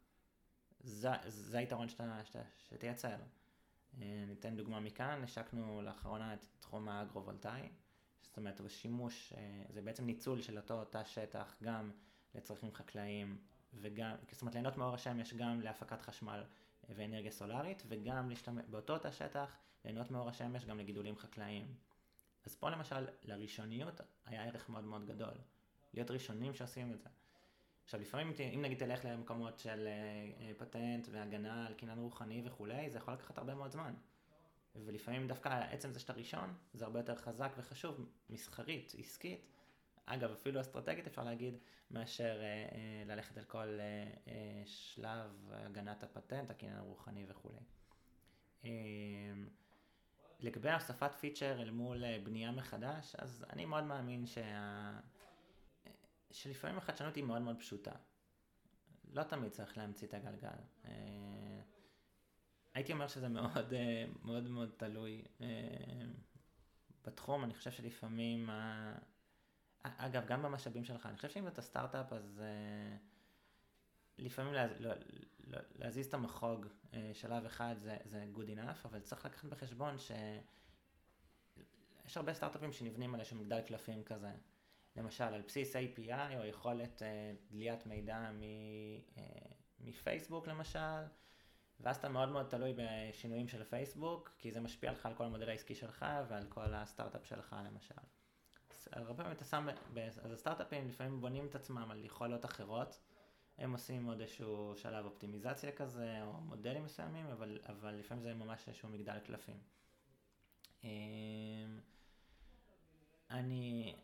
זה, 0.85 1.57
היתרון 1.57 1.87
שתייצר. 2.69 3.15
אה, 4.01 4.23
ניתן 4.27 4.55
דוגמה 4.55 4.79
מכאן, 4.79 5.21
השקנו 5.23 5.81
לאחרונה 5.81 6.33
את 6.33 6.45
תחום 6.59 6.89
האגרו-וולטאי, 6.89 7.69
זאת 8.21 8.37
אומרת, 8.37 8.61
בשימוש, 8.61 9.33
אה, 9.37 9.63
זה 9.69 9.81
בעצם 9.81 10.05
ניצול 10.05 10.41
של 10.41 10.57
אותו 10.57 10.85
תא 10.85 11.03
שטח 11.03 11.55
גם 11.63 11.91
לצרכים 12.35 12.73
חקלאיים 12.73 13.37
וגם, 13.73 14.15
זאת 14.31 14.41
אומרת, 14.41 14.53
ליהנות 14.53 14.77
מאור 14.77 14.93
השמש 14.93 15.33
גם 15.33 15.61
להפקת 15.61 16.01
חשמל 16.01 16.43
ואנרגיה 16.89 17.31
סולארית, 17.31 17.83
וגם 17.87 18.29
להשתמש, 18.29 18.65
באותו 18.69 18.97
תא 18.97 19.11
שטח 19.11 19.57
ליהנות 19.85 20.11
מאור 20.11 20.29
השמש 20.29 20.65
גם 20.65 20.79
לגידולים 20.79 21.17
חקלאיים. 21.17 21.75
אז 22.45 22.55
פה 22.55 22.69
למשל, 22.69 23.07
לראשוניות 23.23 24.01
היה 24.25 24.43
ערך 24.43 24.69
מאוד 24.69 24.83
מאוד 24.83 25.05
גדול. 25.05 25.33
להיות 25.93 26.11
ראשונים 26.11 26.53
שעושים 26.53 26.93
את 26.93 27.01
זה. 27.01 27.09
עכשיו 27.85 27.99
לפעמים 27.99 28.33
אם 28.53 28.61
נגיד 28.61 28.77
תלך 28.77 29.05
למקומות 29.05 29.59
של 29.59 29.87
אה, 29.87 30.51
פטנט 30.57 31.07
והגנה 31.11 31.67
על 31.67 31.73
קניין 31.73 31.99
רוחני 31.99 32.41
וכולי, 32.45 32.89
זה 32.89 32.97
יכול 32.97 33.13
לקחת 33.13 33.37
הרבה 33.37 33.55
מאוד 33.55 33.71
זמן. 33.71 33.93
ולפעמים 34.75 35.27
דווקא 35.27 35.49
עצם 35.71 35.93
זה 35.93 35.99
שאתה 35.99 36.13
ראשון, 36.13 36.53
זה 36.73 36.85
הרבה 36.85 36.99
יותר 36.99 37.15
חזק 37.15 37.51
וחשוב, 37.57 38.09
מסחרית, 38.29 38.95
עסקית, 38.97 39.45
אגב 40.05 40.31
אפילו 40.31 40.61
אסטרטגית 40.61 41.07
אפשר 41.07 41.23
להגיד, 41.23 41.57
מאשר 41.91 42.41
אה, 42.41 42.45
אה, 42.45 43.03
ללכת 43.05 43.37
על 43.37 43.43
כל 43.43 43.67
אה, 43.79 44.07
אה, 44.27 44.63
שלב 44.65 45.51
הגנת 45.51 46.03
הפטנט, 46.03 46.49
הקניין 46.49 46.77
הרוחני 46.77 47.25
וכולי. 47.27 47.59
אה, 48.65 48.69
לגבי 50.39 50.71
הוספת 50.71 51.11
פיצ'ר 51.19 51.61
אל 51.61 51.71
מול 51.71 52.03
אה, 52.03 52.17
בנייה 52.23 52.51
מחדש, 52.51 53.15
אז 53.15 53.45
אני 53.49 53.65
מאוד 53.65 53.83
מאמין 53.83 54.25
שה... 54.25 54.99
שלפעמים 56.35 56.77
החדשנות 56.77 57.15
היא 57.15 57.23
מאוד 57.23 57.41
מאוד 57.41 57.59
פשוטה. 57.59 57.91
לא 59.13 59.23
תמיד 59.23 59.51
צריך 59.51 59.77
להמציא 59.77 60.07
את 60.07 60.13
הגלגל. 60.13 60.49
אה, 60.85 61.61
הייתי 62.73 62.93
אומר 62.93 63.07
שזה 63.07 63.29
מאוד 63.29 63.73
אה, 63.73 64.05
מאוד 64.23 64.49
מאוד 64.49 64.71
תלוי 64.77 65.25
אה, 65.41 65.47
בתחום, 67.05 67.43
אני 67.43 67.53
חושב 67.53 67.71
שלפעמים, 67.71 68.49
אגב, 69.81 70.25
גם 70.25 70.43
במשאבים 70.43 70.85
שלך, 70.85 71.05
אני 71.05 71.15
חושב 71.15 71.29
שאם 71.29 71.47
אתה 71.47 71.61
סטארט-אפ 71.61 72.13
אז 72.13 72.41
לפעמים 74.17 74.53
לא, 74.53 74.61
לא, 74.79 74.93
להזיז 75.75 76.07
את 76.07 76.13
המחוג 76.13 76.65
שלב 77.13 77.45
אחד 77.45 77.75
זה, 77.77 77.97
זה 78.05 78.25
good 78.35 78.57
enough, 78.57 78.85
אבל 78.85 78.99
צריך 78.99 79.25
לקחת 79.25 79.45
בחשבון 79.45 79.95
שיש 79.97 82.17
הרבה 82.17 82.33
סטארט-אפים 82.33 82.73
שנבנים 82.73 83.13
על 83.13 83.19
איזשהו 83.19 83.37
מגדל 83.37 83.61
קלפים 83.61 84.03
כזה. 84.03 84.31
למשל 84.95 85.23
על 85.23 85.41
בסיס 85.41 85.75
API 85.75 86.37
או 86.37 86.45
יכולת 86.45 87.01
uh, 87.01 87.51
דליית 87.51 87.85
מידע 87.85 88.31
מ, 88.31 88.41
uh, 88.41 89.19
מפייסבוק 89.79 90.47
למשל, 90.47 91.03
ואז 91.79 91.97
אתה 91.97 92.09
מאוד 92.09 92.29
מאוד 92.29 92.45
תלוי 92.49 92.73
בשינויים 92.77 93.47
של 93.47 93.63
פייסבוק, 93.63 94.35
כי 94.37 94.51
זה 94.51 94.61
משפיע 94.61 94.91
לך 94.91 95.05
על 95.05 95.13
כל 95.13 95.23
המודל 95.23 95.49
העסקי 95.49 95.75
שלך 95.75 96.05
ועל 96.27 96.45
כל 96.49 96.73
הסטארט-אפ 96.73 97.25
שלך 97.25 97.55
למשל. 97.65 97.95
אז 98.91 99.07
הרבה 99.07 99.13
פעמים 99.13 99.31
אתה 99.31 99.45
שם, 99.45 99.67
אז 100.23 100.31
הסטארט-אפים 100.31 100.87
לפעמים 100.87 101.21
בונים 101.21 101.45
את 101.45 101.55
עצמם 101.55 101.91
על 101.91 102.05
יכולות 102.05 102.45
אחרות, 102.45 102.99
הם 103.57 103.71
עושים 103.71 104.05
עוד 104.05 104.21
איזשהו 104.21 104.73
שלב 104.75 105.05
אופטימיזציה 105.05 105.71
כזה, 105.71 106.23
או 106.23 106.33
מודלים 106.33 106.83
מסוימים, 106.83 107.25
אבל, 107.25 107.59
אבל 107.65 107.95
לפעמים 107.95 108.23
זה 108.23 108.33
ממש 108.33 108.67
איזשהו 108.67 108.89
מגדל 108.89 109.19
קלפים. 109.19 109.57
אמ, 110.83 110.89
אני, 113.29 113.95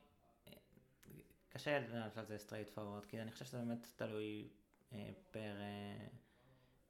קשה 1.54 1.80
לענות 1.80 2.18
על 2.18 2.26
זה 2.26 2.38
straight 2.48 2.78
forward, 2.78 3.08
כי 3.08 3.22
אני 3.22 3.32
חושב 3.32 3.46
שזה 3.46 3.58
באמת 3.58 3.88
תלוי 3.96 4.50
אה, 4.94 5.10
פר, 5.32 5.62
אה, 5.62 6.08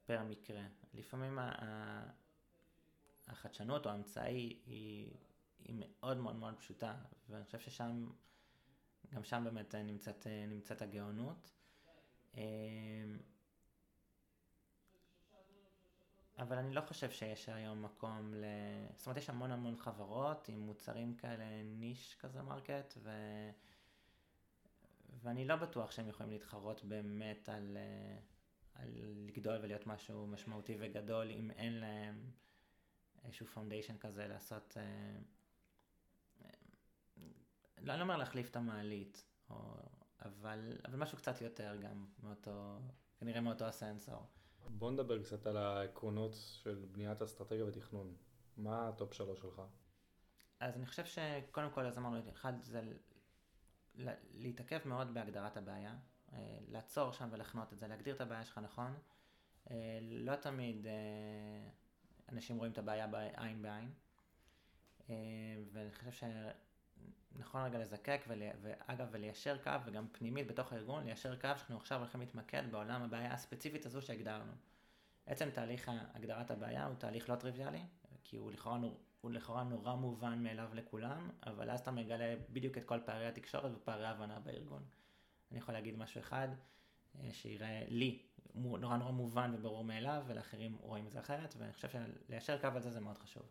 פר 0.06 0.22
מקרה. 0.24 0.62
לפעמים 0.94 1.38
ה, 1.38 1.52
החדשנות 3.28 3.86
או 3.86 3.90
ההמצאה 3.90 4.24
היא, 4.24 4.60
היא, 4.66 5.74
מאוד 5.78 6.16
מאוד 6.16 6.36
מאוד 6.36 6.54
פשוטה, 6.58 6.94
ואני 7.28 7.44
חושב 7.44 7.60
ששם, 7.60 8.10
גם 9.10 9.24
שם 9.24 9.42
באמת 9.44 9.74
נמצאת, 9.74 10.26
נמצאת 10.48 10.82
הגאונות. 10.82 11.50
אה, 12.36 12.42
אבל 16.38 16.58
אני 16.58 16.74
לא 16.74 16.80
חושב 16.80 17.10
שיש 17.10 17.48
היום 17.48 17.82
מקום 17.82 18.34
ל... 18.34 18.44
זאת 18.96 19.06
אומרת, 19.06 19.16
יש 19.16 19.30
המון 19.30 19.50
המון 19.50 19.76
חברות 19.76 20.48
עם 20.48 20.60
מוצרים 20.60 21.16
כאלה 21.16 21.62
niche 21.62 22.16
כזה 22.20 22.42
market, 22.42 22.94
ו... 22.96 23.10
ואני 25.22 25.44
לא 25.44 25.56
בטוח 25.56 25.90
שהם 25.90 26.08
יכולים 26.08 26.32
להתחרות 26.32 26.84
באמת 26.84 27.48
על, 27.48 27.76
אה, 27.76 28.18
על 28.74 28.88
לגדול 29.26 29.58
ולהיות 29.62 29.86
משהו 29.86 30.26
משמעותי 30.26 30.76
וגדול, 30.80 31.30
אם 31.30 31.50
אין 31.50 31.80
להם 31.80 32.30
איזשהו 33.24 33.46
foundation 33.46 33.98
כזה 33.98 34.26
לעשות... 34.26 34.76
אה, 34.76 34.82
אה, 36.42 36.50
לא, 37.78 37.92
אני 37.92 37.98
לא 37.98 38.02
אומר 38.02 38.16
להחליף 38.16 38.50
את 38.50 38.56
המעלית, 38.56 39.24
או, 39.50 39.76
אבל, 40.24 40.78
אבל 40.84 40.98
משהו 40.98 41.18
קצת 41.18 41.40
יותר 41.40 41.76
גם 41.76 42.06
מאותו, 42.22 42.78
כנראה 43.18 43.40
מאותו 43.40 43.64
הסנסור. 43.64 44.26
בוא 44.68 44.90
נדבר 44.90 45.22
קצת 45.22 45.46
על 45.46 45.56
העקרונות 45.56 46.34
של 46.34 46.86
בניית 46.92 47.22
אסטרטגיה 47.22 47.64
ותכנון. 47.66 48.14
מה 48.56 48.88
הטופ 48.88 49.14
שלוש 49.14 49.40
שלך? 49.40 49.62
אז 50.60 50.76
אני 50.76 50.86
חושב 50.86 51.04
שקודם 51.04 51.70
כל, 51.70 51.86
אז 51.86 51.98
אמרנו, 51.98 52.20
אחד 52.32 52.52
זה 52.62 52.82
להתעכב 54.34 54.78
מאוד 54.84 55.14
בהגדרת 55.14 55.56
הבעיה, 55.56 55.94
אה, 56.32 56.58
לעצור 56.68 57.12
שם 57.12 57.28
ולחנות 57.32 57.72
את 57.72 57.78
זה, 57.78 57.88
להגדיר 57.88 58.14
את 58.14 58.20
הבעיה 58.20 58.44
שלך 58.44 58.60
נכון. 58.62 58.94
אה, 59.70 59.98
לא 60.02 60.36
תמיד 60.36 60.86
אה, 60.86 60.92
אנשים 62.28 62.56
רואים 62.56 62.72
את 62.72 62.78
הבעיה 62.78 63.06
בעין 63.06 63.62
בעין, 63.62 63.90
ואני 65.72 65.92
חושב 65.92 66.28
שנכון 67.32 67.62
רגע 67.62 67.78
לזקק, 67.78 68.24
ואגב, 68.62 69.08
וליישר 69.10 69.58
קו, 69.58 69.70
וגם 69.84 70.06
פנימית 70.12 70.46
בתוך 70.46 70.72
הארגון, 70.72 71.04
ליישר 71.04 71.36
קו 71.36 71.48
שאנחנו 71.48 71.76
עכשיו 71.76 71.98
הולכים 71.98 72.20
להתמקד 72.20 72.62
בעולם 72.70 73.02
הבעיה 73.02 73.32
הספציפית 73.32 73.86
הזו 73.86 74.02
שהגדרנו. 74.02 74.52
עצם 75.26 75.50
תהליך 75.50 75.90
הגדרת 76.14 76.50
הבעיה 76.50 76.86
הוא 76.86 76.94
תהליך 76.94 77.30
לא 77.30 77.36
טריוויאלי, 77.36 77.82
כי 78.22 78.36
הוא 78.36 78.52
לכאורה 78.52 78.78
הוא 79.22 79.30
לכאורה 79.30 79.62
נורא 79.64 79.94
מובן 79.94 80.42
מאליו 80.42 80.70
לכולם, 80.74 81.30
אבל 81.46 81.70
אז 81.70 81.80
אתה 81.80 81.90
מגלה 81.90 82.34
בדיוק 82.50 82.78
את 82.78 82.84
כל 82.84 83.00
פערי 83.04 83.26
התקשורת 83.26 83.72
ופערי 83.74 84.06
ההבנה 84.06 84.40
בארגון. 84.40 84.82
אני 85.50 85.58
יכול 85.58 85.74
להגיד 85.74 85.98
משהו 85.98 86.20
אחד, 86.20 86.48
אה, 87.20 87.28
שיראה 87.32 87.84
לי 87.88 88.22
נורא 88.54 88.96
נורא 88.96 89.10
מובן 89.10 89.52
וברור 89.54 89.84
מאליו, 89.84 90.24
ולאחרים 90.26 90.76
רואים 90.80 91.06
את 91.06 91.12
זה 91.12 91.20
אחרת, 91.20 91.54
ואני 91.58 91.72
חושב 91.72 91.88
שליישר 91.88 92.58
קו 92.60 92.66
על 92.66 92.80
זה 92.80 92.90
זה 92.90 93.00
מאוד 93.00 93.18
חשוב. 93.18 93.42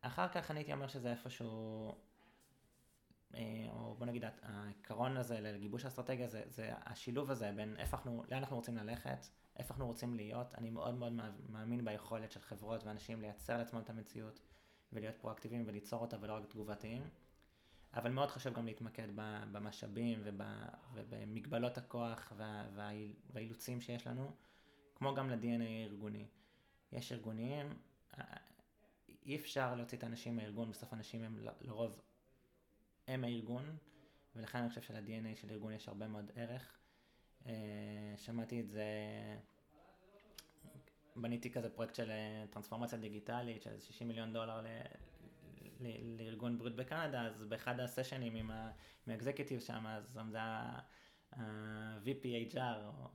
אחר 0.00 0.28
כך 0.28 0.50
אני 0.50 0.60
הייתי 0.60 0.72
אומר 0.72 0.88
שזה 0.88 1.10
איפשהו, 1.10 1.94
אה, 3.34 3.66
או 3.70 3.94
בוא 3.98 4.06
נגיד 4.06 4.24
העיקרון 4.42 5.16
הזה 5.16 5.40
לגיבוש 5.40 5.84
האסטרטגיה 5.84 6.28
זה, 6.28 6.42
זה 6.46 6.72
השילוב 6.76 7.30
הזה 7.30 7.52
בין 7.56 7.76
איפה 7.78 7.96
אנחנו, 7.96 8.24
לאן 8.28 8.38
אנחנו 8.38 8.56
רוצים 8.56 8.76
ללכת, 8.76 9.26
איפה 9.56 9.74
אנחנו 9.74 9.86
רוצים 9.86 10.14
להיות. 10.14 10.54
אני 10.54 10.70
מאוד 10.70 10.94
מאוד 10.94 11.12
מאמין 11.48 11.84
ביכולת 11.84 12.30
של 12.32 12.40
חברות 12.40 12.84
ואנשים 12.84 13.20
לייצר 13.20 13.58
לעצמם 13.58 13.80
את 13.80 13.90
המציאות 13.90 14.40
ולהיות 14.92 15.16
פרואקטיביים 15.16 15.64
וליצור 15.66 16.00
אותה 16.00 16.16
ולא 16.20 16.32
רק 16.32 16.44
תגובתיים. 16.46 17.02
אבל 17.94 18.10
מאוד 18.10 18.28
חשוב 18.28 18.54
גם 18.54 18.66
להתמקד 18.66 19.08
במשאבים 19.52 20.22
ובמגבלות 20.94 21.78
הכוח 21.78 22.32
והאילוצים 23.32 23.80
שיש 23.80 24.06
לנו, 24.06 24.30
כמו 24.94 25.14
גם 25.14 25.30
ל-DNA 25.30 25.64
הארגוני. 25.82 26.26
יש 26.92 27.12
ארגונים, 27.12 27.78
אי 29.26 29.36
אפשר 29.36 29.74
להוציא 29.74 29.98
את 29.98 30.02
האנשים 30.02 30.36
מהארגון, 30.36 30.70
בסוף 30.70 30.92
אנשים 30.92 31.22
הם 31.22 31.38
לרוב, 31.60 32.02
הם 33.06 33.24
הארגון, 33.24 33.76
ולכן 34.36 34.58
אני 34.58 34.68
חושב 34.68 34.82
של-DNA 34.82 35.36
של 35.36 35.50
ארגון 35.50 35.72
יש 35.72 35.88
הרבה 35.88 36.08
מאוד 36.08 36.30
ערך. 36.34 36.78
אה, 37.46 38.14
שמעתי 38.16 38.60
את 38.60 38.68
זה, 38.68 38.84
בניתי 41.16 41.50
כזה 41.50 41.70
פרויקט 41.70 41.94
של 41.94 42.10
אה, 42.10 42.44
טרנספורמציה 42.50 42.98
דיגיטלית 42.98 43.62
של 43.62 43.80
60 43.80 44.08
מיליון 44.08 44.32
דולר 44.32 44.60
לארגון 46.18 46.58
בריאות 46.58 46.76
בקנדה, 46.76 47.22
אז 47.22 47.44
באחד 47.44 47.80
הסשנים 47.80 48.36
עם 48.36 48.50
האקזקיוטיב 49.06 49.60
שם, 49.60 49.86
אז 49.86 50.18
זה 50.30 50.40
ה-VPHR, 51.32 52.58
או 52.84 53.08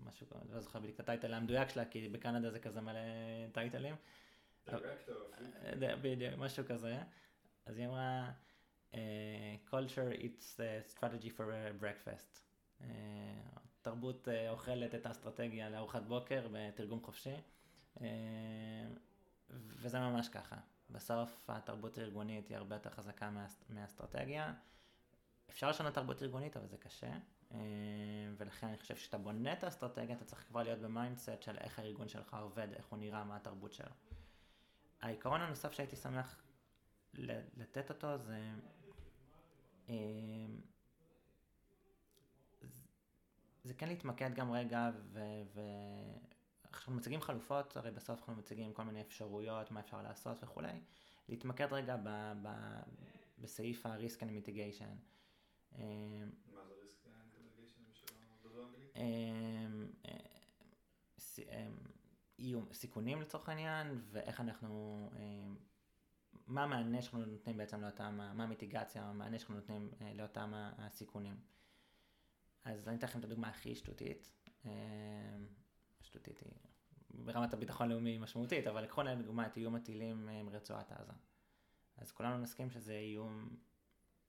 משהו, 0.00 0.26
לא 0.52 0.60
זוכר 0.60 0.78
בדיוק 0.78 0.94
את 0.94 1.00
הטייטל 1.00 1.34
המדויק 1.34 1.68
שלה, 1.68 1.84
כי 1.84 2.08
בקנדה 2.08 2.50
זה 2.50 2.58
כזה 2.58 2.80
מלא 2.80 3.00
טייטלים. 3.52 3.94
בדיוק, 5.80 6.34
משהו 6.38 6.64
כזה. 6.68 6.98
אז 7.66 7.78
היא 7.78 7.86
אמרה, 7.86 8.30
אה, 8.94 9.56
culture 9.70 10.14
it's 10.20 10.60
strategy 10.94 11.30
for 11.36 11.44
breakfast. 11.82 12.47
אה, 12.80 12.86
תרבות 13.82 14.28
אה, 14.28 14.50
אוכלת 14.50 14.94
את 14.94 15.06
האסטרטגיה 15.06 15.70
לארוחת 15.70 16.02
בוקר 16.02 16.48
בתרגום 16.52 17.00
חופשי. 17.02 17.34
וזה 19.50 20.00
ממש 20.00 20.28
ככה. 20.28 20.56
בסוף 20.90 21.50
התרבות 21.50 21.98
הארגונית 21.98 22.48
היא 22.48 22.56
הרבה 22.56 22.76
יותר 22.76 22.90
חזקה 22.90 23.30
מהאסטרטגיה. 23.68 24.54
אפשר 25.50 25.70
לשנות 25.70 25.94
תרבות 25.94 26.22
ארגונית, 26.22 26.56
אבל 26.56 26.66
זה 26.66 26.76
קשה. 26.76 27.12
ולכן 28.36 28.66
אני 28.66 28.76
חושב 28.76 28.96
שכשאתה 28.96 29.18
בונה 29.18 29.52
את 29.52 29.64
האסטרטגיה, 29.64 30.16
אתה 30.16 30.24
צריך 30.24 30.46
כבר 30.48 30.62
להיות 30.62 30.78
ב 30.78 30.86
mindset 30.86 31.42
של 31.42 31.56
איך 31.58 31.78
הארגון 31.78 32.08
שלך 32.08 32.34
עובד, 32.34 32.68
איך 32.72 32.86
הוא 32.86 32.98
נראה, 32.98 33.24
מה 33.24 33.36
התרבות 33.36 33.72
שלו. 33.72 33.92
העיקרון 35.00 35.40
הנוסף 35.40 35.72
שהייתי 35.72 35.96
שמח 35.96 36.42
לתת 37.56 37.90
אותו 37.90 38.18
זה 38.18 38.50
זה 43.68 43.74
כן 43.74 43.88
להתמקד 43.88 44.34
גם 44.34 44.52
רגע 44.52 44.90
וכשאנחנו 46.64 46.94
מציגים 46.94 47.20
חלופות, 47.20 47.76
הרי 47.76 47.90
בסוף 47.90 48.18
אנחנו 48.18 48.34
מציגים 48.34 48.72
כל 48.72 48.82
מיני 48.82 49.00
אפשרויות, 49.00 49.70
מה 49.70 49.80
אפשר 49.80 50.02
לעשות 50.02 50.42
וכולי, 50.42 50.80
להתמקד 51.28 51.72
רגע 51.72 51.96
ב, 51.96 52.32
ב, 52.42 52.48
בסעיף 53.38 53.86
ה-risk 53.86 54.20
and 54.20 54.24
mitigation. 54.24 54.94
אמ, 55.78 56.30
מה 56.54 56.64
זה 56.64 56.74
risk 56.74 57.06
and 57.06 57.34
mitigation? 57.36 58.12
אמ, 58.96 59.86
איום, 62.38 62.72
סיכונים 62.72 63.20
לצורך 63.20 63.48
העניין, 63.48 64.00
ואיך 64.10 64.40
אנחנו, 64.40 65.10
אה, 65.16 65.52
מה 66.46 66.62
המענה 66.62 67.02
שאנחנו 67.02 67.26
נותנים 67.26 67.56
בעצם 67.56 67.80
לאותם, 67.80 68.14
מה 68.34 68.44
המיטיגציה, 68.44 69.02
המענה 69.02 69.38
שאנחנו 69.38 69.54
נותנים 69.54 69.90
אה, 70.00 70.14
לאותם 70.14 70.52
הסיכונים. 70.54 71.57
אז 72.64 72.88
אני 72.88 72.96
אתן 72.96 73.06
לכם 73.06 73.18
את 73.18 73.24
הדוגמה 73.24 73.48
הכי 73.48 73.74
שטותית. 73.74 74.30
אה, 74.66 74.70
שטותית 76.00 76.40
היא 76.40 76.52
ברמת 77.10 77.52
הביטחון 77.52 77.90
הלאומי 77.90 78.18
משמעותית, 78.18 78.66
אבל 78.66 78.82
לקחו 78.84 79.02
לדוגמה 79.02 79.46
את 79.46 79.56
איום 79.56 79.74
הטילים 79.74 80.28
מרצועת 80.44 80.92
עזה. 80.92 81.12
אז 81.96 82.12
כולנו 82.12 82.38
נסכים 82.38 82.70
שזה 82.70 82.92
איום 82.92 83.56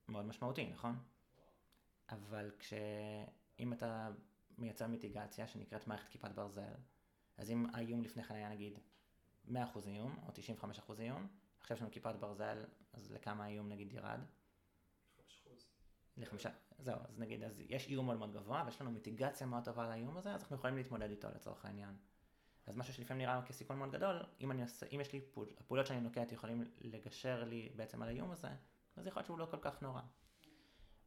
מאוד 0.08 0.26
משמעותי, 0.26 0.68
נכון? 0.68 0.96
אבל 2.10 2.52
כשאם 2.60 3.74
אתה 3.74 4.10
מייצר 4.58 4.88
מיטיגציה 4.88 5.48
שנקראת 5.48 5.88
מערכת 5.88 6.08
כיפת 6.08 6.32
ברזל, 6.32 6.74
אז 7.38 7.52
אם 7.52 7.66
האיום 7.74 8.04
לפני 8.04 8.24
כן 8.24 8.36
היה 8.36 8.50
נגיד 8.50 8.80
100% 9.48 9.52
איום, 9.88 10.20
או 10.28 10.32
95% 10.92 11.00
איום, 11.00 11.28
עכשיו 11.60 11.76
יש 11.76 11.82
לנו 11.82 11.92
כיפת 11.92 12.16
ברזל, 12.16 12.66
אז 12.94 13.12
לכמה 13.12 13.46
האיום 13.46 13.70
נגיד 13.70 13.94
ירד? 13.94 14.20
5%. 16.24 16.69
זהו, 16.80 17.00
אז 17.10 17.20
נגיד, 17.20 17.44
אז 17.44 17.62
יש 17.70 17.88
איום 17.88 18.06
מאוד 18.06 18.18
מאוד 18.18 18.34
גבוה, 18.34 18.64
ויש 18.66 18.82
לנו 18.82 18.92
מיטיגציה 18.92 19.48
מאוד 19.48 19.64
טובה 19.64 19.86
על 19.86 19.92
האיום 19.92 20.18
הזה, 20.18 20.34
אז 20.34 20.42
אנחנו 20.42 20.56
יכולים 20.56 20.78
להתמודד 20.78 21.10
איתו 21.10 21.28
לצורך 21.36 21.66
העניין. 21.66 21.96
אז 22.68 22.76
משהו 22.78 22.94
שלפעמים 22.94 23.28
נראה 23.28 23.42
כסיכון 23.42 23.78
מאוד 23.78 23.92
גדול, 23.92 24.24
אם, 24.42 24.52
אני 24.52 24.62
עושה, 24.62 24.86
אם 24.96 25.02
יש 25.02 25.14
לי 25.14 25.22
פעול, 25.32 25.48
הפעולות 25.60 25.88
שאני 25.88 26.02
נוקט 26.02 26.32
יכולים 26.32 26.64
לגשר 26.82 27.44
לי 27.44 27.70
בעצם 27.76 28.02
על 28.02 28.08
האיום 28.08 28.32
הזה, 28.32 28.48
אז 28.96 29.08
יכול 29.08 29.20
להיות 29.20 29.26
שהוא 29.26 29.40
לא 29.40 29.46
כל 29.52 29.58
כך 29.62 29.82
נורא. 29.82 30.02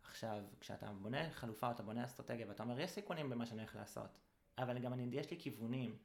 עכשיו, 0.02 0.44
כשאתה 0.60 0.92
בונה 0.92 1.30
חלופה 1.30 1.70
אתה 1.70 1.82
בונה 1.82 2.04
אסטרטגיה 2.04 2.48
ואתה 2.48 2.62
אומר, 2.62 2.80
יש 2.80 2.90
סיכונים 2.90 3.30
במה 3.30 3.46
שאני 3.46 3.60
הולך 3.60 3.76
לעשות, 3.76 4.18
אבל 4.58 4.78
גם 4.78 4.92
אני, 4.92 5.08
יש 5.12 5.30
לי 5.30 5.36
כיוונים 5.40 5.98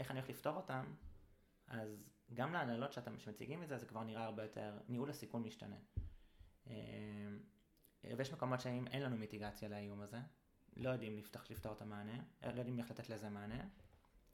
איך 0.00 0.10
אני 0.10 0.18
הולך 0.18 0.30
לפתור 0.30 0.56
אותם, 0.56 0.94
אז 1.66 2.10
גם 2.34 2.52
להנהלות 2.52 2.92
שאתם 2.92 3.14
מציגים 3.28 3.62
את 3.62 3.68
זה, 3.68 3.78
זה 3.78 3.86
כבר 3.86 4.02
נראה 4.02 4.24
הרבה 4.24 4.42
יותר, 4.42 4.78
ניהול 4.88 5.10
הסיכון 5.10 5.42
משתנה. 5.42 5.76
ויש 8.04 8.32
מקומות 8.32 8.60
שאם 8.60 8.86
אין 8.86 9.02
לנו 9.02 9.16
מיטיגציה 9.16 9.68
לאיום 9.68 10.00
הזה, 10.00 10.18
לא 10.76 10.90
יודעים 10.90 11.18
לפתח, 11.18 11.50
לפתור 11.50 11.72
את 11.72 11.82
המענה, 11.82 12.18
לא 12.42 12.58
יודעים 12.58 12.78
איך 12.78 12.90
לתת 12.90 13.08
לזה 13.08 13.28
מענה, 13.28 13.64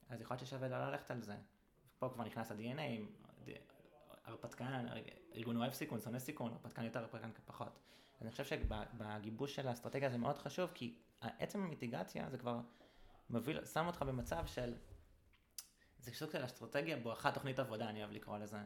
אז 0.08 0.20
יכול 0.20 0.34
להיות 0.34 0.46
ששווה 0.46 0.68
לא 0.68 0.90
ללכת 0.90 1.10
על 1.10 1.22
זה. 1.22 1.36
פה 1.98 2.08
כבר 2.08 2.24
נכנס 2.24 2.50
ה-DNA, 2.50 3.00
הרפתקן, 4.24 4.86
ארגון 5.34 5.56
אוהב 5.56 5.72
סיכון, 5.72 6.00
שונא 6.00 6.18
סיכון, 6.18 6.52
הרפתקן 6.52 6.84
יותר, 6.84 7.00
הרפתקן 7.00 7.30
פחות. 7.46 7.78
אני 8.20 8.30
חושב 8.30 8.44
שבגיבוש 8.44 9.54
של 9.54 9.68
האסטרטגיה 9.68 10.10
זה 10.10 10.18
מאוד 10.18 10.38
חשוב, 10.38 10.70
כי 10.74 10.98
עצם 11.20 11.62
המיטיגציה 11.62 12.30
זה 12.30 12.38
כבר 12.38 12.60
מוביל, 13.30 13.64
שם 13.64 13.86
אותך 13.86 14.02
במצב 14.02 14.46
של 14.46 14.74
זה 15.98 16.10
סוג 16.14 16.30
של 16.30 16.44
אסטרטגיה 16.44 16.96
בואכה 16.96 17.32
תוכנית 17.32 17.58
עבודה, 17.58 17.88
אני 17.88 18.00
אוהב 18.02 18.12
לקרוא 18.12 18.38
לזה. 18.38 18.58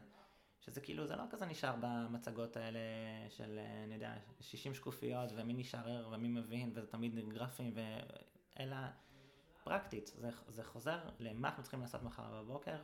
שזה 0.59 0.81
כאילו, 0.81 1.07
זה 1.07 1.15
לא 1.15 1.23
כזה 1.29 1.45
נשאר 1.45 1.75
במצגות 1.81 2.57
האלה 2.57 2.79
של, 3.29 3.59
אני 3.83 3.93
יודע, 3.93 4.13
60 4.39 4.73
שקופיות, 4.73 5.29
ומי 5.35 5.53
נשאר 5.53 5.89
ער 5.89 6.09
ומי 6.13 6.27
מבין, 6.27 6.71
וזה 6.75 6.87
תמיד 6.87 7.29
גרפים, 7.29 7.73
ו... 7.75 7.79
אלא 8.59 8.77
פרקטית, 9.63 10.11
זה, 10.15 10.29
זה 10.47 10.63
חוזר 10.63 10.99
למה 11.19 11.47
אנחנו 11.47 11.63
צריכים 11.63 11.81
לעשות 11.81 12.03
מחר 12.03 12.41
בבוקר, 12.43 12.77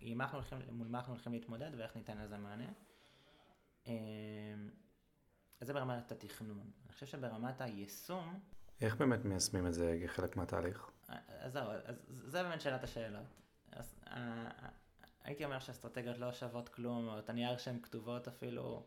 עם 0.00 0.18
מה 0.18 0.24
אנחנו 0.24 0.38
הולכים, 0.38 0.58
מול 0.70 0.88
מה 0.88 0.98
אנחנו 0.98 1.12
הולכים 1.12 1.32
להתמודד 1.32 1.70
ואיך 1.76 1.96
ניתן 1.96 2.18
לזה 2.18 2.38
מענה. 2.38 2.68
אז 5.60 5.66
זה 5.66 5.72
ברמת 5.72 6.12
התכנון. 6.12 6.70
אני 6.84 6.92
חושב 6.92 7.06
שברמת 7.06 7.60
היישום... 7.60 8.40
איך 8.80 8.96
באמת 8.96 9.24
מיישמים 9.24 9.66
את 9.66 9.74
זה 9.74 9.98
כחלק 10.04 10.36
מהתהליך? 10.36 10.90
אז 11.08 11.52
זהו, 11.52 11.70
אז 11.70 11.96
זה 12.08 12.42
באמת 12.42 12.60
שאלת 12.60 12.84
השאלות. 12.84 13.26
אז, 13.72 14.00
אה, 14.06 14.68
הייתי 15.28 15.44
אומר 15.44 15.58
שאסטרטגיות 15.58 16.18
לא 16.18 16.32
שוות 16.32 16.68
כלום, 16.68 17.08
או 17.08 17.18
את 17.18 17.30
הנייר 17.30 17.56
שהן 17.56 17.80
כתובות 17.82 18.28
אפילו, 18.28 18.86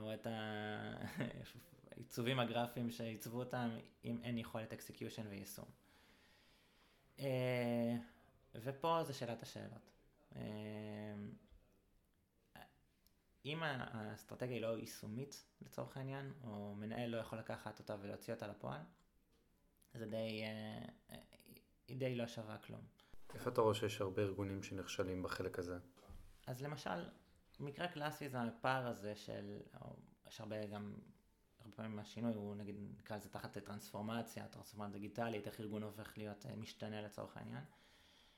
או 0.00 0.14
את 0.14 0.26
העיצובים 1.90 2.40
הגרפיים 2.40 2.90
שעיצבו 2.90 3.38
אותם, 3.38 3.70
אם 4.04 4.20
אין 4.22 4.38
יכולת 4.38 4.72
execution 4.72 5.26
ויישום. 5.26 5.64
אה, 7.18 7.96
ופה 8.54 9.04
זה 9.04 9.14
שאלת 9.14 9.42
השאלות. 9.42 9.90
אה, 10.36 10.42
אם 13.44 13.62
האסטרטגיה 13.62 14.54
היא 14.54 14.62
לא 14.62 14.78
יישומית 14.78 15.44
לצורך 15.60 15.96
העניין, 15.96 16.32
או 16.44 16.74
מנהל 16.74 17.10
לא 17.10 17.16
יכול 17.16 17.38
לקחת 17.38 17.78
אותה 17.78 17.96
ולהוציא 18.00 18.34
אותה 18.34 18.46
לפועל, 18.46 18.80
זה 19.94 20.06
די, 20.06 20.42
היא 21.88 21.96
די 21.96 22.14
לא 22.14 22.26
שווה 22.26 22.58
כלום. 22.58 22.97
איפה 23.34 23.50
אתה 23.50 23.60
רואה 23.60 23.74
שיש 23.74 24.00
הרבה 24.00 24.22
ארגונים 24.22 24.62
שנכשלים 24.62 25.22
בחלק 25.22 25.58
הזה? 25.58 25.78
אז 26.46 26.62
למשל, 26.62 27.04
מקרה 27.60 27.88
קלאסי 27.88 28.28
זה 28.28 28.42
הפער 28.42 28.86
הזה 28.86 29.16
של, 29.16 29.58
יש 30.28 30.40
הרבה 30.40 30.66
גם, 30.66 30.94
הרבה 31.60 31.76
פעמים 31.76 31.98
השינוי 31.98 32.34
הוא 32.34 32.56
נגיד, 32.56 32.76
נקרא 32.98 33.16
לזה 33.16 33.28
תחת 33.28 33.58
טרנספורמציה, 33.58 34.48
טרנספורמציה 34.48 34.92
דיגיטלית, 34.92 35.46
איך 35.46 35.60
ארגון 35.60 35.82
הופך 35.82 36.18
להיות 36.18 36.46
אה, 36.46 36.56
משתנה 36.56 37.02
לצורך 37.02 37.36
העניין. 37.36 37.62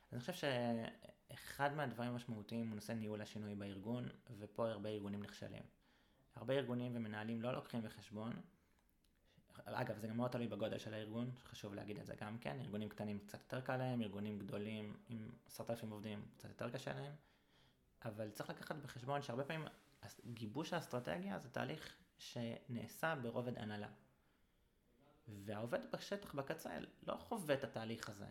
אז 0.09 0.13
אני 0.13 0.21
חושב 0.21 0.33
שאחד 0.33 1.75
מהדברים 1.75 2.11
המשמעותיים 2.11 2.69
הוא 2.69 2.75
נושא 2.75 2.93
ניהול 2.93 3.23
השינוי 3.23 3.55
בארגון, 3.55 4.09
ופה 4.39 4.69
הרבה 4.69 4.89
ארגונים 4.89 5.23
נכשלים. 5.23 5.63
הרבה 6.37 6.55
ארגונים 6.55 6.93
ומנהלים 6.97 7.43
לא 7.43 7.53
לוקחים 7.53 7.83
בחשבון 7.83 8.33
אגב, 9.65 9.99
זה 9.99 10.09
גם 10.09 10.17
מאוד 10.17 10.31
תלוי 10.31 10.47
בגודל 10.47 10.79
של 10.79 10.95
הארגון, 10.95 11.31
חשוב 11.45 11.75
להגיד 11.75 11.99
את 11.99 12.07
זה 12.07 12.15
גם 12.21 12.39
כן, 12.39 12.61
ארגונים 12.61 12.89
קטנים 12.89 13.19
קצת 13.19 13.39
יותר 13.41 13.61
קל 13.61 13.77
להם, 13.77 14.03
ארגונים 14.03 14.39
גדולים 14.39 14.97
עם 15.09 15.29
עשרת 15.47 15.71
אלפים 15.71 15.91
עובדים 15.91 16.25
קצת 16.37 16.49
יותר 16.49 16.71
קשה 16.71 16.93
להם, 16.93 17.13
אבל 18.05 18.31
צריך 18.31 18.51
לקחת 18.51 18.77
בחשבון 18.77 19.23
שהרבה 19.23 19.45
פעמים 19.45 19.67
גיבוש 20.27 20.73
האסטרטגיה 20.73 21.39
זה 21.39 21.49
תהליך 21.49 21.97
שנעשה 22.19 23.15
ברובד 23.23 23.59
הנהלה. 23.59 23.89
והעובד 25.29 25.81
בשטח, 25.93 26.35
בקצה, 26.35 26.71
לא 27.07 27.17
חווה 27.17 27.55
את 27.55 27.65
התהליך 27.65 28.09
הזה. 28.09 28.27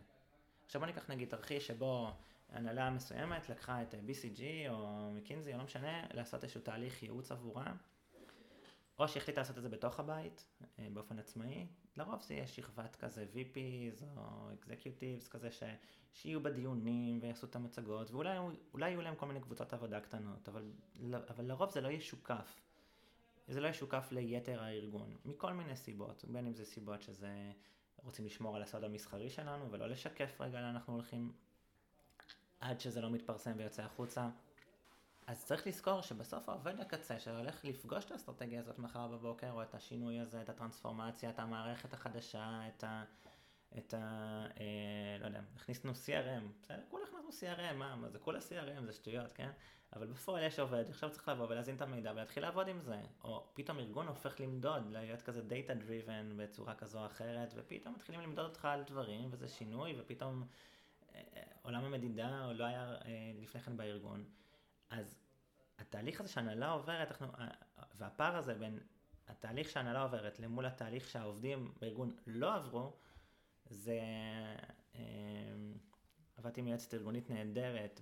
עכשיו 0.66 0.82
בוא 0.82 0.88
ניקח 0.88 1.10
נגיד 1.10 1.30
תרחיש 1.30 1.68
שבו 1.68 2.12
הנהלה 2.50 2.90
מסוימת 2.90 3.50
לקחה 3.50 3.82
את 3.82 3.94
BCG 3.94 4.70
או 4.70 5.12
מקינזי, 5.14 5.54
או 5.54 5.58
לא 5.58 5.64
משנה, 5.64 6.04
לעשות 6.14 6.44
איזשהו 6.44 6.62
תהליך 6.62 7.04
ייעוץ 7.04 7.32
עבורה, 7.32 7.74
או 9.00 9.08
שהחליטה 9.08 9.42
לעשות 9.42 9.58
את 9.58 9.64
זה 9.64 9.70
בתוך 9.70 10.00
הבית, 10.00 10.46
אה, 10.80 10.88
באופן 10.94 11.20
עצמאי, 11.20 11.68
לרוב 11.98 12.22
זה 12.22 12.34
יהיה 12.34 12.48
שכבת 12.48 12.96
כזה 12.96 13.26
VPs 13.34 14.04
או 14.18 14.50
Executives 14.52 15.30
כזה 15.30 15.52
ש, 15.52 15.64
שיהיו 16.14 16.44
בדיונים 16.44 17.20
ויעשו 17.22 17.48
את 17.48 17.56
המצגות, 17.56 18.12
ואולי 18.12 18.90
יהיו 18.90 19.02
להם 19.02 19.16
כל 19.16 19.26
מיני 19.26 19.42
קבוצות 19.42 19.74
עבודה 19.74 20.00
קטנות, 20.00 20.50
אבל, 20.50 20.72
אבל 21.30 21.46
לרוב 21.46 21.70
זה 21.70 21.82
לא 21.82 21.88
ישוקף. 21.88 22.62
זה 23.48 23.62
לא 23.62 23.68
ישוקף 23.68 24.12
ליתר 24.12 24.64
הארגון, 24.64 25.18
מכל 25.26 25.54
מיני 25.54 25.76
סיבות, 25.76 26.26
בין 26.28 26.46
אם 26.46 26.54
זה 26.54 26.66
סיבות 26.66 27.02
שזה 27.02 27.52
רוצים 28.04 28.26
לשמור 28.26 28.56
על 28.56 28.62
הסוד 28.62 28.84
המסחרי 28.84 29.30
שלנו 29.30 29.72
ולא 29.72 29.88
לשקף 29.88 30.42
רגע 30.42 30.62
לאן 30.62 30.70
אנחנו 30.70 30.94
הולכים 30.94 31.32
עד 32.60 32.80
שזה 32.80 33.02
לא 33.02 33.10
מתפרסם 33.10 33.52
ויוצא 33.58 33.84
החוצה. 33.84 34.30
אז 35.30 35.46
צריך 35.46 35.68
לזכור 35.68 36.02
שבסוף 36.02 36.50
העובד 36.50 36.80
הקצה 36.80 37.20
שהולך 37.20 37.66
לפגוש 37.66 38.06
את 38.06 38.12
האסטרטגיה 38.12 38.60
הזאת 38.60 38.80
מחר 38.80 39.08
בבוקר, 39.08 39.52
או 39.52 39.62
את 39.62 39.76
השינוי 39.76 40.20
הזה, 40.20 40.42
את 40.42 40.50
הטרנספורמציה, 40.50 41.30
את 41.30 41.40
המערכת 41.40 41.94
החדשה, 41.94 42.62
את 42.68 42.84
ה... 42.84 43.04
את 43.78 43.94
ה... 43.94 43.98
אה, 44.60 45.18
לא 45.20 45.26
יודע, 45.26 45.42
הכניסנו 45.56 45.92
CRM, 45.92 46.62
בסדר? 46.62 46.82
כולה 46.90 47.04
הכנסנו 47.06 47.30
CRM, 47.30 47.74
מה, 47.74 47.96
מה 47.96 48.10
זה 48.10 48.20
כולה 48.20 48.40
CRM, 48.40 48.86
זה 48.86 48.94
שטויות, 48.94 49.32
כן? 49.34 49.50
אבל 49.94 50.08
בפועל 50.08 50.44
יש 50.44 50.60
עובד, 50.60 50.90
עכשיו 50.90 51.12
צריך 51.12 51.28
לבוא 51.28 51.46
ולהזין 51.50 51.76
את 51.76 51.82
המידע 51.82 52.12
ולהתחיל 52.12 52.44
לעבוד 52.44 52.68
עם 52.68 52.82
זה. 52.82 53.02
או 53.24 53.50
פתאום 53.54 53.80
ארגון 53.80 54.08
הופך 54.08 54.40
למדוד, 54.40 54.92
להיות 54.92 55.22
כזה 55.22 55.42
data 55.42 55.82
driven 55.82 56.34
בצורה 56.38 56.76
כזו 56.76 57.00
או 57.00 57.06
אחרת, 57.06 57.54
ופתאום 57.56 57.96
מתחילים 57.96 58.22
למדוד 58.22 58.46
אותך 58.46 58.66
על 58.66 58.84
דברים, 58.84 59.30
וזה 59.32 59.48
שינוי, 59.48 59.96
ופתאום 60.00 60.44
אה, 61.16 61.22
אה, 61.36 61.44
עולם 61.62 61.84
המדידה 61.84 62.52
לא 62.52 62.64
היה 62.64 62.96
אה, 63.06 63.32
לפני 63.42 63.62
כן 63.62 63.78
בארגון. 63.78 64.24
אז 64.90 65.16
התהליך 65.80 66.22
הזה 66.22 66.30
שהנהלה 66.30 66.72
עוברת, 66.72 67.12
אנחנו, 67.12 67.28
והפער 67.96 68.36
הזה 68.36 68.54
בין 68.54 68.80
התהליך 69.28 69.70
שהנהלה 69.70 70.02
עוברת 70.02 70.40
למול 70.40 70.66
התהליך 70.66 71.10
שהעובדים 71.10 71.74
בארגון 71.82 72.16
לא 72.28 72.56
עברו, 72.56 72.98
זה... 73.66 74.00
עבדתי 76.38 76.62
עם 76.62 76.68
יועצת 76.68 76.94
ארגונית 76.94 77.30
נהדרת, 77.30 78.02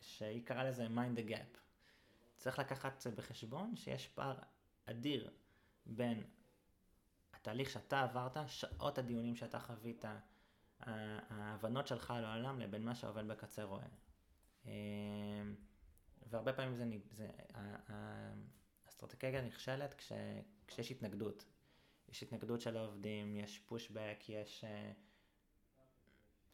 שהיא 0.00 0.46
קראה 0.46 0.64
לזה 0.64 0.86
mind 0.86 1.18
the 1.18 1.30
gap. 1.30 1.58
צריך 2.36 2.58
לקחת 2.58 3.06
בחשבון 3.06 3.76
שיש 3.76 4.08
פער 4.08 4.38
אדיר 4.84 5.30
בין 5.86 6.24
התהליך 7.34 7.70
שאתה 7.70 8.02
עברת, 8.02 8.36
שעות 8.46 8.98
הדיונים 8.98 9.36
שאתה 9.36 9.60
חווית, 9.60 10.04
ההבנות 10.80 11.86
שלך 11.86 12.10
על 12.10 12.24
העולם 12.24 12.60
לבין 12.60 12.84
מה 12.84 12.94
שעובד 12.94 13.28
בקצה 13.28 13.64
רואה. 13.64 13.86
אמ, 14.66 15.54
והרבה 16.26 16.52
פעמים 16.52 16.74
זה, 16.74 16.84
זה 17.10 17.28
האסטרטגיה 18.86 19.42
נכשלת 19.42 19.94
כש, 19.94 20.12
כשיש 20.66 20.90
התנגדות. 20.90 21.44
יש 22.08 22.22
התנגדות 22.22 22.60
של 22.60 22.76
העובדים, 22.76 23.36
יש 23.36 23.58
פושבק, 23.58 24.18
יש, 24.28 24.64
אה, 24.64 24.92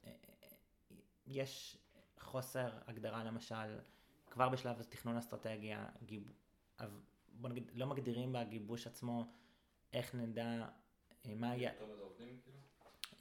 אה, 0.05 0.13
יש 1.27 1.79
חוסר 2.19 2.79
הגדרה 2.87 3.25
למשל, 3.25 3.79
כבר 4.31 4.49
בשלב 4.49 4.83
תכנון 4.83 5.17
אסטרטגיה, 5.17 5.89
גיב... 6.07 6.33
בוא 7.33 7.51
נגיד, 7.51 7.71
לא 7.75 7.87
מגדירים 7.87 8.33
בגיבוש 8.33 8.87
עצמו 8.87 9.33
איך 9.93 10.15
נדע 10.15 10.69
אה, 11.27 11.35
מה 11.35 11.57
יהיה... 11.57 11.73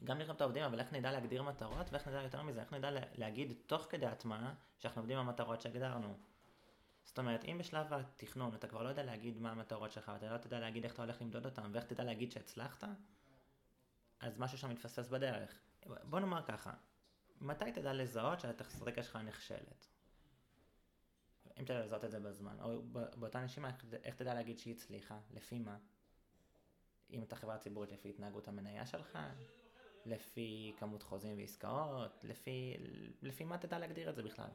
גם 0.03 0.19
לראות 0.19 0.35
את 0.35 0.41
העובדים, 0.41 0.63
אבל 0.63 0.79
איך 0.79 0.93
נדע 0.93 1.11
להגדיר 1.11 1.43
מטרות, 1.43 1.91
ואיך 1.91 2.07
נדע 2.07 2.21
יותר 2.21 2.41
מזה, 2.43 2.61
איך 2.61 2.73
נדע 2.73 2.89
להגיד 3.15 3.53
תוך 3.65 3.87
כדי 3.89 4.05
הטמעה 4.05 4.53
שאנחנו 4.79 5.01
עובדים 5.01 5.17
במטרות 5.17 5.61
שהגדרנו. 5.61 6.17
זאת 7.03 7.19
אומרת, 7.19 7.45
אם 7.45 7.57
בשלב 7.57 7.93
התכנון 7.93 8.55
אתה 8.55 8.67
כבר 8.67 8.83
לא 8.83 8.89
יודע 8.89 9.03
להגיד 9.03 9.39
מה 9.39 9.51
המטרות 9.51 9.91
שלך, 9.91 10.11
ואתה 10.13 10.33
לא 10.33 10.37
תדע 10.37 10.59
להגיד 10.59 10.83
איך 10.83 10.93
אתה 10.93 11.01
הולך 11.01 11.21
למדוד 11.21 11.45
אותן, 11.45 11.71
ואיך 11.73 11.85
תדע 11.85 12.03
להגיד 12.03 12.31
שהצלחת, 12.31 12.83
אז 14.19 14.39
משהו 14.39 14.57
שם 14.57 14.69
מתפספס 14.69 15.07
בדרך. 15.07 15.59
בוא 15.85 16.19
נאמר 16.19 16.43
ככה, 16.43 16.73
מתי 17.41 17.71
תדע 17.71 17.93
לזהות 17.93 18.39
שהאסטרטגיה 18.39 19.03
שלך 19.03 19.15
נכשלת? 19.15 19.87
אם 21.59 21.65
תדע 21.65 21.85
לזהות 21.85 22.05
את 22.05 22.11
זה 22.11 22.19
בזמן, 22.19 22.59
או 22.61 22.81
באותה 22.91 23.41
נשימה, 23.41 23.69
איך 24.03 24.15
תדע 24.15 24.33
להגיד 24.33 24.59
שהיא 24.59 24.73
הצליחה, 24.73 25.19
לפי 25.33 25.59
מה? 25.59 25.77
אם 27.09 27.23
אתה 27.23 27.35
חברה 27.35 27.57
ציבורית 27.57 27.91
לפי 27.91 28.09
התנהגות 28.09 28.47
המניה 28.47 28.85
שלך, 28.85 29.19
לפי 30.05 30.73
כמות 30.77 31.03
חוזים 31.03 31.37
ועסקאות, 31.37 32.23
לפי, 32.23 32.77
לפי 33.21 33.43
מה 33.43 33.57
תדע 33.57 33.79
להגדיר 33.79 34.09
את 34.09 34.15
זה 34.15 34.23
בכלל. 34.23 34.49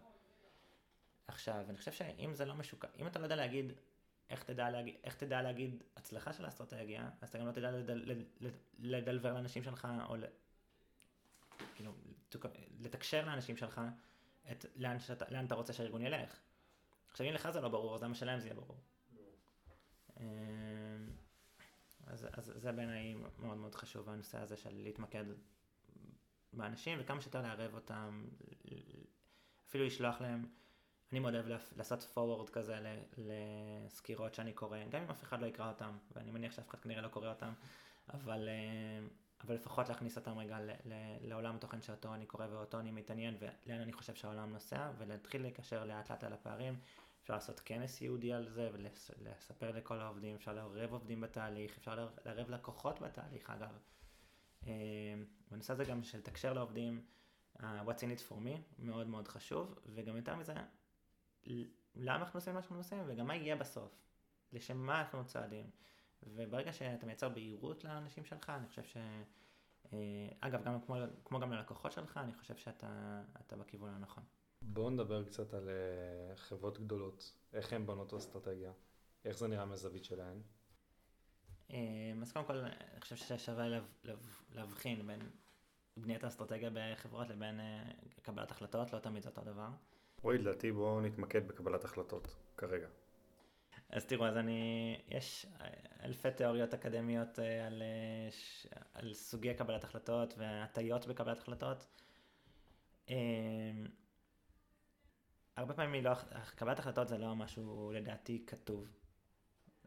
עכשיו, 1.29 1.65
אני 1.69 1.79
חושב 1.79 1.93
שאם 1.93 2.35
זה 2.35 2.45
לא 2.45 2.55
משוקע, 2.55 2.89
אם 2.99 3.07
אתה 3.07 3.19
לא 3.19 3.25
יודע 3.25 3.37
להגיד 3.37 3.73
איך 4.31 4.43
תדע 4.45 4.71
להגיד, 4.71 4.95
איך 5.05 5.17
תדע 5.17 5.43
להגיד 5.43 5.83
הצלחה 5.97 6.33
של 6.33 6.45
האסטרטגיה, 6.45 7.11
אז 7.21 7.29
אתה 7.29 7.39
גם 7.39 7.47
לא 7.47 7.53
תדע 7.53 7.71
לדל, 7.71 8.15
לדלבר 8.79 9.35
לאנשים 9.35 9.63
שלך, 9.63 9.89
או 10.09 10.17
כאילו, 11.75 11.93
לתקשר 12.81 13.25
לאנשים 13.27 13.57
שלך 13.57 13.81
את 14.51 14.67
לאן, 14.77 14.99
שאתה, 14.99 15.25
לאן 15.31 15.47
אתה 15.47 15.55
רוצה 15.55 15.73
שהארגון 15.73 16.03
ילך. 16.03 16.41
עכשיו 17.11 17.27
אם 17.27 17.33
לך 17.33 17.51
זה 17.51 17.61
לא 17.61 17.69
ברור, 17.69 17.95
אז 17.95 18.03
למה 18.03 18.15
שלהם 18.15 18.41
זה 18.41 18.47
יהיה 18.47 18.55
ברור. 18.55 18.77
אז, 22.07 22.27
אז 22.33 22.53
זה 22.57 22.73
בעיניי 22.73 23.15
מאוד 23.39 23.57
מאוד 23.57 23.75
חשוב 23.75 24.09
הנושא 24.09 24.39
הזה 24.39 24.57
של 24.57 24.71
להתמקד 24.73 25.25
באנשים 26.53 26.99
וכמה 27.01 27.21
שיותר 27.21 27.43
לערב 27.43 27.75
אותם, 27.75 28.25
אפילו 29.69 29.85
לשלוח 29.85 30.21
להם, 30.21 30.47
אני 31.13 31.21
מאוד 31.21 31.35
אוהב 31.35 31.47
לעשות 31.77 32.15
forward 32.15 32.51
כזה 32.51 32.97
לסקירות 33.17 34.35
שאני 34.35 34.53
קורא, 34.53 34.79
גם 34.91 35.03
אם 35.03 35.11
אף 35.11 35.23
אחד 35.23 35.41
לא 35.41 35.47
יקרא 35.47 35.69
אותם, 35.69 35.97
ואני 36.13 36.31
מניח 36.31 36.53
שאף 36.53 36.69
אחד 36.69 36.81
כנראה 36.81 37.03
לא 37.03 37.09
קורא 37.09 37.29
אותם, 37.29 37.53
אבל 38.09 38.49
אמ, 38.49 39.09
אבל 39.45 39.55
לפחות 39.55 39.89
להכניס 39.89 40.17
אותם 40.17 40.39
רגע 40.39 40.61
ל, 40.61 40.71
ל, 40.71 40.93
לעולם 41.21 41.57
התוכן 41.57 41.83
שאותו 41.83 42.15
אני 42.15 42.27
קורא 42.27 42.47
ואותו 42.51 42.81
אני 42.81 42.91
מתעניין 42.91 43.37
ולאן 43.39 43.81
אני 43.81 43.93
חושב 43.93 44.15
שהעולם 44.15 44.53
נוסע 44.53 44.91
ולהתחיל 44.99 45.47
לקשר 45.47 45.85
לאט 45.85 46.11
לאט 46.11 46.25
על 46.25 46.33
הפערים. 46.33 46.81
אפשר 47.27 47.35
לעשות 47.35 47.61
כנס 47.65 48.01
ייעודי 48.01 48.33
על 48.33 48.49
זה 48.49 48.71
ולספר 48.73 49.71
לכל 49.73 50.01
העובדים, 50.01 50.35
אפשר 50.35 50.53
לערב 50.53 50.93
עובדים 50.93 51.21
בתהליך, 51.21 51.79
אפשר 51.79 52.09
לערב 52.25 52.51
לקוחות 52.51 53.01
בתהליך 53.01 53.51
אגב. 53.51 53.79
בנושא 55.51 55.73
הזה 55.73 55.85
גם 55.85 56.03
של 56.03 56.19
לתקשר 56.19 56.53
לעובדים, 56.53 57.05
uh, 57.57 57.61
what's 57.61 58.01
in 58.01 58.19
it 58.19 58.31
for 58.31 58.35
me, 58.35 58.59
מאוד 58.79 59.07
מאוד 59.07 59.29
חשוב, 59.29 59.79
וגם 59.95 60.17
יותר 60.17 60.37
מזה, 60.37 60.55
למה 61.95 62.17
אנחנו 62.17 62.39
עושים 62.39 62.55
מה 62.55 62.63
שאנחנו 62.63 62.79
עושים 62.79 62.99
וגם 63.07 63.27
מה 63.27 63.37
יהיה 63.37 63.57
בסוף, 63.57 63.93
לשם 64.53 64.77
מה 64.77 65.01
אנחנו 65.01 65.25
צועדים. 65.25 65.71
וברגע 66.23 66.73
שאתה 66.73 67.07
מייצר 67.07 67.29
בהירות 67.29 67.85
לאנשים 67.85 68.25
שלך, 68.25 68.51
אני 68.51 68.67
חושב 68.69 68.85
ש... 68.85 68.97
אה, 69.93 69.99
אגב, 70.41 70.65
גם 70.65 70.81
כמו, 70.81 70.97
כמו 71.25 71.41
גם 71.41 71.53
ללקוחות 71.53 71.93
שלך, 71.93 72.17
אני 72.17 72.35
חושב 72.35 72.57
שאתה 72.57 73.57
בכיוון 73.59 73.95
הנכון. 73.95 74.25
בואו 74.63 74.91
נדבר 74.91 75.25
קצת 75.25 75.55
על 75.55 75.69
אה, 75.69 76.37
חברות 76.37 76.79
גדולות, 76.79 77.33
איך 77.53 77.73
הן 77.73 77.87
בונות 77.87 78.15
אסטרטגיה, 78.15 78.73
איך 79.25 79.39
זה 79.39 79.49
נראה 79.49 79.65
מהזווית 79.65 80.05
שלהן. 80.05 80.41
אה, 81.71 82.13
אז 82.23 82.33
קודם 82.33 82.45
כל, 82.45 82.57
אני 82.57 83.01
חושב 83.01 83.17
ששווה 83.17 83.81
להבחין 84.55 85.07
בין 85.07 85.21
בניית 85.97 86.25
האסטרטגיה 86.25 86.71
בחברות 86.73 87.29
לבין 87.29 87.61
קבלת 88.23 88.51
החלטות, 88.51 88.93
לא 88.93 88.99
תמיד 88.99 89.23
זה 89.23 89.29
אותו 89.29 89.43
דבר. 89.45 89.69
רועי, 90.23 90.39
לדעתי 90.39 90.73
בואו 90.73 91.01
נתמקד 91.01 91.49
בקבלת 91.49 91.85
החלטות 91.85 92.37
כרגע. 92.57 92.89
אז 93.91 94.07
תראו, 94.07 94.27
אז 94.27 94.37
אני, 94.37 94.97
יש 95.09 95.47
אלפי 96.03 96.31
תיאוריות 96.31 96.75
אקדמיות 96.75 97.39
אה, 97.39 97.67
על, 97.67 97.83
אה, 97.83 98.29
על 98.95 99.15
סוגי 99.15 99.55
קבלת 99.55 99.85
החלטות 99.85 100.35
והטיות 100.39 101.07
בקבלת 101.07 101.39
החלטות. 101.39 101.87
אה, 105.57 105.63
הרבה 105.63 105.75
פעמים 105.75 106.05
לא, 106.05 106.15
קבלת 106.55 106.79
החלטות 106.79 107.09
זה 107.09 107.19
לא 107.19 107.37
משהו 107.37 107.93
לדעתי 107.95 108.45
כתוב. 108.47 108.87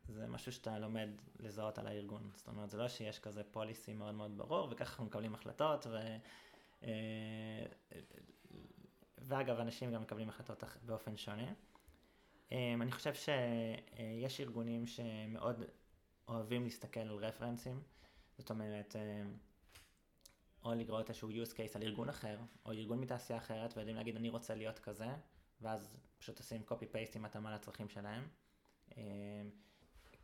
זה 0.07 0.27
משהו 0.27 0.51
שאתה 0.51 0.79
לומד 0.79 1.09
לזהות 1.39 1.77
על 1.77 1.87
הארגון. 1.87 2.31
זאת 2.35 2.47
אומרת, 2.47 2.69
זה 2.69 2.77
לא 2.77 2.87
שיש 2.87 3.19
כזה 3.19 3.43
פוליסי 3.43 3.93
מאוד 3.93 4.15
מאוד 4.15 4.37
ברור, 4.37 4.67
וככה 4.71 4.89
אנחנו 4.91 5.05
מקבלים 5.05 5.33
החלטות, 5.35 5.87
ו... 5.89 5.97
ואגב, 9.17 9.59
אנשים 9.59 9.91
גם 9.91 10.01
מקבלים 10.01 10.29
החלטות 10.29 10.63
באופן 10.81 11.17
שונה. 11.17 11.53
אמ, 12.51 12.81
אני 12.81 12.91
חושב 12.91 13.13
שיש 13.13 14.41
ארגונים 14.41 14.87
שמאוד 14.87 15.63
אוהבים 16.27 16.63
להסתכל 16.63 16.99
על 16.99 17.15
רפרנסים, 17.15 17.81
זאת 18.37 18.49
אומרת, 18.49 18.95
אמ, 18.95 19.33
או 20.63 20.73
לגרות 20.73 21.09
איזשהו 21.09 21.29
use 21.29 21.51
case 21.51 21.75
על 21.75 21.83
ארגון 21.83 22.09
אחר, 22.09 22.37
או 22.65 22.71
ארגון 22.71 22.99
מתעשייה 22.99 23.39
אחרת, 23.39 23.77
ויודעים 23.77 23.97
להגיד 23.97 24.15
אני 24.15 24.29
רוצה 24.29 24.55
להיות 24.55 24.79
כזה, 24.79 25.07
ואז 25.61 25.97
פשוט 26.17 26.37
עושים 26.39 26.61
copy 26.67 26.93
paste 26.93 27.15
עם 27.15 27.25
התאמה 27.25 27.55
לצרכים 27.55 27.89
שלהם. 27.89 28.27
אמ, 28.97 29.01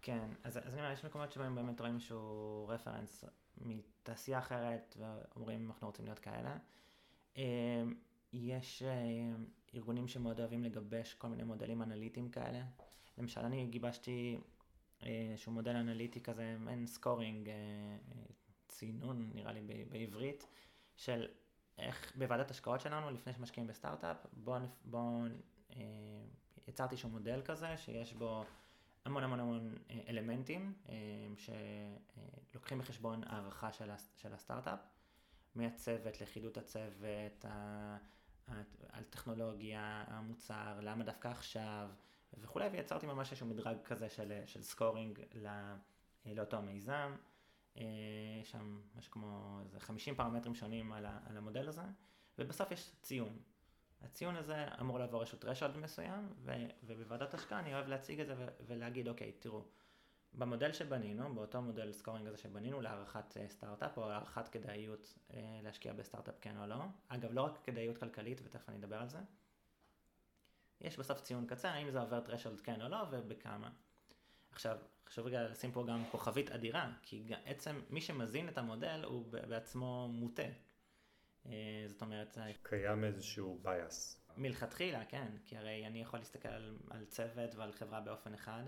כן, 0.02 0.30
אז, 0.44 0.58
אז 0.58 0.74
אני 0.74 0.82
אומר, 0.82 0.92
יש 0.92 1.06
מקומות 1.06 1.32
שבהם 1.32 1.56
באמת 1.56 1.80
רואים 1.80 1.96
איזשהו 1.96 2.66
רפרנס 2.68 3.24
מתעשייה 3.58 4.40
אחרת 4.40 4.98
ואומרים 5.00 5.68
אנחנו 5.68 5.88
רוצים 5.88 6.06
להיות 6.06 6.20
כאלה. 6.20 6.58
יש 8.34 8.84
ארגונים 9.76 10.08
שמאוד 10.08 10.40
אוהבים 10.40 10.64
לגבש 10.64 11.14
כל 11.14 11.28
מיני 11.28 11.44
מודלים 11.44 11.82
אנליטיים 11.82 12.30
כאלה. 12.30 12.64
למשל, 13.18 13.42
אני 13.42 13.68
גיבשתי 13.68 14.38
איזשהו 15.02 15.52
מודל 15.52 15.76
אנליטי 15.76 16.22
כזה, 16.22 16.56
מעין 16.60 16.88
scoring, 16.88 17.50
ציינון 18.68 19.32
נראה 19.34 19.54
לי 19.54 19.62
בעברית, 19.90 20.48
של 20.96 21.28
איך 21.78 22.12
בוועדת 22.16 22.52
השקעות 22.52 22.82
שלנו, 22.82 23.12
לפני 23.12 23.34
שמשקיעים 23.34 23.68
בסטארט-אפ, 23.68 24.18
בואו, 24.34 24.62
בוא, 24.86 25.28
אה, 25.76 25.82
יצרתי 26.68 26.92
איזשהו 26.92 27.10
מודל 27.10 27.42
כזה, 27.46 27.78
שיש 27.78 28.14
בו 28.14 28.44
המון 29.06 29.24
המון 29.24 29.40
המון 29.40 29.76
אה, 29.90 30.00
אלמנטים, 30.08 30.74
אה, 30.90 30.96
שלוקחים 32.48 32.80
בחשבון 32.80 33.24
הערכה 33.24 33.72
של, 33.72 33.90
של 34.16 34.34
הסטארט-אפ, 34.34 34.80
מהצוות, 35.56 36.22
לכידות 36.22 36.58
הצוות, 36.58 37.46
על 38.90 39.04
טכנולוגיה, 39.10 40.04
המוצר, 40.08 40.80
למה 40.82 41.04
דווקא 41.04 41.28
עכשיו, 41.28 41.90
וכולי, 42.34 42.68
ויצרתי 42.68 43.06
ממש 43.06 43.30
איזשהו 43.30 43.48
מדרג 43.48 43.78
כזה 43.84 44.10
של, 44.10 44.42
של 44.46 44.62
סקורינג 44.62 45.20
לאותו 46.26 46.62
מיזם. 46.62 47.16
יש 47.76 48.52
שם 48.52 48.82
משהו 48.96 49.12
כמו 49.12 49.60
איזה 49.64 49.80
50 49.80 50.16
פרמטרים 50.16 50.56
שונים 50.56 50.92
על, 50.92 51.06
על 51.06 51.38
המודל 51.38 51.68
הזה, 51.68 51.82
ובסוף 52.40 52.72
יש 52.72 52.92
ציון. 53.02 53.40
הציון 54.02 54.36
הזה 54.36 54.66
אמור 54.80 55.00
לעבור 55.00 55.22
איזשהו 55.22 55.40
threshold 55.40 55.78
מסוים, 55.78 56.34
ו, 56.44 56.52
ובוועדת 56.84 57.34
השקעה 57.34 57.60
אני 57.60 57.74
אוהב 57.74 57.88
להציג 57.88 58.20
את 58.20 58.28
זה 58.28 58.34
ו, 58.38 58.48
ולהגיד, 58.68 59.08
אוקיי, 59.08 59.32
תראו, 59.32 59.66
במודל 60.38 60.74
שבנינו, 60.74 61.36
באותו 61.36 61.62
מודל 61.62 61.92
scoring 61.92 62.28
הזה 62.28 62.38
שבנינו 62.38 62.82
להערכת 62.82 63.38
אה, 63.38 63.50
סטארט-אפ 63.50 63.98
או 63.98 64.10
להערכת 64.10 64.48
כדאיות 64.48 65.14
אה, 65.34 65.60
להשקיע 65.64 65.94
בסטארט-אפ 65.94 66.36
כן 66.42 66.58
או 66.58 66.66
לא, 66.66 66.76
אגב, 67.08 67.32
לא 67.32 67.42
רק 67.42 67.60
כדאיות 67.64 67.98
כלכלית, 67.98 68.42
ותכף 68.44 68.70
אני 68.70 68.78
אדבר 68.78 69.02
על 69.02 69.10
זה, 69.10 69.20
יש 70.82 71.00
בסוף 71.00 71.22
ציון 71.22 71.48
קצה, 71.48 71.72
האם 71.72 71.92
זה 71.92 72.00
עובר 72.00 72.22
threshold 72.26 72.62
כן 72.64 72.82
או 72.82 72.88
לא 72.88 72.98
ובכמה. 73.12 73.70
עכשיו, 74.56 74.78
חשוב 75.10 75.28
רגע 75.28 75.44
לשים 75.44 75.72
פה 75.72 75.86
גם 75.88 76.04
כוכבית 76.12 76.52
אדירה, 76.52 76.92
כי 77.02 77.24
עצם 77.46 77.82
מי 77.90 78.02
שמזין 78.02 78.50
את 78.50 78.58
המודל 78.58 79.04
הוא 79.04 79.26
בעצמו 79.32 80.08
מוטה. 80.12 80.44
אה, 81.46 81.84
זאת 81.88 82.02
אומרת... 82.02 82.38
קיים 82.64 83.04
איזשהו 83.04 83.62
bias. 83.64 84.18
מלכתחילה, 84.38 85.06
כן, 85.06 85.28
כי 85.46 85.58
הרי 85.58 85.88
אני 85.88 86.02
יכול 86.02 86.20
להסתכל 86.20 86.48
על, 86.48 86.78
על 86.90 87.06
צוות 87.06 87.56
ועל 87.56 87.72
חברה 87.72 88.02
באופן 88.02 88.34
אחד, 88.34 88.64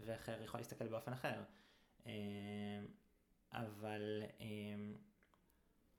ואחר 0.00 0.42
יכול 0.42 0.60
להסתכל 0.60 0.88
באופן 0.88 1.12
אחר. 1.12 1.42
אה, 2.06 2.12
אבל, 3.52 4.22
אה, 4.40 4.46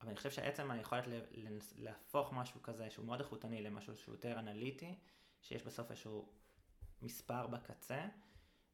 אבל 0.02 0.10
אני 0.10 0.16
חושב 0.18 0.32
שעצם 0.32 0.72
היכולת 0.72 1.04
להפוך 1.76 2.34
משהו 2.34 2.62
כזה 2.62 2.90
שהוא 2.90 3.06
מאוד 3.06 3.20
איכותני 3.20 3.62
למשהו 3.62 3.96
שהוא 3.96 4.16
יותר 4.16 4.40
אנליטי, 4.40 4.96
שיש 5.42 5.64
בסוף 5.64 5.92
איזשהו 5.92 6.30
מספר 7.02 7.48
בקצה, 7.48 8.08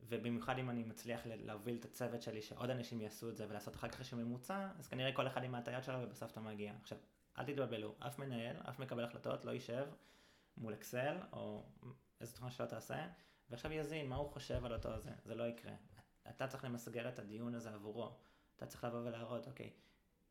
ובמיוחד 0.03 0.57
אם 0.57 0.69
אני 0.69 0.83
מצליח 0.83 1.21
להוביל 1.25 1.77
את 1.79 1.85
הצוות 1.85 2.21
שלי 2.21 2.41
שעוד 2.41 2.69
אנשים 2.69 3.01
יעשו 3.01 3.29
את 3.29 3.37
זה 3.37 3.45
ולעשות 3.49 3.75
אחר 3.75 3.87
כך 3.87 3.99
איזשהו 3.99 4.17
ממוצע, 4.17 4.69
אז 4.79 4.87
כנראה 4.87 5.13
כל 5.13 5.27
אחד 5.27 5.43
עם 5.43 5.55
ההטיית 5.55 5.83
שלו 5.83 5.97
ובסוף 6.01 6.31
אתה 6.31 6.39
מגיע. 6.39 6.73
עכשיו, 6.81 6.97
אל 7.37 7.45
תתבלבלו, 7.45 7.95
אף 7.99 8.19
מנהל, 8.19 8.55
אף 8.69 8.79
מקבל 8.79 9.03
החלטות 9.03 9.45
לא 9.45 9.51
יישב 9.51 9.85
מול 10.57 10.73
אקסל 10.73 11.17
או 11.33 11.63
איזה 12.21 12.33
תוכנה 12.33 12.51
שלא 12.51 12.65
תעשה, 12.65 13.07
ועכשיו 13.49 13.71
יזין 13.71 14.09
מה 14.09 14.15
הוא 14.15 14.29
חושב 14.29 14.65
על 14.65 14.73
אותו 14.73 14.89
הזה, 14.89 15.11
זה 15.25 15.35
לא 15.35 15.43
יקרה. 15.43 15.73
אתה 16.29 16.47
צריך 16.47 16.63
למסגר 16.63 17.09
את 17.09 17.19
הדיון 17.19 17.55
הזה 17.55 17.73
עבורו, 17.73 18.17
אתה 18.55 18.65
צריך 18.65 18.83
לבוא 18.83 18.99
ולהראות, 18.99 19.47
אוקיי, 19.47 19.69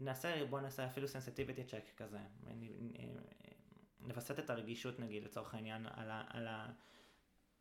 נעשה, 0.01 0.47
בוא 0.47 0.61
נעשה 0.61 0.87
אפילו 0.87 1.09
סנסיטיביטי 1.09 1.64
צ'ק 1.64 1.85
כזה, 1.97 2.18
נווסת 4.01 4.39
את 4.39 4.51
הרגישות 4.51 5.01
נגיד 5.01 5.25
לצורך 5.25 5.55
העניין 5.55 5.87
על, 5.87 6.11
ה, 6.11 6.25
על, 6.29 6.49
ה, 6.49 6.71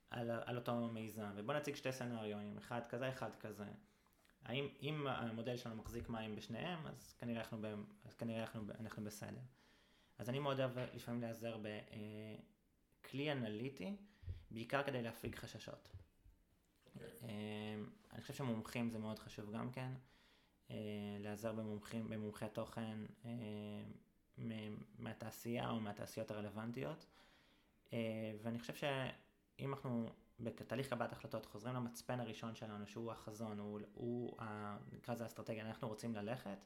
על, 0.09 0.31
על 0.45 0.55
אותו 0.55 0.87
מיזם, 0.87 1.31
ובוא 1.35 1.53
נציג 1.53 1.75
שתי 1.75 1.91
סנאריונים, 1.91 2.57
אחד 2.57 2.81
כזה, 2.89 3.09
אחד 3.09 3.35
כזה. 3.39 3.65
האם 4.45 4.67
אם 4.81 5.07
המודל 5.07 5.57
שלנו 5.57 5.75
מחזיק 5.75 6.09
מים 6.09 6.35
בשניהם, 6.35 6.87
אז 6.87 7.13
כנראה 7.19 7.41
אנחנו, 7.41 7.57
ב, 7.61 7.65
אז 8.05 8.13
כנראה 8.13 8.41
אנחנו, 8.41 8.61
אנחנו 8.79 9.03
בסדר. 9.03 9.41
אז 10.17 10.29
אני 10.29 10.39
מאוד 10.39 10.59
אוהב 10.59 10.79
לפעמים 10.93 11.21
להיעזר 11.21 11.57
בכלי 13.01 13.31
אנליטי, 13.31 13.95
בעיקר 14.51 14.83
כדי 14.83 15.01
להפיג 15.01 15.35
חששות. 15.35 15.89
Okay. 15.89 16.99
אוקיי. 17.03 17.29
אה, 17.29 17.83
אני 18.13 18.21
חושב 18.21 18.33
שמומחים 18.33 18.89
זה 18.89 18.99
מאוד 18.99 19.19
חשוב 19.19 19.51
גם 19.51 19.71
כן, 19.71 19.91
אה, 20.71 20.75
להיעזר 21.19 21.53
במומחים, 21.53 22.09
במומחי 22.09 22.45
תוכן 22.53 22.97
אה, 23.25 23.31
מהתעשייה 24.99 25.69
או 25.69 25.79
מהתעשיות 25.79 26.31
הרלוונטיות, 26.31 27.05
ואני 28.41 28.59
חושב 28.59 28.75
שאם 29.59 29.73
אנחנו 29.73 30.09
בתהליך 30.39 30.89
קבלת 30.89 31.11
החלטות 31.11 31.45
חוזרים 31.45 31.75
למצפן 31.75 32.19
הראשון 32.19 32.55
שלנו 32.55 32.87
שהוא 32.87 33.11
החזון, 33.11 33.59
הוא, 33.59 33.79
הוא 33.93 34.41
ה, 34.41 34.77
נקרא 34.91 35.13
לזה 35.13 35.25
אסטרטגיה, 35.25 35.65
אנחנו 35.65 35.87
רוצים 35.87 36.15
ללכת 36.15 36.65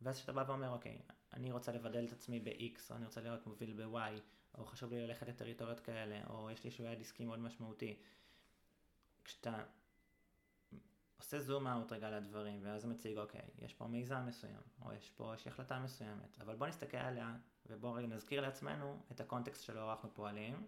ואז 0.00 0.16
כשאתה 0.16 0.32
בא 0.32 0.44
ואומר 0.46 0.70
אוקיי, 0.70 1.02
אני 1.32 1.52
רוצה 1.52 1.72
לבדל 1.72 2.04
את 2.04 2.12
עצמי 2.12 2.40
ב-X 2.40 2.90
או 2.90 2.96
אני 2.96 3.04
רוצה 3.04 3.20
להיות 3.20 3.46
מוביל 3.46 3.72
ב-Y 3.72 4.20
או 4.58 4.64
חשוב 4.64 4.92
לי 4.92 5.06
ללכת 5.06 5.28
לטריטוריות 5.28 5.80
כאלה 5.80 6.20
או 6.30 6.50
יש 6.50 6.64
לי 6.64 6.68
איזשהו 6.68 6.84
יעד 6.84 7.00
עסקי 7.00 7.24
מאוד 7.24 7.38
משמעותי 7.38 7.96
כשאתה 9.24 9.64
עושה 11.16 11.40
זום 11.40 11.66
אאוט 11.66 11.92
רגע 11.92 12.10
לדברים 12.10 12.60
ואז 12.62 12.84
הוא 12.84 12.92
מציג 12.92 13.18
אוקיי, 13.18 13.48
יש 13.58 13.74
פה 13.74 13.86
מיזם 13.86 14.26
מסוים 14.26 14.60
או 14.82 14.92
יש 14.92 15.10
פה 15.10 15.32
איזושהי 15.32 15.50
החלטה 15.50 15.78
מסוימת 15.78 16.38
אבל 16.40 16.56
בוא 16.56 16.66
נסתכל 16.66 16.96
עליה 16.96 17.36
ובוא 17.66 17.98
רגע 17.98 18.06
נזכיר 18.06 18.40
לעצמנו 18.40 19.02
את 19.12 19.20
הקונטקסט 19.20 19.62
שלו 19.62 19.90
אנחנו 19.90 20.14
פועלים 20.14 20.66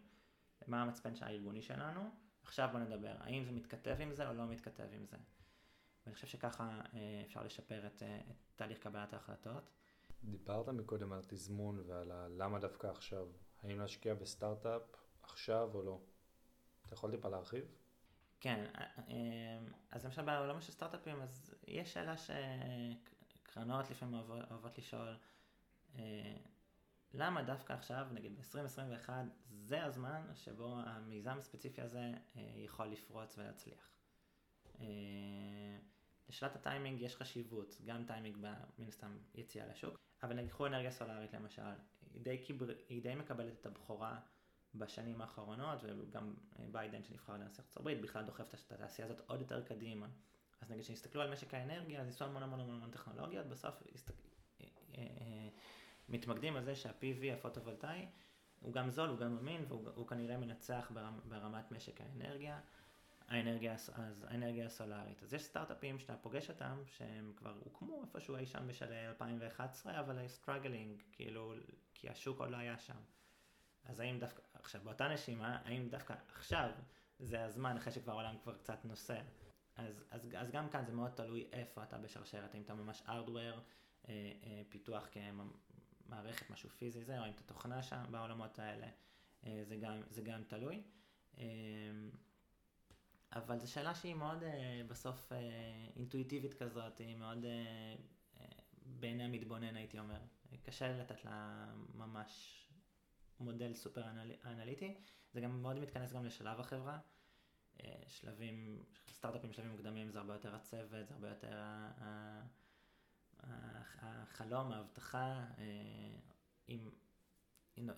מה 0.68 0.82
המצפן 0.82 1.12
הארגוני 1.20 1.62
שלנו, 1.62 2.10
עכשיו 2.42 2.68
בוא 2.72 2.80
נדבר, 2.80 3.16
האם 3.20 3.44
זה 3.44 3.52
מתכתב 3.52 3.96
עם 4.00 4.12
זה 4.12 4.28
או 4.28 4.34
לא 4.34 4.46
מתכתב 4.46 4.88
עם 4.92 5.06
זה. 5.06 5.16
ואני 6.06 6.14
חושב 6.14 6.26
שככה 6.26 6.80
אה, 6.94 7.22
אפשר 7.26 7.42
לשפר 7.42 7.86
את, 7.86 8.02
אה, 8.02 8.20
את 8.30 8.36
תהליך 8.56 8.78
קבלת 8.78 9.12
ההחלטות. 9.12 9.70
דיברת 10.24 10.68
מקודם 10.68 11.12
על 11.12 11.22
תזמון 11.26 11.82
ועל 11.86 12.12
למה 12.28 12.58
דווקא 12.58 12.86
עכשיו. 12.86 13.26
האם 13.62 13.78
להשקיע 13.80 14.14
בסטארט-אפ 14.14 14.82
עכשיו 15.22 15.70
או 15.74 15.82
לא? 15.82 16.00
אתה 16.86 16.94
יכול 16.94 17.10
טיפה 17.10 17.28
להרחיב? 17.28 17.64
כן, 18.40 18.70
אה, 18.76 19.58
אז 19.90 20.04
למשל 20.04 20.22
בעולם 20.22 20.60
של 20.60 20.72
סטארט-אפים, 20.72 21.22
אז 21.22 21.54
יש 21.66 21.94
שאלה 21.94 22.14
שקרנות 22.16 23.90
לפעמים 23.90 24.14
אוהבות 24.50 24.78
לשאול, 24.78 25.16
למה 27.14 27.42
דווקא 27.42 27.72
עכשיו, 27.72 28.06
נגיד 28.12 28.36
ב-2021, 28.36 29.10
זה 29.50 29.84
הזמן 29.84 30.22
שבו 30.34 30.76
המיזם 30.86 31.38
הספציפי 31.38 31.82
הזה 31.82 32.12
אה, 32.36 32.42
יכול 32.56 32.86
לפרוץ 32.86 33.38
ולהצליח. 33.38 33.90
אה, 34.80 34.86
לשאלת 36.28 36.56
הטיימינג 36.56 37.00
יש 37.00 37.16
חשיבות, 37.16 37.80
גם 37.84 38.04
טיימינג 38.06 38.36
מן 38.78 38.88
הסתם 38.88 39.18
יציאה 39.34 39.66
לשוק, 39.66 39.98
אבל 40.22 40.34
ניקח 40.34 40.66
אנרגיה 40.66 40.90
סולארית 40.90 41.32
למשל, 41.32 41.62
היא 42.12 42.22
די, 42.22 42.38
קיב, 42.38 42.66
היא 42.88 43.02
די 43.02 43.14
מקבלת 43.14 43.60
את 43.60 43.66
הבכורה 43.66 44.20
בשנים 44.74 45.20
האחרונות, 45.20 45.78
וגם 45.84 46.34
אה, 46.58 46.64
ביידן 46.72 47.02
שנבחר 47.02 47.32
לנשיא 47.32 47.62
ארצות 47.62 47.76
הברית 47.76 48.00
בכלל 48.00 48.24
דוחף 48.24 48.54
את 48.54 48.72
התעשייה 48.72 49.08
הזאת 49.08 49.20
עוד 49.26 49.40
יותר 49.40 49.64
קדימה. 49.64 50.06
אז 50.60 50.70
נגיד 50.70 50.84
שיסתכלו 50.84 51.22
על 51.22 51.32
משק 51.32 51.54
האנרגיה, 51.54 52.00
אז 52.00 52.06
יציעו 52.06 52.28
המון 52.28 52.42
המון 52.42 52.60
המון 52.60 52.90
טכנולוגיות, 52.90 53.46
בסוף 53.46 53.82
יסתכל... 53.94 54.28
מתמקדים 56.08 56.56
על 56.56 56.62
זה 56.62 56.76
שה-PV 56.76 57.32
הפוטו-וולטאי 57.34 58.06
הוא 58.60 58.72
גם 58.72 58.90
זול, 58.90 59.08
הוא 59.08 59.18
גם 59.18 59.38
אמין 59.38 59.64
והוא 59.68 60.06
כנראה 60.06 60.36
מנצח 60.36 60.90
ברמ, 60.94 61.20
ברמת 61.24 61.72
משק 61.72 62.00
האנרגיה, 62.00 62.60
האנרגיה, 63.28 63.74
אז 63.74 64.26
האנרגיה 64.28 64.66
הסולארית. 64.66 65.22
אז 65.22 65.34
יש 65.34 65.42
סטארט-אפים 65.42 65.98
שאתה 65.98 66.16
פוגש 66.16 66.50
אותם 66.50 66.82
שהם 66.86 67.32
כבר 67.36 67.54
הוקמו 67.64 68.02
איפשהו 68.02 68.36
אי 68.36 68.46
שם 68.46 68.66
בשלהי 68.66 69.08
2011 69.08 70.00
אבל 70.00 70.18
הם 70.18 70.28
struggling, 70.28 71.02
כאילו, 71.12 71.54
כי 71.94 72.08
השוק 72.08 72.40
עוד 72.40 72.50
לא 72.50 72.56
היה 72.56 72.78
שם. 72.78 73.00
אז 73.84 74.00
האם 74.00 74.18
דווקא, 74.18 74.42
עכשיו 74.54 74.80
באותה 74.84 75.08
נשימה, 75.08 75.58
האם 75.64 75.88
דווקא 75.88 76.14
עכשיו 76.28 76.70
זה 77.18 77.44
הזמן 77.44 77.76
אחרי 77.76 77.92
שכבר 77.92 78.12
העולם 78.12 78.36
כבר 78.42 78.54
קצת 78.54 78.84
נוסע. 78.84 79.20
אז, 79.76 80.04
אז, 80.10 80.28
אז 80.36 80.50
גם 80.50 80.68
כאן 80.68 80.84
זה 80.84 80.92
מאוד 80.92 81.10
תלוי 81.10 81.48
איפה 81.52 81.82
אתה 81.82 81.98
בשרשרת, 81.98 82.54
אם 82.54 82.62
אתה 82.62 82.74
ממש 82.74 83.02
hardware, 83.08 83.60
אה, 84.08 84.32
אה, 84.44 84.62
פיתוח 84.68 85.08
מערכת, 86.08 86.50
משהו 86.50 86.70
פיזי 86.70 87.04
זה, 87.04 87.20
או 87.20 87.26
אם 87.26 87.30
אתה 87.30 87.42
תוכנה 87.42 87.82
שם 87.82 88.02
בעולמות 88.10 88.58
האלה, 88.58 88.86
אה, 89.46 89.62
זה 89.64 89.76
גם, 89.76 90.02
זה 90.10 90.22
גם 90.22 90.42
תלוי. 90.48 90.82
אה, 91.38 91.44
אבל 93.32 93.58
זו 93.58 93.72
שאלה 93.72 93.94
שהיא 93.94 94.14
מאוד 94.14 94.42
אה, 94.42 94.80
בסוף 94.88 95.32
אינטואיטיבית 95.96 96.54
כזאת, 96.54 96.98
היא 96.98 97.16
מאוד 97.16 97.44
בעיני 98.86 99.24
המתבונן 99.24 99.76
הייתי 99.76 99.98
אומר. 99.98 100.20
קשה 100.62 100.98
לתת 100.98 101.24
לה 101.24 101.66
ממש 101.94 102.64
מודל 103.40 103.74
סופר 103.74 104.04
אנליטי, 104.44 104.94
זה 105.32 105.40
גם 105.40 105.62
מאוד 105.62 105.78
מתכנס 105.78 106.12
גם 106.12 106.24
לשלב 106.24 106.60
החברה. 106.60 106.98
שלבים, 108.08 108.84
סטארט-אפים 109.12 109.52
שלבים 109.52 109.70
מוקדמים 109.70 110.10
זה 110.10 110.18
הרבה 110.18 110.34
יותר 110.34 110.54
הצוות, 110.54 111.06
זה 111.06 111.14
הרבה 111.14 111.28
יותר 111.28 111.58
החלום, 113.42 114.72
ההבטחה, 114.72 115.44
עם 117.76 117.90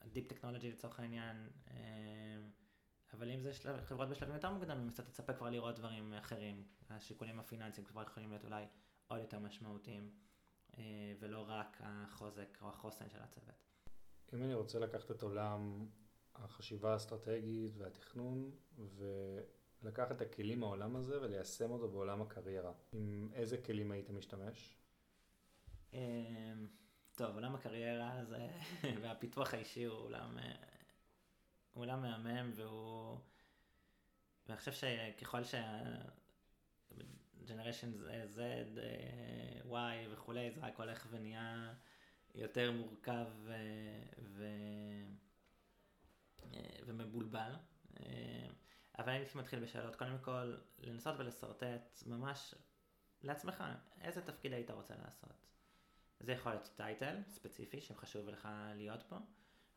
הדיפ 0.00 0.28
טכנולוגי 0.28 0.72
לצורך 0.72 1.00
העניין, 1.00 1.48
אבל 3.12 3.30
אם 3.30 3.40
זה 3.40 3.52
שלב, 3.52 3.84
חברות 3.84 4.08
בשלבים 4.08 4.34
יותר 4.34 4.50
מוקדמים, 4.50 4.88
אז 4.88 4.92
אתה 4.92 5.02
תצפה 5.02 5.32
כבר 5.32 5.50
לראות 5.50 5.76
דברים 5.76 6.14
אחרים. 6.14 6.64
השיקולים 6.90 7.40
הפיננסיים 7.40 7.86
כבר 7.86 8.02
יכולים 8.02 8.30
להיות 8.30 8.44
אולי 8.44 8.64
עוד 9.08 9.20
יותר 9.20 9.38
משמעותיים, 9.38 10.10
ולא 11.20 11.44
רק 11.48 11.76
החוזק 11.80 12.58
או 12.60 12.68
החוסן 12.68 13.08
של 13.10 13.22
הצוות. 13.22 13.64
אם 14.32 14.42
אני 14.42 14.54
רוצה 14.54 14.78
לקחת 14.78 15.10
את 15.10 15.22
עולם 15.22 15.86
החשיבה 16.34 16.92
האסטרטגית 16.92 17.76
והתכנון, 17.76 18.50
ולקחת 19.82 20.12
את 20.12 20.20
הכלים 20.20 20.60
מהעולם 20.60 20.96
הזה 20.96 21.22
וליישם 21.22 21.70
אותו 21.70 21.88
בעולם 21.88 22.22
הקריירה, 22.22 22.72
עם 22.92 23.28
איזה 23.32 23.58
כלים 23.58 23.90
היית 23.90 24.10
משתמש? 24.10 24.76
אמ, 25.92 25.98
טוב, 27.14 27.34
עולם 27.34 27.54
הקריירה 27.54 28.24
זה, 28.24 28.48
והפיתוח 29.02 29.54
האישי 29.54 29.84
הוא 29.84 29.98
עולם, 29.98 30.38
הוא 31.72 31.82
עולם 31.82 32.02
מהמם 32.02 32.50
והוא, 32.54 33.18
ואני 34.46 34.58
חושב 34.58 34.72
שככל 34.72 35.44
שה... 35.44 35.82
ג'נריישן 37.44 37.92
Z, 38.36 38.38
Y 39.70 39.74
וכולי, 40.10 40.50
זה 40.50 40.60
רק 40.60 40.78
הולך 40.78 41.06
ונהיה 41.10 41.74
יותר 42.34 42.72
מורכב 42.72 43.26
ו... 43.36 43.54
ו... 44.18 44.44
ומבולבל. 46.86 47.52
אבל 49.00 49.12
אני 49.12 49.24
מתחיל 49.34 49.60
בשאלות, 49.60 49.96
קודם 49.96 50.18
כל 50.22 50.56
לנסות 50.78 51.14
ולשרטט 51.18 52.02
ממש 52.06 52.54
לעצמך, 53.22 53.64
איזה 54.00 54.22
תפקיד 54.22 54.52
היית 54.52 54.70
רוצה 54.70 54.94
לעשות. 55.04 55.46
זה 56.20 56.32
יכול 56.32 56.52
להיות 56.52 56.70
טייטל 56.76 57.16
ספציפי 57.28 57.80
שחשוב 57.80 58.28
לך 58.28 58.48
להיות 58.74 59.02
פה, 59.02 59.16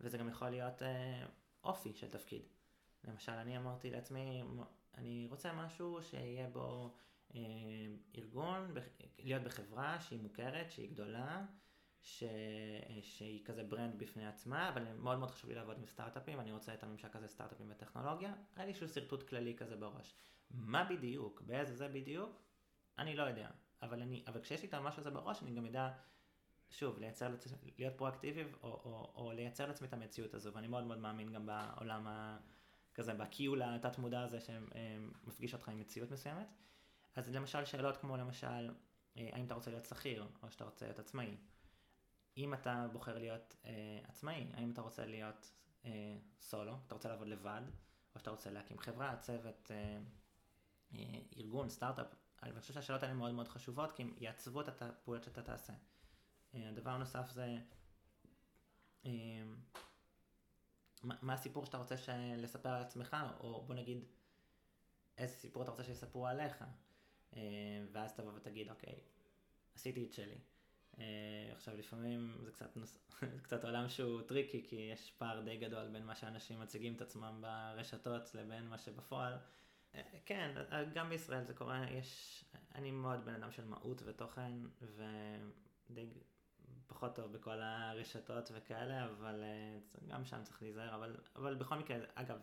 וזה 0.02 0.18
גם 0.18 0.30
יכול 0.30 0.50
להיות 0.50 0.82
אה, 0.82 1.26
אופי 1.64 1.94
של 1.94 2.10
תפקיד. 2.10 2.42
למשל, 3.04 3.32
אני 3.32 3.58
אמרתי 3.58 3.90
לעצמי, 3.90 4.44
אני 4.98 5.28
רוצה 5.30 5.54
משהו 5.54 6.00
שיהיה 6.02 6.50
בו 6.50 6.96
אה, 7.36 7.40
ארגון, 8.18 8.74
להיות 9.20 9.44
בחברה 9.44 10.02
שהיא 10.02 10.20
מוכרת, 10.20 10.72
שהיא 10.72 10.90
גדולה, 10.90 11.46
ש... 12.04 12.24
שהיא 13.02 13.46
כזה 13.46 13.64
ברנד 13.64 14.00
בפני 14.00 14.28
עצמה, 14.28 14.70
אבל 14.70 14.94
מאוד 14.94 15.20
מאוד 15.20 15.32
חשוב 15.32 15.50
לי 15.50 15.56
לעבוד 15.56 15.78
עם 15.78 15.86
סטארט-אפים, 15.86 16.40
אני 16.40 16.52
רוצה 16.52 16.74
את 16.74 16.84
הממשק 16.84 17.16
הזה 17.16 17.28
סטארט-אפים 17.28 17.72
וטכנולוגיה, 17.72 18.34
היה 18.56 18.66
לי 18.66 18.72
איזשהו 18.72 18.88
שרטוט 18.88 19.24
כללי 19.24 19.56
כזה 19.58 19.76
בראש. 19.76 20.16
מה 20.52 20.84
בדיוק, 20.84 21.42
באיזה 21.42 21.76
זה 21.76 21.88
בדיוק, 21.88 22.42
אני 22.98 23.16
לא 23.16 23.24
יודע, 23.24 23.50
אבל, 23.82 24.02
אני, 24.02 24.24
אבל 24.28 24.42
כשיש 24.42 24.62
לי 24.62 24.68
את 24.68 24.74
המשהו 24.74 25.00
הזה 25.00 25.12
בראש, 25.12 25.44
אני 25.44 25.52
גם 25.56 25.66
יודע, 25.66 25.92
שוב, 26.70 27.00
לייצר, 27.00 27.36
להיות 27.78 27.98
פרואקטיבי, 27.98 28.44
או, 28.44 28.70
או, 28.70 29.12
או 29.16 29.32
לייצר 29.32 29.68
לעצמי 29.68 29.88
את 29.88 29.94
המציאות 29.94 30.34
הזו, 30.34 30.54
ואני 30.54 30.68
מאוד 30.68 30.84
מאוד 30.84 30.98
מאמין 30.98 31.34
גם 31.34 31.46
בעולם 31.46 32.08
ה... 32.08 32.38
כזה, 32.96 33.14
בקיול 33.14 33.62
התת 33.62 33.98
מודע 33.98 34.22
הזה 34.22 34.40
שמפגיש 34.40 35.54
אותך 35.54 35.70
עם 35.70 35.80
מציאות 35.80 36.12
מסוימת. 36.12 36.48
אז 37.16 37.30
למשל 37.30 37.66
שאלות 37.66 37.98
כמו 37.98 38.18
למשל, 38.18 38.72
אה, 39.18 39.30
האם 39.32 39.46
אתה 39.46 39.54
רוצה 39.54 39.72
להיות 39.72 39.86
שכיר, 39.86 40.28
או 40.44 40.52
שאתה 40.52 40.64
רוצה 40.64 40.86
להיות 40.86 41.00
עצמאי. 41.00 41.38
אם 42.38 42.54
אתה 42.54 42.88
בוחר 42.92 43.18
להיות 43.18 43.56
אה, 43.66 44.00
עצמאי, 44.08 44.48
האם 44.54 44.72
אתה 44.72 44.82
רוצה 44.82 45.06
להיות 45.06 45.52
אה, 45.86 46.18
סולו, 46.42 46.76
אתה 46.88 46.96
רוצה 46.96 47.10
לעבוד 47.10 47.28
לבד, 47.28 47.62
או 48.16 48.20
שאתה 48.20 48.32
רוצה 48.32 48.52
להקים 48.52 48.78
חברה, 48.80 49.16
צוות, 49.18 49.72
אה, 49.72 50.00
אה, 50.94 51.20
ארגון, 51.38 51.70
סטארט-אפ. 51.70 52.08
אני 52.44 52.60
חושב 52.60 52.74
שהשאלות 52.74 53.04
האלה 53.04 53.14
מאוד 53.14 53.32
מאוד 53.34 53.48
חשובות, 53.48 53.92
כי 53.92 54.04
הם 54.04 54.14
יעצבו 54.18 54.62
את 54.62 54.82
הפעולות 54.82 55.24
שאתה 55.24 55.42
תעשה. 55.42 55.74
אה, 56.56 56.70
הדבר 56.70 56.92
הנוסף 56.92 57.32
זה, 57.32 57.58
אה, 59.06 59.12
מה, 61.04 61.16
מה 61.22 61.34
הסיפור 61.34 61.66
שאתה 61.66 61.78
רוצה 61.78 61.96
לספר 62.38 62.70
על 62.70 62.82
עצמך, 62.82 63.18
או 63.40 63.66
בוא 63.66 63.76
נגיד, 63.76 64.06
איזה 65.18 65.34
סיפור 65.34 65.64
אתה 65.64 65.72
רוצה 65.72 65.84
שיספרו 65.84 66.28
עליך. 66.28 66.64
אה, 67.36 67.40
ואז 67.92 68.14
תבוא 68.14 68.32
ותגיד, 68.36 68.70
אוקיי, 68.70 69.00
עשיתי 69.76 70.06
את 70.06 70.14
שלי. 70.14 70.38
אה, 71.00 71.50
עכשיו 71.52 71.78
לפעמים 71.78 72.38
זה 72.42 72.52
קצת, 72.52 72.78
נוס... 72.78 72.98
קצת 73.44 73.66
עולם 73.66 73.90
שהוא 73.90 74.22
tricky 74.22 74.64
כי 74.68 74.76
יש 74.76 75.12
פער 75.18 75.42
די 75.42 75.58
גדול 75.58 75.88
בין 75.88 76.06
מה 76.06 76.16
שאנשים 76.16 76.60
מציגים 76.60 76.96
את 76.96 77.02
עצמם 77.02 77.42
ברשתות 77.42 78.36
לבין 78.36 78.68
מה 78.68 78.78
שבפועל. 78.78 79.34
אה, 79.96 80.02
כן, 80.26 80.56
גם 80.94 81.10
בישראל 81.10 81.44
זה 81.44 81.54
קורה, 81.54 81.86
יש, 81.92 82.46
אני 82.76 82.92
מאוד 82.92 83.26
בן 83.26 83.34
אדם 83.34 83.52
של 83.52 83.66
מהות 83.66 84.02
ותוכן 84.06 84.52
ודי 84.82 86.10
פחות 86.88 87.16
טוב 87.16 87.32
בכל 87.32 87.62
הרשתות 87.62 88.52
וכאלה, 88.54 89.06
אבל 89.06 89.44
אה, 89.44 89.80
גם 90.08 90.26
שם 90.26 90.44
צריך 90.44 90.62
להיזהר, 90.62 90.96
אבל, 90.96 91.18
אבל 91.36 91.56
בכל 91.56 91.76
מקרה, 91.76 91.98
אגב, 92.16 92.40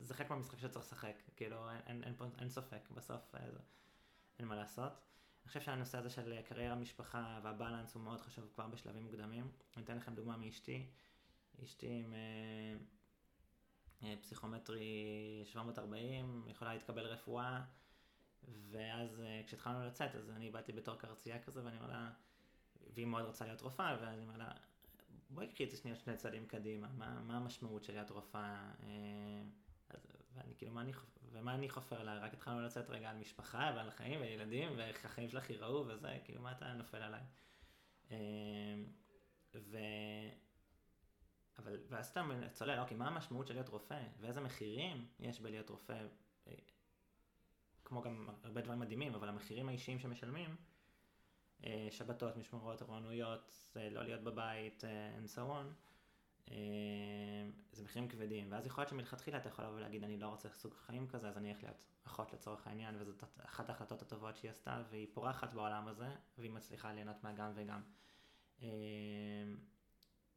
זה 0.00 0.14
חלק 0.14 0.30
מהמשחק 0.30 0.58
שצריך 0.58 0.84
לשחק, 0.84 1.22
כאילו 1.36 1.70
אין, 1.70 1.80
אין, 1.86 2.02
אין, 2.04 2.30
אין 2.38 2.48
ספק, 2.48 2.90
בסוף 2.90 3.34
אין 4.38 4.48
מה 4.48 4.56
לעשות. 4.56 4.92
אני 5.50 5.58
חושב 5.58 5.70
שהנושא 5.70 5.98
הזה 5.98 6.10
של 6.10 6.42
קריירה, 6.42 6.74
משפחה 6.74 7.40
והבלנס 7.42 7.94
הוא 7.94 8.02
מאוד 8.02 8.20
חשוב 8.20 8.48
כבר 8.54 8.66
בשלבים 8.66 9.02
מוקדמים. 9.02 9.50
אני 9.76 9.84
אתן 9.84 9.96
לכם 9.96 10.14
דוגמה 10.14 10.36
מאשתי. 10.36 10.86
אשתי 11.64 11.86
עם 11.86 12.14
אה, 12.14 12.76
אה, 14.02 14.14
פסיכומטרי 14.20 15.42
740, 15.44 16.44
יכולה 16.48 16.74
להתקבל 16.74 17.06
רפואה, 17.06 17.62
ואז 18.70 19.20
אה, 19.20 19.42
כשהתחלנו 19.46 19.86
לצאת, 19.86 20.14
אז 20.14 20.30
אני 20.30 20.50
באתי 20.50 20.72
בתור 20.72 20.96
קרצייה 20.96 21.42
כזה, 21.42 21.64
ואני 21.64 21.76
אומר 21.76 21.88
לה, 21.88 22.10
והיא 22.94 23.06
מאוד 23.06 23.24
רוצה 23.24 23.46
להיות 23.46 23.60
רופאה, 23.60 23.96
ואני 24.00 24.22
אומר 24.22 24.36
לה, 24.36 24.50
בואי 25.30 25.48
קחי 25.48 25.64
את 25.64 25.70
זה 25.70 25.76
שנייה 25.76 25.96
שני 25.96 26.16
צעדים 26.16 26.46
קדימה, 26.46 26.88
מה, 26.88 27.20
מה 27.20 27.36
המשמעות 27.36 27.84
של 27.84 27.92
להיות 27.92 28.10
רופאה? 28.10 28.72
אה, 28.82 29.42
ואני 30.34 30.54
כאילו, 30.56 30.72
מה 30.72 30.80
אני, 30.80 30.92
ומה 31.32 31.54
אני 31.54 31.68
חופר 31.68 32.02
לה? 32.02 32.18
רק 32.18 32.34
התחלנו 32.34 32.62
לצאת 32.62 32.90
רגע 32.90 33.10
על 33.10 33.16
משפחה 33.16 33.72
ועל 33.76 33.90
חיים 33.90 34.20
וילדים, 34.20 34.72
ואיך 34.76 35.04
החיים 35.04 35.28
שלך 35.28 35.50
ייראו 35.50 35.84
וזה, 35.86 36.18
כאילו, 36.24 36.42
מה 36.42 36.52
אתה 36.52 36.72
נופל 36.72 37.02
עליי? 37.02 37.22
אמ, 38.10 38.16
ו... 39.54 39.78
אבל, 41.58 41.76
ואז 41.88 42.08
אתה 42.08 42.22
צולל, 42.52 42.78
אוקיי, 42.78 42.96
מה 42.96 43.08
המשמעות 43.08 43.46
של 43.46 43.54
להיות 43.54 43.68
רופא? 43.68 44.02
ואיזה 44.20 44.40
מחירים 44.40 45.06
יש 45.20 45.40
בלהיות 45.40 45.70
רופא? 45.70 46.06
אה, 46.46 46.54
כמו 47.84 48.02
גם 48.02 48.28
הרבה 48.42 48.60
דברים 48.60 48.78
מדהימים, 48.78 49.14
אבל 49.14 49.28
המחירים 49.28 49.68
האישיים 49.68 49.98
שמשלמים, 49.98 50.56
אה, 51.64 51.88
שבתות, 51.90 52.36
משמרות, 52.36 52.78
תורנויות, 52.78 53.76
לא 53.90 54.02
להיות 54.02 54.20
בבית, 54.20 54.84
אה, 54.84 55.18
and 55.18 55.28
so 55.28 55.38
on, 55.38 55.89
זה 57.72 57.84
מחירים 57.84 58.08
כבדים, 58.08 58.52
ואז 58.52 58.66
יכול 58.66 58.82
להיות 58.82 58.88
שמלכתחילה 58.90 59.38
אתה 59.38 59.48
יכול 59.48 59.64
לבוא 59.64 59.76
ולהגיד 59.76 60.04
אני 60.04 60.16
לא 60.16 60.28
רוצה 60.28 60.48
סוג 60.48 60.74
חיים 60.74 61.08
כזה, 61.08 61.28
אז 61.28 61.36
אני 61.36 61.50
אלך 61.50 61.62
להיות 61.62 61.76
אחות 62.06 62.32
לצורך 62.32 62.66
העניין, 62.66 62.94
וזאת 62.98 63.24
אחת 63.44 63.68
ההחלטות 63.68 64.02
הטובות 64.02 64.36
שהיא 64.36 64.50
עשתה, 64.50 64.82
והיא 64.90 65.06
פורחת 65.14 65.54
בעולם 65.54 65.88
הזה, 65.88 66.08
והיא 66.38 66.50
מצליחה 66.50 66.92
ליהנות 66.92 67.24
מהגם 67.24 67.52
וגם. 67.54 67.82
אה, 68.62 68.68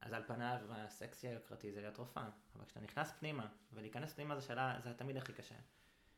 אז 0.01 0.13
על 0.13 0.23
פניו 0.27 0.59
הסקסי 0.69 1.27
היוקרתי 1.27 1.71
זה 1.71 1.81
להיות 1.81 1.97
רופאה, 1.97 2.29
אבל 2.55 2.65
כשאתה 2.65 2.79
נכנס 2.79 3.11
פנימה, 3.19 3.47
ולהיכנס 3.73 4.13
פנימה 4.13 4.35
זה 4.35 4.41
שאלה, 4.41 4.79
זה 4.83 4.93
תמיד 4.93 5.17
הכי 5.17 5.33
קשה. 5.33 5.55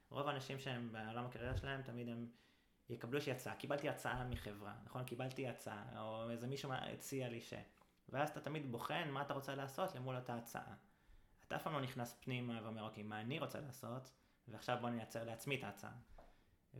רוב 0.09 0.27
האנשים 0.27 0.59
שהם 0.59 0.91
בעולם 0.91 1.25
הקריירה 1.25 1.57
שלהם, 1.57 1.81
תמיד 1.81 2.09
הם 2.09 2.27
יקבלו 2.89 3.15
איזושהי 3.15 3.33
הצעה. 3.33 3.55
קיבלתי 3.55 3.89
הצעה 3.89 4.27
מחברה, 4.27 4.73
נכון? 4.85 5.03
קיבלתי 5.03 5.47
הצעה, 5.47 6.01
או 6.01 6.29
איזה 6.29 6.47
מישהו 6.47 6.71
הציע 6.73 7.29
לי 7.29 7.41
ש... 7.41 7.53
ואז 8.09 8.29
אתה 8.29 8.41
תמיד 8.41 8.71
בוחן 8.71 9.09
מה 9.11 9.21
אתה 9.21 9.33
רוצה 9.33 9.55
לעשות 9.55 9.95
למול 9.95 10.15
אותה 10.15 10.35
הצעה. 10.35 10.75
אתה 11.47 11.55
אף 11.55 11.63
פעם 11.63 11.73
לא 11.73 11.81
נכנס 11.81 12.17
פנימה 12.19 12.63
ואומר, 12.63 12.83
אוקיי, 12.83 13.03
מה 13.03 13.21
אני 13.21 13.39
רוצה 13.39 13.59
לעשות, 13.59 14.11
ועכשיו 14.47 14.77
בוא 14.81 14.89
נייצר 14.89 15.23
לעצמי 15.23 15.55
את 15.55 15.63
ההצעה. 15.63 15.91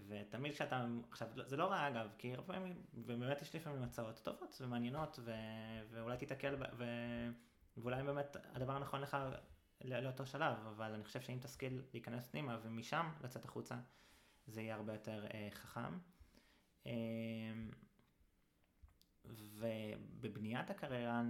ותמיד 0.07 0.53
כשאתה, 0.53 0.85
עכשיו, 1.11 1.27
זה 1.45 1.57
לא 1.57 1.65
רע 1.65 1.87
אגב, 1.87 2.09
כי 2.17 2.33
הרבה 2.33 2.53
פעמים, 2.53 2.83
ובאמת 2.93 3.41
יש 3.41 3.55
לפעמים 3.55 3.83
הצעות 3.83 4.21
טובות 4.23 4.57
ומעניינות, 4.61 5.19
ו, 5.23 5.31
ואולי 5.91 6.17
תיתקל, 6.17 6.55
ו, 6.77 6.83
ואולי 7.77 8.03
באמת 8.03 8.37
הדבר 8.53 8.73
הנכון 8.75 9.01
לך 9.01 9.17
לאותו 9.83 10.25
שלב, 10.25 10.57
אבל 10.67 10.93
אני 10.93 11.03
חושב 11.03 11.21
שאם 11.21 11.37
תשכיל 11.41 11.81
להיכנס 11.93 12.27
פנימה 12.27 12.59
ומשם 12.63 13.11
לצאת 13.21 13.45
החוצה, 13.45 13.75
זה 14.47 14.61
יהיה 14.61 14.75
הרבה 14.75 14.93
יותר 14.93 15.25
אה, 15.33 15.47
חכם. 15.51 15.99
אה, 16.85 16.91
ובבניית 19.29 20.69
הקריירה, 20.69 21.21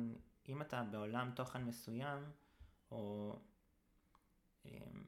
אם 0.49 0.61
אתה 0.61 0.83
בעולם 0.83 1.31
תוכן 1.35 1.63
מסוים, 1.63 2.31
או 2.91 3.35
אמ, 4.65 5.03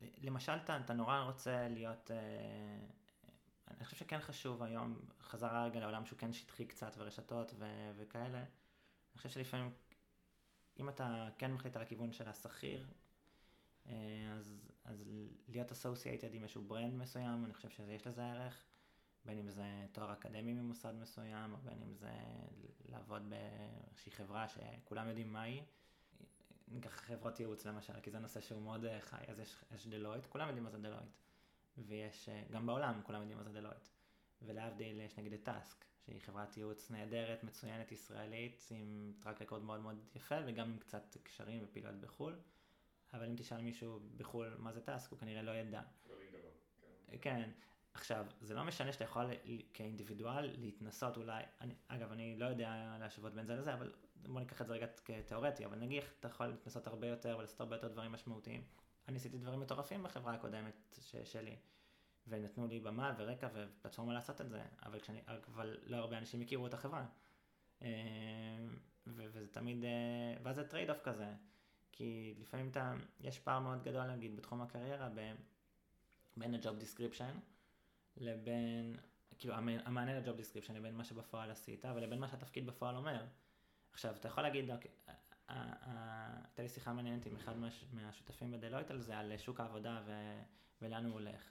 למשל 0.00 0.52
אתה, 0.52 0.76
אתה 0.76 0.92
נורא 0.92 1.20
רוצה 1.20 1.68
להיות, 1.68 2.10
אה, 2.10 2.86
אני 3.70 3.84
חושב 3.84 3.96
שכן 3.96 4.20
חשוב 4.20 4.62
היום, 4.62 4.98
חזרה 5.20 5.64
רגע 5.64 5.80
לעולם 5.80 6.06
שהוא 6.06 6.18
כן 6.18 6.32
שטחי 6.32 6.64
קצת 6.64 6.94
ורשתות 6.98 7.52
ו- 7.58 7.90
וכאלה, 7.96 8.38
אני 8.38 9.16
חושב 9.16 9.28
שלפעמים, 9.28 9.72
אם 10.80 10.88
אתה 10.88 11.28
כן 11.38 11.52
מחליט 11.52 11.76
על 11.76 11.82
הכיוון 11.82 12.12
של 12.12 12.28
השכיר, 12.28 12.86
אה, 13.86 13.92
אז, 14.38 14.70
אז 14.84 15.04
להיות 15.48 15.72
associated 15.72 16.34
עם 16.34 16.42
איזשהו 16.42 16.62
brand 16.62 16.94
מסוים, 16.94 17.44
אני 17.44 17.54
חושב 17.54 17.70
שיש 17.70 18.06
לזה 18.06 18.24
ערך. 18.24 18.69
בין 19.30 19.38
אם 19.38 19.50
זה 19.50 19.86
תואר 19.92 20.12
אקדמי 20.12 20.52
ממוסד 20.52 20.94
מסוים, 20.94 21.52
או 21.52 21.56
בין 21.58 21.82
אם 21.82 21.94
זה 21.94 22.10
לעבוד 22.88 23.22
באיזושהי 23.30 24.12
חברה 24.12 24.46
שכולם 24.48 25.08
יודעים 25.08 25.32
מה 25.32 25.42
היא. 25.42 25.62
ניקח 26.68 26.90
חברות 26.90 27.40
ייעוץ 27.40 27.66
למשל, 27.66 28.00
כי 28.00 28.10
זה 28.10 28.18
נושא 28.18 28.40
שהוא 28.40 28.62
מאוד 28.62 28.84
אה, 28.84 29.00
חי, 29.00 29.24
אז 29.28 29.38
יש, 29.38 29.64
יש 29.74 29.86
דלויט, 29.86 30.26
כולם 30.26 30.46
יודעים 30.46 30.64
מה 30.64 30.70
זה 30.70 30.78
דלויט. 30.78 31.16
ויש, 31.78 32.28
אה, 32.28 32.42
גם 32.50 32.66
בעולם 32.66 33.00
כולם 33.02 33.20
יודעים 33.20 33.38
מה 33.38 33.44
זה 33.44 33.52
דלויט. 33.52 33.88
ולהבדיל 34.42 35.00
יש 35.00 35.18
נגיד 35.18 35.32
את 35.32 35.42
טאסק, 35.42 35.84
שהיא 36.06 36.20
חברת 36.20 36.56
ייעוץ 36.56 36.90
נהדרת, 36.90 37.44
מצוינת, 37.44 37.92
ישראלית, 37.92 38.68
עם 38.70 39.12
track 39.22 39.42
record 39.42 39.62
מאוד 39.62 39.80
מאוד 39.80 39.96
יפה, 40.14 40.36
וגם 40.46 40.70
עם 40.70 40.78
קצת 40.78 41.16
קשרים 41.22 41.60
ופעילויות 41.64 42.00
בחו"ל. 42.00 42.38
אבל 43.14 43.26
אם 43.26 43.36
תשאל 43.36 43.60
מישהו 43.60 44.00
בחו"ל 44.16 44.56
מה 44.58 44.72
זה 44.72 44.80
טאסק, 44.80 45.10
הוא 45.10 45.18
כנראה 45.18 45.42
לא 45.42 45.50
ידע. 45.50 45.82
כן, 47.20 47.50
עכשיו, 47.94 48.26
זה 48.40 48.54
לא 48.54 48.64
משנה 48.64 48.92
שאתה 48.92 49.04
יכול 49.04 49.24
כאינדיבידואל 49.74 50.50
להתנסות 50.58 51.16
אולי, 51.16 51.42
אני, 51.60 51.74
אגב, 51.88 52.12
אני 52.12 52.36
לא 52.36 52.46
יודע 52.46 52.96
להשוות 53.00 53.34
בין 53.34 53.46
זה 53.46 53.56
לזה, 53.56 53.74
אבל 53.74 53.92
בוא 54.26 54.40
ניקח 54.40 54.60
את 54.60 54.66
זה 54.66 54.72
רגע 54.72 54.86
כתיאורטי, 55.04 55.64
אבל 55.66 55.78
נגיד 55.78 56.02
אתה 56.20 56.28
יכול 56.28 56.46
להתנסות 56.46 56.86
הרבה 56.86 57.06
יותר 57.06 57.36
ולעשות 57.38 57.60
הרבה 57.60 57.76
יותר 57.76 57.88
דברים 57.88 58.12
משמעותיים. 58.12 58.64
אני 59.08 59.16
עשיתי 59.16 59.38
דברים 59.38 59.60
מטורפים 59.60 60.02
בחברה 60.02 60.34
הקודמת 60.34 60.98
ש- 61.00 61.32
שלי, 61.32 61.56
ונתנו 62.26 62.66
לי 62.66 62.80
במה 62.80 63.14
ורקע 63.18 63.48
ופלטפורמה 63.54 64.14
לעשות 64.14 64.40
את 64.40 64.48
זה, 64.48 64.62
אבל, 64.82 65.00
כשאני, 65.00 65.20
אבל 65.26 65.78
לא 65.86 65.96
הרבה 65.96 66.18
אנשים 66.18 66.40
הכירו 66.40 66.66
את 66.66 66.74
החברה. 66.74 67.06
אה, 67.82 67.88
ו- 69.06 69.26
וזה 69.32 69.46
תמיד, 69.46 69.84
אה, 69.84 69.90
ואז 70.42 70.56
זה 70.56 70.68
trade-off 70.68 71.00
כזה, 71.02 71.34
כי 71.92 72.34
לפעמים 72.38 72.68
אתה, 72.68 72.94
יש 73.20 73.38
פער 73.38 73.60
מאוד 73.60 73.82
גדול 73.82 74.06
נגיד 74.06 74.36
בתחום 74.36 74.62
הקריירה 74.62 75.08
בין 76.36 76.54
ה-job 76.54 76.82
description 76.82 77.40
לבין, 78.16 78.96
כאילו 79.38 79.54
המענה 79.54 80.20
ל-job 80.20 80.38
description 80.40 80.72
לבין 80.72 80.94
מה 80.94 81.04
שבפועל 81.04 81.50
עשית 81.50 81.84
ולבין 81.84 82.20
מה 82.20 82.28
שהתפקיד 82.28 82.66
בפועל 82.66 82.96
אומר. 82.96 83.24
עכשיו, 83.92 84.16
אתה 84.16 84.28
יכול 84.28 84.42
להגיד, 84.42 84.70
אוקיי, 84.70 84.90
הייתה 85.48 86.62
לי 86.62 86.68
שיחה 86.68 86.92
מעניינת 86.92 87.26
עם 87.26 87.36
אחד 87.36 87.54
מהשותפים 87.92 88.50
בדלויט 88.50 88.90
על 88.90 89.00
זה, 89.00 89.18
על 89.18 89.36
שוק 89.36 89.60
העבודה 89.60 90.02
ולאן 90.82 91.04
הוא 91.04 91.12
הולך. 91.12 91.50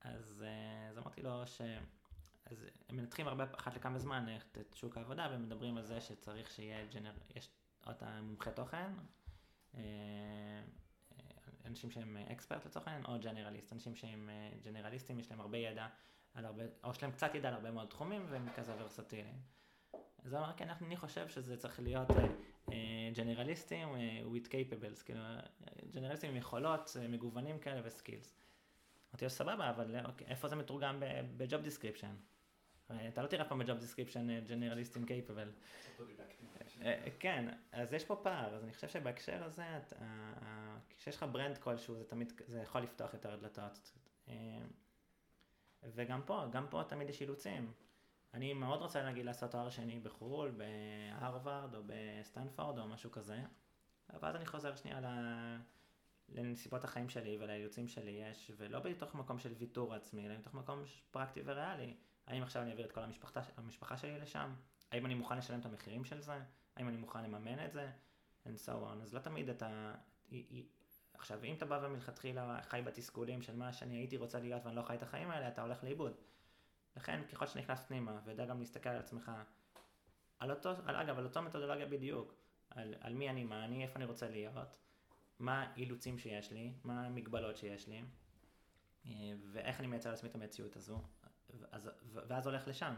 אז, 0.00 0.44
אז 0.90 0.98
אמרתי 0.98 1.22
לו 1.22 1.46
ש... 1.46 1.60
אז 2.44 2.66
הם 2.88 2.96
מנתחים 2.96 3.28
הרבה, 3.28 3.44
אחת 3.58 3.76
לכמה 3.76 3.98
זמן 3.98 4.36
את 4.36 4.74
שוק 4.74 4.96
העבודה 4.96 5.28
ומדברים 5.32 5.76
על 5.76 5.84
זה 5.84 6.00
שצריך 6.00 6.50
שיהיה 6.50 6.86
ג'נר... 6.86 7.12
יש 7.36 7.50
אותה 7.86 8.20
מומחי 8.20 8.50
תוכן, 8.54 8.92
אה, 9.74 10.62
אנשים 11.66 11.90
שהם 11.90 12.16
אקספרט 12.16 12.66
לצורך 12.66 12.88
העניין, 12.88 13.04
או 13.06 13.20
ג'נרליסט, 13.20 13.72
אנשים 13.72 13.94
שהם 13.94 14.30
ג'נרליסטים, 14.64 15.18
יש 15.18 15.30
להם 15.30 15.40
הרבה 15.40 15.58
ידע 15.58 15.86
הרבה, 16.34 16.62
או 16.84 16.90
יש 16.90 17.02
להם 17.02 17.12
קצת 17.12 17.34
ידע 17.34 17.48
על 17.48 17.54
הרבה 17.54 17.70
מאוד 17.70 17.88
תחומים 17.88 18.26
והם 18.28 18.48
כזה 18.54 18.72
ורסטיליים. 18.78 19.40
אז 20.24 20.32
הוא 20.32 20.40
אמר, 20.40 20.52
כן, 20.56 20.68
אני 20.70 20.96
חושב 20.96 21.28
שזה 21.28 21.56
צריך 21.56 21.80
להיות 21.80 22.08
ג'נרליסטים 23.14 23.88
uh, 23.88 23.96
uh, 23.96 24.46
with 24.46 24.48
capables, 24.48 25.04
כאילו, 25.04 25.20
ג'נרליסטים 25.92 26.30
עם 26.30 26.36
יכולות, 26.36 26.96
מגוונים 27.08 27.58
כאלה 27.58 27.80
וסקילס. 27.84 28.34
אמרתי 29.10 29.24
לו, 29.24 29.30
סבבה, 29.30 29.70
אבל 29.70 29.96
אוקיי, 30.04 30.26
איפה 30.26 30.48
זה 30.48 30.56
מתורגם 30.56 31.00
ב-job 31.36 31.66
description? 31.66 32.92
אתה 33.08 33.22
לא 33.22 33.26
תראה 33.26 33.44
פה 33.44 33.54
ב-job 33.54 33.82
description 33.82 34.48
ג'נרליסטים 34.48 35.04
capable. 35.04 35.50
כן, 37.18 37.48
אז 37.72 37.92
יש 37.92 38.04
פה 38.04 38.16
פער, 38.22 38.54
אז 38.54 38.64
אני 38.64 38.72
חושב 38.72 38.88
שבהקשר 38.88 39.44
הזה, 39.44 39.64
כשיש 41.00 41.16
לך 41.16 41.26
brand 41.32 41.58
כלשהו, 41.58 41.96
זה 41.96 42.04
תמיד, 42.04 42.32
זה 42.46 42.60
יכול 42.62 42.80
לפתוח 42.80 43.14
יותר 43.14 43.36
דלתות. 43.36 43.92
וגם 45.82 46.22
פה, 46.26 46.44
גם 46.50 46.66
פה 46.70 46.82
תמיד 46.88 47.08
יש 47.08 47.20
אילוצים. 47.20 47.72
אני 48.34 48.52
מאוד 48.52 48.80
רוצה 48.80 49.08
נגיד 49.08 49.24
לעשות 49.24 49.50
תואר 49.50 49.70
שני 49.70 50.00
בחו"ל, 50.00 50.50
בהרווארד 50.50 51.74
או 51.74 51.80
בסטנפורד 51.86 52.78
או 52.78 52.86
משהו 52.88 53.10
כזה, 53.10 53.42
ואז 54.20 54.36
אני 54.36 54.46
חוזר 54.46 54.76
שנייה 54.76 55.00
לנסיבות 56.28 56.84
החיים 56.84 57.08
שלי 57.08 57.36
ולאילוצים 57.40 57.88
שלי 57.88 58.10
יש, 58.10 58.50
ולא 58.56 58.78
בתוך 58.78 59.14
מקום 59.14 59.38
של 59.38 59.52
ויתור 59.52 59.94
עצמי, 59.94 60.26
אלא 60.26 60.36
בתוך 60.38 60.54
מקום 60.54 60.82
פרקטי 61.10 61.40
וריאלי. 61.44 61.96
האם 62.26 62.42
עכשיו 62.42 62.62
אני 62.62 62.70
אעביר 62.70 62.86
את 62.86 62.92
כל 62.92 63.00
המשפחה, 63.00 63.40
המשפחה 63.56 63.96
שלי 63.96 64.20
לשם? 64.20 64.54
האם 64.90 65.06
אני 65.06 65.14
מוכן 65.14 65.38
לשלם 65.38 65.60
את 65.60 65.66
המחירים 65.66 66.04
של 66.04 66.20
זה? 66.20 66.38
האם 66.76 66.88
אני 66.88 66.96
מוכן 66.96 67.24
לממן 67.24 67.64
את 67.64 67.72
זה? 67.72 67.90
and 68.46 68.58
so 68.66 68.72
on. 68.72 69.02
אז 69.02 69.14
לא 69.14 69.20
תמיד 69.20 69.48
אתה... 69.48 69.94
עכשיו, 71.20 71.44
אם 71.44 71.54
אתה 71.54 71.66
בא 71.66 71.80
ומלכתחילה 71.82 72.58
חי 72.62 72.82
בתסכולים 72.84 73.42
של 73.42 73.56
מה 73.56 73.72
שאני 73.72 73.96
הייתי 73.96 74.16
רוצה 74.16 74.40
להיות 74.40 74.64
ואני 74.64 74.76
לא 74.76 74.82
חי 74.82 74.94
את 74.94 75.02
החיים 75.02 75.30
האלה, 75.30 75.48
אתה 75.48 75.62
הולך 75.62 75.84
לאיבוד. 75.84 76.12
לכן, 76.96 77.20
ככל 77.32 77.46
שנכנס 77.46 77.84
פנימה, 77.84 78.20
ויודע 78.24 78.46
גם 78.46 78.60
להסתכל 78.60 78.88
על 78.88 78.98
עצמך, 78.98 79.32
על 80.38 80.50
אותו, 80.50 80.70
על, 80.84 80.96
אגב, 80.96 81.18
על 81.18 81.24
אותו 81.24 81.42
מתודולוגיה 81.42 81.86
בדיוק, 81.86 82.34
על, 82.70 82.94
על 83.00 83.14
מי 83.14 83.30
אני, 83.30 83.44
מה 83.44 83.64
אני, 83.64 83.82
איפה 83.82 83.96
אני 83.96 84.04
רוצה 84.04 84.28
להיות, 84.28 84.78
מה 85.38 85.62
האילוצים 85.62 86.18
שיש 86.18 86.52
לי, 86.52 86.72
מה 86.84 87.06
המגבלות 87.06 87.56
שיש 87.56 87.88
לי, 87.88 88.02
אה, 89.06 89.12
ואיך 89.52 89.80
אני 89.80 89.86
מייצר 89.86 90.10
לעצמי 90.10 90.28
את 90.28 90.34
המציאות 90.34 90.76
הזו, 90.76 91.02
ואז, 91.60 91.90
ואז 92.12 92.46
הולך 92.46 92.68
לשם. 92.68 92.94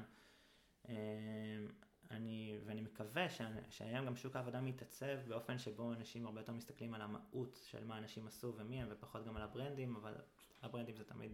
אה, 2.13 2.17
אני, 2.17 2.59
ואני 2.65 2.81
מקווה 2.81 3.27
שהיום 3.71 4.07
גם 4.07 4.17
שוק 4.17 4.37
העבודה 4.37 4.61
מתעצב 4.61 5.19
באופן 5.29 5.59
שבו 5.59 5.93
אנשים 5.93 6.27
הרבה 6.27 6.41
יותר 6.41 6.53
מסתכלים 6.53 6.95
על 6.95 7.01
המהות 7.01 7.61
של 7.71 7.85
מה 7.85 7.99
אנשים 7.99 8.27
עשו 8.27 8.55
ומי 8.57 8.83
הם, 8.83 8.89
ופחות 8.91 9.25
גם 9.27 9.37
על 9.37 9.43
הברנדים, 9.43 9.97
אבל 9.97 10.15
הברנדים 10.63 10.97
זה 10.97 11.05
תמיד, 11.05 11.33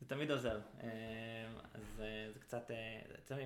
זה 0.00 0.08
תמיד 0.08 0.30
עוזר. 0.30 0.60
אה, 0.80 0.88
אז 1.74 2.00
אה, 2.00 2.32
זה 2.32 2.40
קצת, 2.40 2.70
יצא 3.18 3.36
לי, 3.36 3.44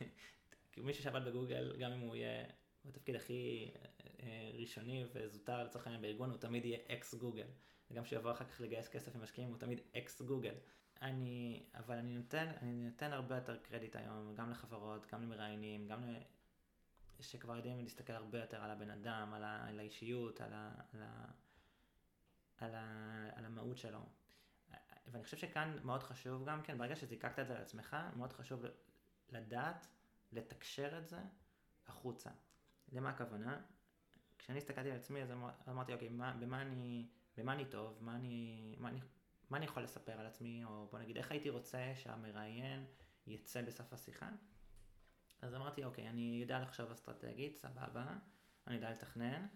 מישהו 0.76 1.02
שעבד 1.02 1.24
בגוגל, 1.24 1.76
גם 1.78 1.92
אם 1.92 2.00
הוא 2.00 2.16
יהיה 2.16 2.44
בתפקיד 2.84 3.16
הכי 3.16 3.70
ראשוני 4.58 5.04
וזוטר 5.12 5.64
לצורך 5.64 5.86
העניין 5.86 6.02
בארגון, 6.02 6.30
הוא 6.30 6.38
תמיד 6.38 6.64
יהיה 6.64 6.78
אקס 6.88 7.14
גוגל. 7.14 7.46
וגם 7.90 8.04
כשיבוא 8.04 8.32
אחר 8.32 8.44
כך 8.44 8.60
לגייס 8.60 8.88
כסף 8.88 9.16
עם 9.16 9.22
משקיעים, 9.22 9.50
הוא 9.50 9.58
תמיד 9.58 9.80
אקס 9.96 10.22
גוגל. 10.22 10.54
אני, 11.02 11.62
אבל 11.74 11.96
אני 11.96 12.14
נותן, 12.14 12.52
אני 12.62 12.72
נותן 12.72 13.12
הרבה 13.12 13.34
יותר 13.34 13.56
קרדיט 13.56 13.96
היום, 13.96 14.34
גם 14.34 14.50
לחברות, 14.50 15.06
גם 15.12 15.22
למראיינים, 15.22 15.88
גם. 15.88 16.02
שכבר 17.20 17.56
יודעים 17.56 17.78
להסתכל 17.80 18.12
הרבה 18.12 18.38
יותר 18.38 18.62
על 18.62 18.70
הבן 18.70 18.90
אדם, 18.90 19.34
על, 19.34 19.44
ה, 19.44 19.68
על 19.68 19.78
האישיות, 19.78 20.40
על, 20.40 20.52
ה, 20.52 20.72
על, 20.92 21.02
ה, 21.02 21.24
על, 22.58 22.74
ה, 22.74 23.28
על 23.34 23.44
המהות 23.44 23.78
שלו. 23.78 24.00
ואני 25.06 25.24
חושב 25.24 25.36
שכאן 25.36 25.78
מאוד 25.84 26.02
חשוב 26.02 26.48
גם 26.48 26.62
כן, 26.62 26.78
ברגע 26.78 26.96
שזיקקת 26.96 27.38
את 27.38 27.46
זה 27.46 27.54
לעצמך, 27.54 27.96
מאוד 28.16 28.32
חשוב 28.32 28.64
לדעת, 29.28 29.86
לתקשר 30.32 30.98
את 30.98 31.08
זה 31.08 31.20
החוצה. 31.86 32.30
למה 32.92 33.10
הכוונה? 33.10 33.60
כשאני 34.38 34.58
הסתכלתי 34.58 34.90
על 34.90 34.96
עצמי, 34.96 35.22
אז 35.22 35.32
אמרתי, 35.68 35.92
אוקיי, 35.92 36.08
מה, 36.08 36.32
במה, 36.40 36.62
אני, 36.62 37.08
במה 37.36 37.52
אני 37.52 37.64
טוב, 37.64 37.98
מה 38.00 38.14
אני, 38.14 38.74
מה 38.78 38.88
אני 38.88 39.00
מה 39.50 39.56
אני 39.56 39.64
יכול 39.64 39.82
לספר 39.82 40.12
על 40.12 40.26
עצמי, 40.26 40.64
או 40.64 40.86
בוא 40.90 40.98
נגיד, 40.98 41.16
איך 41.16 41.30
הייתי 41.30 41.50
רוצה 41.50 41.92
שהמראיין 41.94 42.84
יצא 43.26 43.62
בסוף 43.62 43.92
השיחה? 43.92 44.28
אז 45.42 45.54
אמרתי, 45.54 45.84
אוקיי, 45.84 46.08
אני 46.08 46.38
יודע 46.40 46.60
לחשוב 46.60 46.90
אסטרטגית, 46.90 47.56
סבבה, 47.56 48.06
אני 48.66 48.74
יודע 48.74 48.90
לתכנן, 48.90 49.46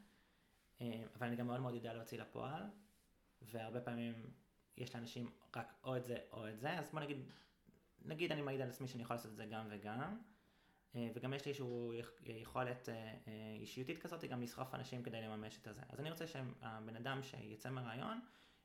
אה, 0.81 1.05
אבל 1.17 1.27
אני 1.27 1.37
גם 1.37 1.47
מאוד 1.47 1.61
מאוד 1.61 1.75
יודע 1.75 1.95
להוציא 1.95 2.19
לפועל, 2.19 2.63
והרבה 3.43 3.81
פעמים 3.81 4.31
יש 4.77 4.95
לאנשים 4.95 5.31
רק 5.57 5.75
או 5.85 5.97
את 5.97 6.05
זה 6.05 6.17
או 6.33 6.49
את 6.49 6.59
זה, 6.59 6.79
אז 6.79 6.91
בוא 6.91 7.01
נגיד, 7.01 7.19
נגיד 8.05 8.33
אני 8.33 8.43
מעיד 8.43 8.61
על 8.61 8.69
עצמי 8.69 8.89
שאני 8.89 9.03
יכול 9.03 9.17
לעשות 9.17 9.31
את 9.31 9.37
זה 9.37 9.47
גם 9.47 9.67
וגם, 9.71 10.19
אה, 10.95 11.09
וגם 11.15 11.35
יש 11.35 11.45
לי 11.45 11.53
איזושהי 11.53 12.41
יכולת 12.41 12.89
אה, 12.89 13.15
אישיותית 13.61 13.99
כזאת, 13.99 14.25
גם 14.25 14.43
לסחוף 14.43 14.75
אנשים 14.75 15.03
כדי 15.03 15.21
לממש 15.21 15.59
את 15.63 15.67
הזה. 15.67 15.81
אז 15.89 16.01
אני 16.01 16.11
רוצה 16.11 16.27
שהבן 16.27 16.97
אדם 16.97 17.23
שיצא 17.23 17.71
מהרעיון, 17.71 18.21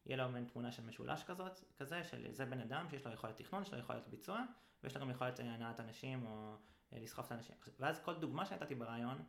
יהיה 0.07 0.17
לו 0.17 0.29
מעין 0.29 0.45
תמונה 0.45 0.71
של 0.71 0.83
משולש 0.83 1.23
כזאת, 1.23 1.59
כזה, 1.77 2.03
של 2.03 2.31
זה 2.31 2.45
בן 2.45 2.59
אדם 2.59 2.89
שיש 2.89 3.05
לו 3.05 3.13
יכולת 3.13 3.35
תכנון, 3.35 3.61
יש 3.61 3.73
לו 3.73 3.79
יכולת 3.79 4.07
ביצוע, 4.07 4.43
ויש 4.83 4.95
לו 4.95 5.01
גם 5.01 5.09
יכולת 5.09 5.39
הנעת 5.39 5.79
אנשים 5.79 6.25
או 6.25 6.55
אה, 6.93 6.99
לסחוף 6.99 7.25
את 7.25 7.31
האנשים. 7.31 7.55
ואז 7.79 7.99
כל 7.99 8.15
דוגמה 8.15 8.45
שנתתי 8.45 8.75
ברעיון, 8.75 9.23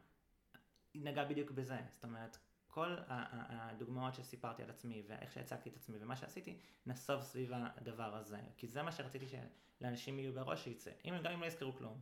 נגעה 0.95 1.25
בדיוק 1.25 1.51
בזה. 1.51 1.79
זאת 1.95 2.05
אומרת, 2.05 2.39
כל 2.69 2.97
הדוגמאות 3.09 4.15
שסיפרתי 4.15 4.63
על 4.63 4.71
עצמי, 4.71 5.03
ואיך 5.09 5.33
שהצגתי 5.33 5.69
את 5.69 5.77
עצמי, 5.77 5.97
ומה 6.01 6.17
שעשיתי, 6.17 6.59
נסוב 6.87 7.23
סביב 7.23 7.51
הדבר 7.53 8.17
הזה. 8.17 8.41
כי 8.57 8.69
זה 8.69 8.83
מה 8.83 8.93
שרציתי 8.93 9.27
שלאנשים 9.29 10.19
יהיו 10.19 10.33
בראש 10.33 10.65
שיצא. 10.65 10.91
אם, 11.05 11.15
גם 11.23 11.33
אם 11.33 11.41
לא 11.41 11.47
יזכרו 11.47 11.73
כלום. 11.73 12.01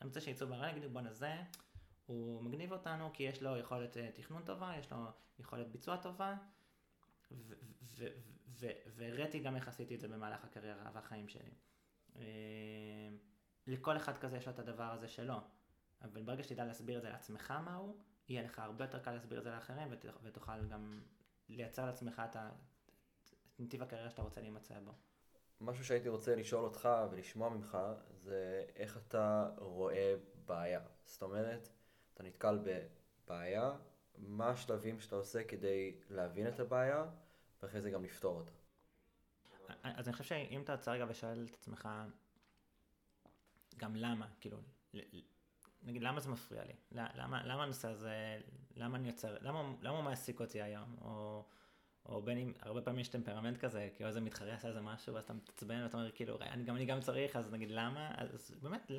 אני 0.00 0.08
רוצה 0.08 0.20
שיצאו 0.20 0.48
ברעיון, 0.48 0.76
יגידו 0.76 0.92
בואנה 0.92 1.12
זה, 1.12 1.36
הוא 2.06 2.42
מגניב 2.42 2.72
אותנו 2.72 3.10
כי 3.12 3.22
יש 3.22 3.42
לו 3.42 3.56
יכולת 3.56 3.96
אה, 3.96 4.10
תכנון 4.14 4.42
טובה, 4.44 4.72
יש 4.78 4.90
לו 4.92 4.98
יכולת 5.38 5.68
ביצוע 5.72 5.96
טובה, 5.96 6.36
והראיתי 8.96 9.40
גם 9.40 9.56
איך 9.56 9.68
עשיתי 9.68 9.94
את 9.94 10.00
זה 10.00 10.08
במהלך 10.08 10.44
הקריירה 10.44 10.90
והחיים 10.94 11.28
שלי. 11.28 11.54
אה, 12.16 13.08
לכל 13.66 13.96
אחד 13.96 14.18
כזה 14.18 14.36
יש 14.36 14.46
לו 14.46 14.52
את 14.52 14.58
הדבר 14.58 14.92
הזה 14.92 15.08
שלו, 15.08 15.34
אבל 16.02 16.22
ברגע 16.22 16.42
שתדע 16.42 16.64
להסביר 16.64 16.96
את 16.96 17.02
זה 17.02 17.08
לעצמך 17.08 17.54
מהו, 17.64 17.96
יהיה 18.28 18.42
לך 18.42 18.58
הרבה 18.58 18.84
יותר 18.84 18.98
קל 18.98 19.12
להסביר 19.12 19.38
את 19.38 19.44
זה 19.44 19.50
לאחרים 19.50 19.88
ותוכל 20.22 20.66
גם 20.66 21.00
לייצר 21.48 21.86
לעצמך 21.86 22.22
את 22.30 22.36
נתיב 23.58 23.82
הקריירה 23.82 24.10
שאתה 24.10 24.22
רוצה 24.22 24.40
להימצא 24.40 24.80
בו. 24.80 24.92
משהו 25.60 25.84
שהייתי 25.84 26.08
רוצה 26.08 26.36
לשאול 26.36 26.64
אותך 26.64 26.88
ולשמוע 27.10 27.48
ממך, 27.48 27.78
זה 28.10 28.64
איך 28.76 28.96
אתה 28.96 29.50
רואה 29.58 30.14
בעיה. 30.46 30.80
זאת 31.04 31.22
אומרת, 31.22 31.68
אתה 32.14 32.22
נתקל 32.22 32.58
בבעיה, 32.58 33.72
מה 34.18 34.48
השלבים 34.48 35.00
שאתה 35.00 35.16
עושה 35.16 35.44
כדי 35.44 35.94
להבין 36.10 36.48
את 36.48 36.60
הבעיה, 36.60 37.04
ואחרי 37.62 37.80
זה 37.80 37.90
גם 37.90 38.04
לפתור 38.04 38.36
אותה. 38.36 38.50
אז 39.82 40.08
אני 40.08 40.12
חושב 40.12 40.24
שאם 40.24 40.62
אתה 40.62 40.72
יוצא 40.72 40.90
רגע 40.90 41.06
ושואל 41.08 41.46
את 41.50 41.54
עצמך, 41.54 41.88
גם 43.76 43.96
למה, 43.96 44.26
כאילו, 44.40 44.58
נגיד 45.82 46.02
למה 46.02 46.20
זה 46.20 46.30
מפריע 46.30 46.64
לי? 46.64 46.72
למה, 46.92 47.44
למה 47.44 47.62
הנושא 47.62 47.88
הזה, 47.88 48.40
למה 48.76 48.96
אני 48.96 49.08
יוצר, 49.08 49.36
למה, 49.40 49.74
למה 49.82 49.96
הוא 49.96 50.04
מעסיק 50.04 50.40
אותי 50.40 50.62
היום? 50.62 50.96
או, 51.00 51.44
או 52.06 52.22
בין 52.22 52.38
אם, 52.38 52.52
הרבה 52.60 52.82
פעמים 52.82 53.00
יש 53.00 53.08
טמפרמנט 53.08 53.58
כזה, 53.58 53.90
כאילו 53.94 54.08
איזה 54.08 54.20
מתחרה 54.20 54.54
עשה 54.54 54.68
איזה 54.68 54.80
משהו, 54.80 55.14
ואז 55.14 55.24
אתה 55.24 55.32
מתעצבן 55.32 55.82
ואתה 55.82 55.96
אומר 55.96 56.10
כאילו, 56.10 56.38
אני 56.40 56.64
גם, 56.64 56.76
אני 56.76 56.84
גם 56.84 57.00
צריך, 57.00 57.36
אז 57.36 57.52
נגיד 57.52 57.70
למה, 57.70 58.10
אז 58.16 58.54
באמת, 58.62 58.90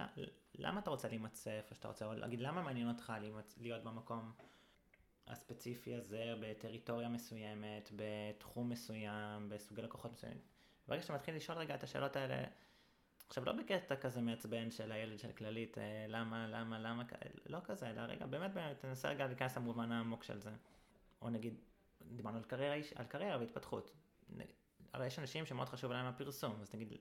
למה 0.56 0.80
אתה 0.80 0.90
רוצה 0.90 1.08
להימצא 1.08 1.52
איפה 1.52 1.76
שאתה 1.76 1.88
רוצה, 1.88 2.06
או 2.06 2.14
להגיד 2.14 2.40
למה 2.40 2.62
מעניין 2.62 2.88
אותך 2.90 3.14
להימצ... 3.22 3.56
להיות 3.58 3.84
במקום 3.84 4.32
הספציפי 5.28 5.96
הזה, 5.96 6.34
בטריטוריה 6.42 7.10
מסוימת, 7.10 7.92
בתחום 7.96 8.70
מסוים, 8.70 9.50
בסוגי 9.50 9.82
לקוחות 9.82 10.12
מסוימים. 10.12 10.40
ברגע 10.88 11.02
שאתה 11.02 11.14
מתחיל 11.14 11.36
לשאול 11.36 11.58
רגע 11.58 11.76
את 11.76 11.84
השאלות 11.84 12.16
האלה, 12.16 12.44
עכשיו 13.28 13.46
לא 13.46 13.54
בקטע 13.54 13.96
כזה 13.96 14.22
מעצבן 14.22 14.72
של 14.72 14.92
הילד 14.92 15.20
של 15.20 15.32
כללית, 15.32 15.78
אה, 15.78 16.06
למה, 16.08 16.48
למה, 16.48 16.80
למה, 16.80 17.04
לא 17.46 17.60
כזה, 17.64 17.90
אלא 17.90 18.02
רגע, 18.02 18.26
באמת, 18.26 18.54
באמת, 18.54 18.80
תנסה 18.80 19.10
רגע 19.10 19.28
להיכנס 19.28 19.58
למובן 19.58 19.92
העמוק 19.92 20.24
של 20.24 20.40
זה. 20.40 20.52
או 21.22 21.30
נגיד, 21.30 21.56
דיברנו 22.02 22.38
על 22.38 22.44
קריירה, 22.44 22.76
על 22.96 23.06
קריירה 23.06 23.40
והתפתחות. 23.40 23.92
הרי 24.94 25.08
יש 25.08 25.20
אנשים 25.20 25.46
שמאוד 25.46 25.70
חשוב 25.70 25.92
להם 25.92 26.06
הפרסום, 26.06 26.62
אז 26.62 26.76
נגיד, 26.76 26.94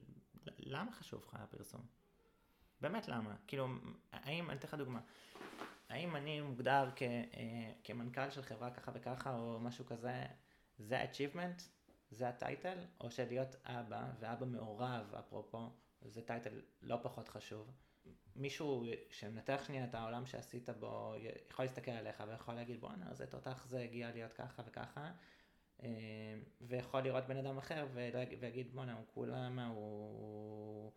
למה 0.59 0.93
חשוב 0.93 1.25
לך 1.29 1.35
הפרסום? 1.35 1.81
באמת 2.81 3.09
למה? 3.09 3.37
כאילו, 3.47 3.69
האם, 4.13 4.51
אני 4.51 4.59
אתן 4.59 4.69
לך 4.69 4.75
דוגמה, 4.75 5.01
האם 5.89 6.17
אני 6.17 6.41
מוגדר 6.41 6.91
כ, 6.97 7.03
אה, 7.03 7.73
כמנכ"ל 7.85 8.31
של 8.31 8.43
חברה 8.43 8.71
ככה 8.71 8.93
וככה, 8.95 9.39
או 9.39 9.61
משהו 9.61 9.87
כזה, 9.87 10.25
זה 10.79 10.99
ה-achievement? 11.01 11.63
זה 12.11 12.29
הטייטל? 12.29 12.79
או 13.01 13.11
שלהיות 13.11 13.57
אבא, 13.65 14.05
ואבא 14.21 14.47
מעורב, 14.47 15.15
אפרופו, 15.19 15.71
זה 16.03 16.23
טייטל 16.23 16.61
לא 16.83 16.97
פחות 17.03 17.29
חשוב. 17.29 17.71
מישהו 18.37 18.85
שמנתח 19.11 19.63
שנייה 19.67 19.85
את 19.85 19.95
העולם 19.95 20.27
שעשית 20.27 20.69
בו, 20.69 21.15
יכול 21.51 21.65
להסתכל 21.65 21.91
עליך 21.91 22.23
ויכול 22.29 22.55
להגיד 22.55 22.81
בואנה, 22.81 23.15
זה 23.15 23.27
תותח 23.27 23.67
זה 23.67 23.81
הגיע 23.81 24.11
להיות 24.11 24.33
ככה 24.33 24.63
וככה. 24.67 25.11
אה, 25.83 25.89
ויכול 26.61 27.01
לראות 27.01 27.25
בן 27.25 27.37
אדם 27.37 27.59
אחר 27.59 27.87
ויגיד 28.41 28.73
בואנה, 28.75 28.95
הוא 28.95 29.05
כולה 29.15 29.49
מה, 29.49 29.67
הוא... 29.67 30.93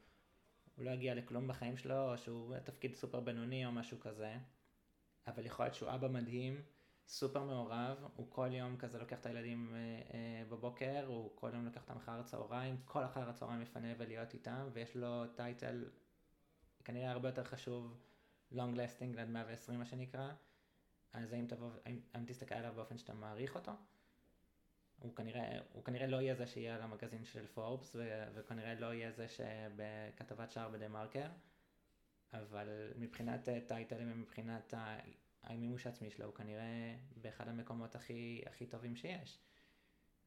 הוא 0.75 0.85
לא 0.85 0.91
הגיע 0.91 1.15
לכלום 1.15 1.47
בחיים 1.47 1.77
שלו, 1.77 2.11
או 2.11 2.17
שהוא 2.17 2.55
בתפקיד 2.55 2.95
סופר 2.95 3.19
בינוני 3.19 3.65
או 3.65 3.71
משהו 3.71 3.99
כזה. 3.99 4.37
אבל 5.30 5.45
יכול 5.45 5.65
להיות 5.65 5.75
שהוא 5.75 5.89
אבא 5.89 6.07
מדהים, 6.07 6.61
סופר 7.07 7.43
מעורב, 7.43 7.97
הוא 8.15 8.27
כל 8.30 8.49
יום 8.51 8.77
כזה 8.77 8.97
לוקח 8.97 9.19
את 9.19 9.25
הילדים 9.25 9.75
אה, 9.75 9.80
אה, 10.13 10.43
בבוקר, 10.49 11.05
הוא 11.07 11.32
כל 11.36 11.49
יום 11.53 11.65
לוקח 11.65 11.82
אותם 11.82 11.97
אחר 11.97 12.19
הצהריים, 12.19 12.77
כל 12.86 13.03
אחר 13.05 13.30
הצהריים 13.30 13.61
מפנה 13.61 13.88
ולהיות 13.97 14.34
איתם, 14.34 14.69
ויש 14.73 14.95
לו 14.95 15.27
טייטל 15.36 15.86
כנראה 16.86 17.11
הרבה 17.11 17.30
יותר 17.30 17.43
חשוב, 17.43 17.97
long 18.53 18.75
lasting 18.75 19.19
עד 19.19 19.30
120 19.30 19.80
מה 19.80 19.86
שנקרא, 19.86 20.32
אז 21.13 21.34
האם, 21.34 21.47
תבוא, 21.47 21.69
האם, 21.86 21.99
האם 22.13 22.25
תסתכל 22.25 22.55
עליו 22.55 22.73
באופן 22.75 22.97
שאתה 22.97 23.13
מעריך 23.13 23.55
אותו? 23.55 23.71
הוא 24.99 25.15
כנראה, 25.15 25.59
הוא 25.73 25.84
כנראה 25.84 26.07
לא 26.07 26.17
יהיה 26.21 26.36
זה 26.36 26.47
שיהיה 26.47 26.75
על 26.75 26.82
המגזין 26.82 27.25
של 27.25 27.47
פורבס, 27.47 27.95
וכנראה 28.34 28.75
לא 28.75 28.93
יהיה 28.93 29.11
זה 29.11 29.27
שבכתבת 29.27 30.51
שער 30.51 30.69
בדה 30.69 30.88
מרקר, 30.88 31.27
אבל 32.34 32.91
מבחינת 32.95 33.49
טייטלים 33.67 34.11
ומבחינת 34.11 34.73
המימוש 35.43 35.86
העצמי 35.86 36.11
שלו 36.11 36.25
הוא 36.25 36.36
כנראה 36.36 36.95
באחד 37.15 37.47
המקומות 37.47 37.95
הכי, 37.95 38.41
הכי 38.45 38.65
טובים 38.65 38.95
שיש. 38.95 39.39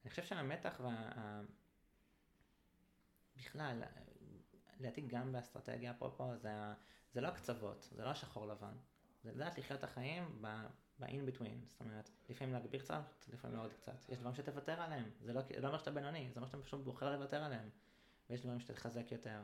אני 0.03 0.09
חושב 0.09 0.23
שהמתח 0.23 0.79
וה... 0.83 1.41
בכלל, 3.37 3.83
לדעתי 4.79 5.01
גם 5.01 5.31
באסטרטגיה 5.31 5.91
אפרופו, 5.91 6.37
זה, 6.37 6.51
זה 7.13 7.21
לא 7.21 7.27
הקצוות, 7.27 7.87
זה 7.91 8.03
לא 8.03 8.13
שחור 8.13 8.47
לבן. 8.47 8.73
זה 9.23 9.31
לדעת 9.31 9.57
לחיות 9.57 9.79
את 9.79 9.83
החיים 9.83 10.41
ב-in 10.41 11.29
between, 11.29 11.65
זאת 11.67 11.81
אומרת, 11.81 12.09
לפעמים 12.29 12.53
להגביר 12.53 12.81
קצת, 12.81 13.03
לפעמים 13.33 13.55
להוריד 13.57 13.73
קצת. 13.73 14.09
יש 14.09 14.17
דברים 14.17 14.35
שתוותר 14.35 14.81
עליהם, 14.81 15.09
זה 15.21 15.33
לא, 15.33 15.41
לא 15.59 15.67
אומר 15.67 15.77
שאתה 15.77 15.91
בינוני, 15.91 16.29
זה 16.33 16.39
אומר 16.39 16.47
שאתה 16.47 16.63
פשוט 16.63 16.83
בוחר 16.83 17.17
לוותר 17.17 17.43
עליהם. 17.43 17.69
ויש 18.29 18.41
דברים 18.41 18.59
שתחזק 18.59 19.11
יותר. 19.11 19.41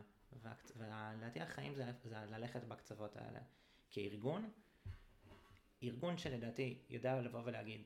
ולדעתי 0.76 1.42
החיים 1.42 1.76
זה, 1.76 1.92
זה 2.04 2.16
ללכת 2.16 2.64
בקצוות 2.64 3.18
האלה. 3.18 3.40
כארגון, 3.90 4.50
ארגון 5.84 6.18
שלדעתי 6.18 6.82
יודע 6.90 7.22
לבוא 7.22 7.42
ולהגיד, 7.46 7.82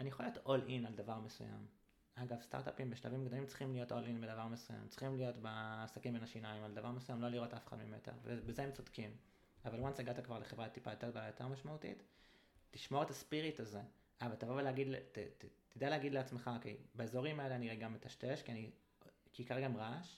אני 0.00 0.08
יכול 0.08 0.26
להיות 0.26 0.36
all 0.36 0.68
in 0.68 0.86
על 0.86 0.94
דבר 0.94 1.20
מסוים. 1.20 1.66
אגב, 2.14 2.40
סטארט-אפים 2.40 2.90
בשלבים 2.90 3.24
גדולים 3.24 3.46
צריכים 3.46 3.72
להיות 3.72 3.92
all 3.92 3.94
in 3.94 4.22
בדבר 4.22 4.46
מסוים, 4.46 4.88
צריכים 4.88 5.16
להיות 5.16 5.36
בעסקים 5.36 6.12
בין 6.12 6.22
השיניים 6.22 6.64
על 6.64 6.74
דבר 6.74 6.90
מסוים, 6.90 7.22
לא 7.22 7.28
לראות 7.28 7.54
אף 7.54 7.66
אחד 7.66 7.76
ממטר, 7.78 8.12
ובזה 8.22 8.62
הם 8.62 8.72
צודקים. 8.72 9.16
אבל 9.64 9.80
once 9.80 10.00
הגעת 10.00 10.24
כבר 10.24 10.38
לחברה 10.38 10.68
טיפה 10.68 10.90
יותר 10.90 11.10
גדולה, 11.10 11.26
יותר 11.26 11.48
משמעותית, 11.48 12.02
תשמור 12.70 13.02
את 13.02 13.10
הספיריט 13.10 13.60
הזה, 13.60 13.80
אבל 14.20 14.34
תבוא 14.34 14.54
ולהגיד, 14.54 14.88
ת, 15.12 15.18
ת, 15.18 15.44
תדע 15.68 15.90
להגיד 15.90 16.12
לעצמך, 16.12 16.50
אוקיי, 16.54 16.76
באזורים 16.94 17.40
האלה 17.40 17.56
אני 17.56 17.70
רגע 17.70 17.88
מטשטש, 17.88 18.42
כי 18.42 18.52
אני, 18.52 18.70
כי 19.32 19.44
כרגע 19.44 19.66
הם 19.66 19.76
רעש, 19.76 20.16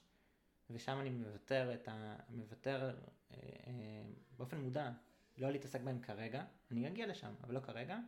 ושם 0.70 1.00
אני 1.00 1.10
מוותר 1.10 1.74
את 1.74 1.88
ה... 1.88 2.16
מוותר 2.28 2.90
אה, 3.30 3.36
אה, 3.66 4.02
באופן 4.36 4.60
מודע 4.60 4.90
לא 5.38 5.50
להתעסק 5.50 5.80
בהם 5.80 6.00
כרגע, 6.00 6.44
אני 6.70 6.88
אגיע 6.88 7.06
לשם, 7.06 7.34
אבל 7.42 7.54
לא 7.54 7.60
כרגע, 7.60 7.98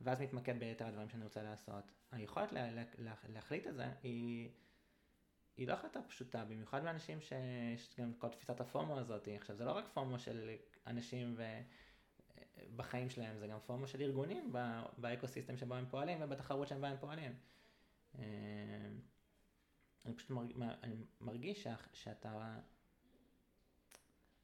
ואז 0.00 0.20
מתמקד 0.20 0.58
ביתר 0.58 0.86
הדברים 0.86 1.08
שאני 1.08 1.24
רוצה 1.24 1.42
לעשות. 1.42 1.84
היכולת 2.12 2.52
לה, 2.52 2.70
לה, 2.70 2.82
לה, 2.98 3.14
להחליט 3.28 3.66
את 3.66 3.74
זה 3.74 3.86
היא, 4.02 4.50
היא 5.56 5.68
לא 5.68 5.72
החלטה 5.72 6.02
פשוטה, 6.02 6.44
במיוחד 6.44 6.84
לאנשים 6.84 7.20
שיש 7.20 7.94
גם 8.00 8.12
כל 8.18 8.28
תפיסת 8.28 8.60
הפומו 8.60 8.98
הזאת. 8.98 9.28
עכשיו, 9.28 9.56
זה 9.56 9.64
לא 9.64 9.72
רק 9.72 9.84
פומו 9.94 10.18
של 10.18 10.50
אנשים 10.86 11.34
ו... 11.36 11.42
בחיים 12.76 13.10
שלהם, 13.10 13.38
זה 13.38 13.46
גם 13.46 13.58
פומו 13.66 13.86
של 13.86 14.00
ארגונים 14.00 14.52
באקוסיסטם 14.98 15.56
שבו 15.56 15.74
הם 15.74 15.86
פועלים 15.90 16.18
ובתחרות 16.20 16.68
שבה 16.68 16.88
הם 16.88 16.96
פועלים. 17.00 17.34
אני 20.04 20.14
פשוט 20.14 20.30
מרג... 20.30 20.52
אני 20.82 20.96
מרגיש 21.20 21.66
שאתה 21.92 22.58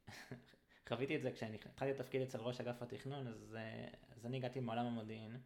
חוויתי 0.89 1.15
את 1.15 1.21
זה 1.21 1.31
כשאני 1.31 1.55
התחלתי 1.55 1.91
את 1.91 1.99
התפקיד 1.99 2.21
אצל 2.21 2.37
ראש 2.37 2.61
אגף 2.61 2.81
התכנון, 2.81 3.27
אז, 3.27 3.55
אה, 3.55 3.87
אז 4.15 4.25
אני 4.25 4.37
הגעתי 4.37 4.59
מעולם 4.59 4.85
המודיעין, 4.85 5.37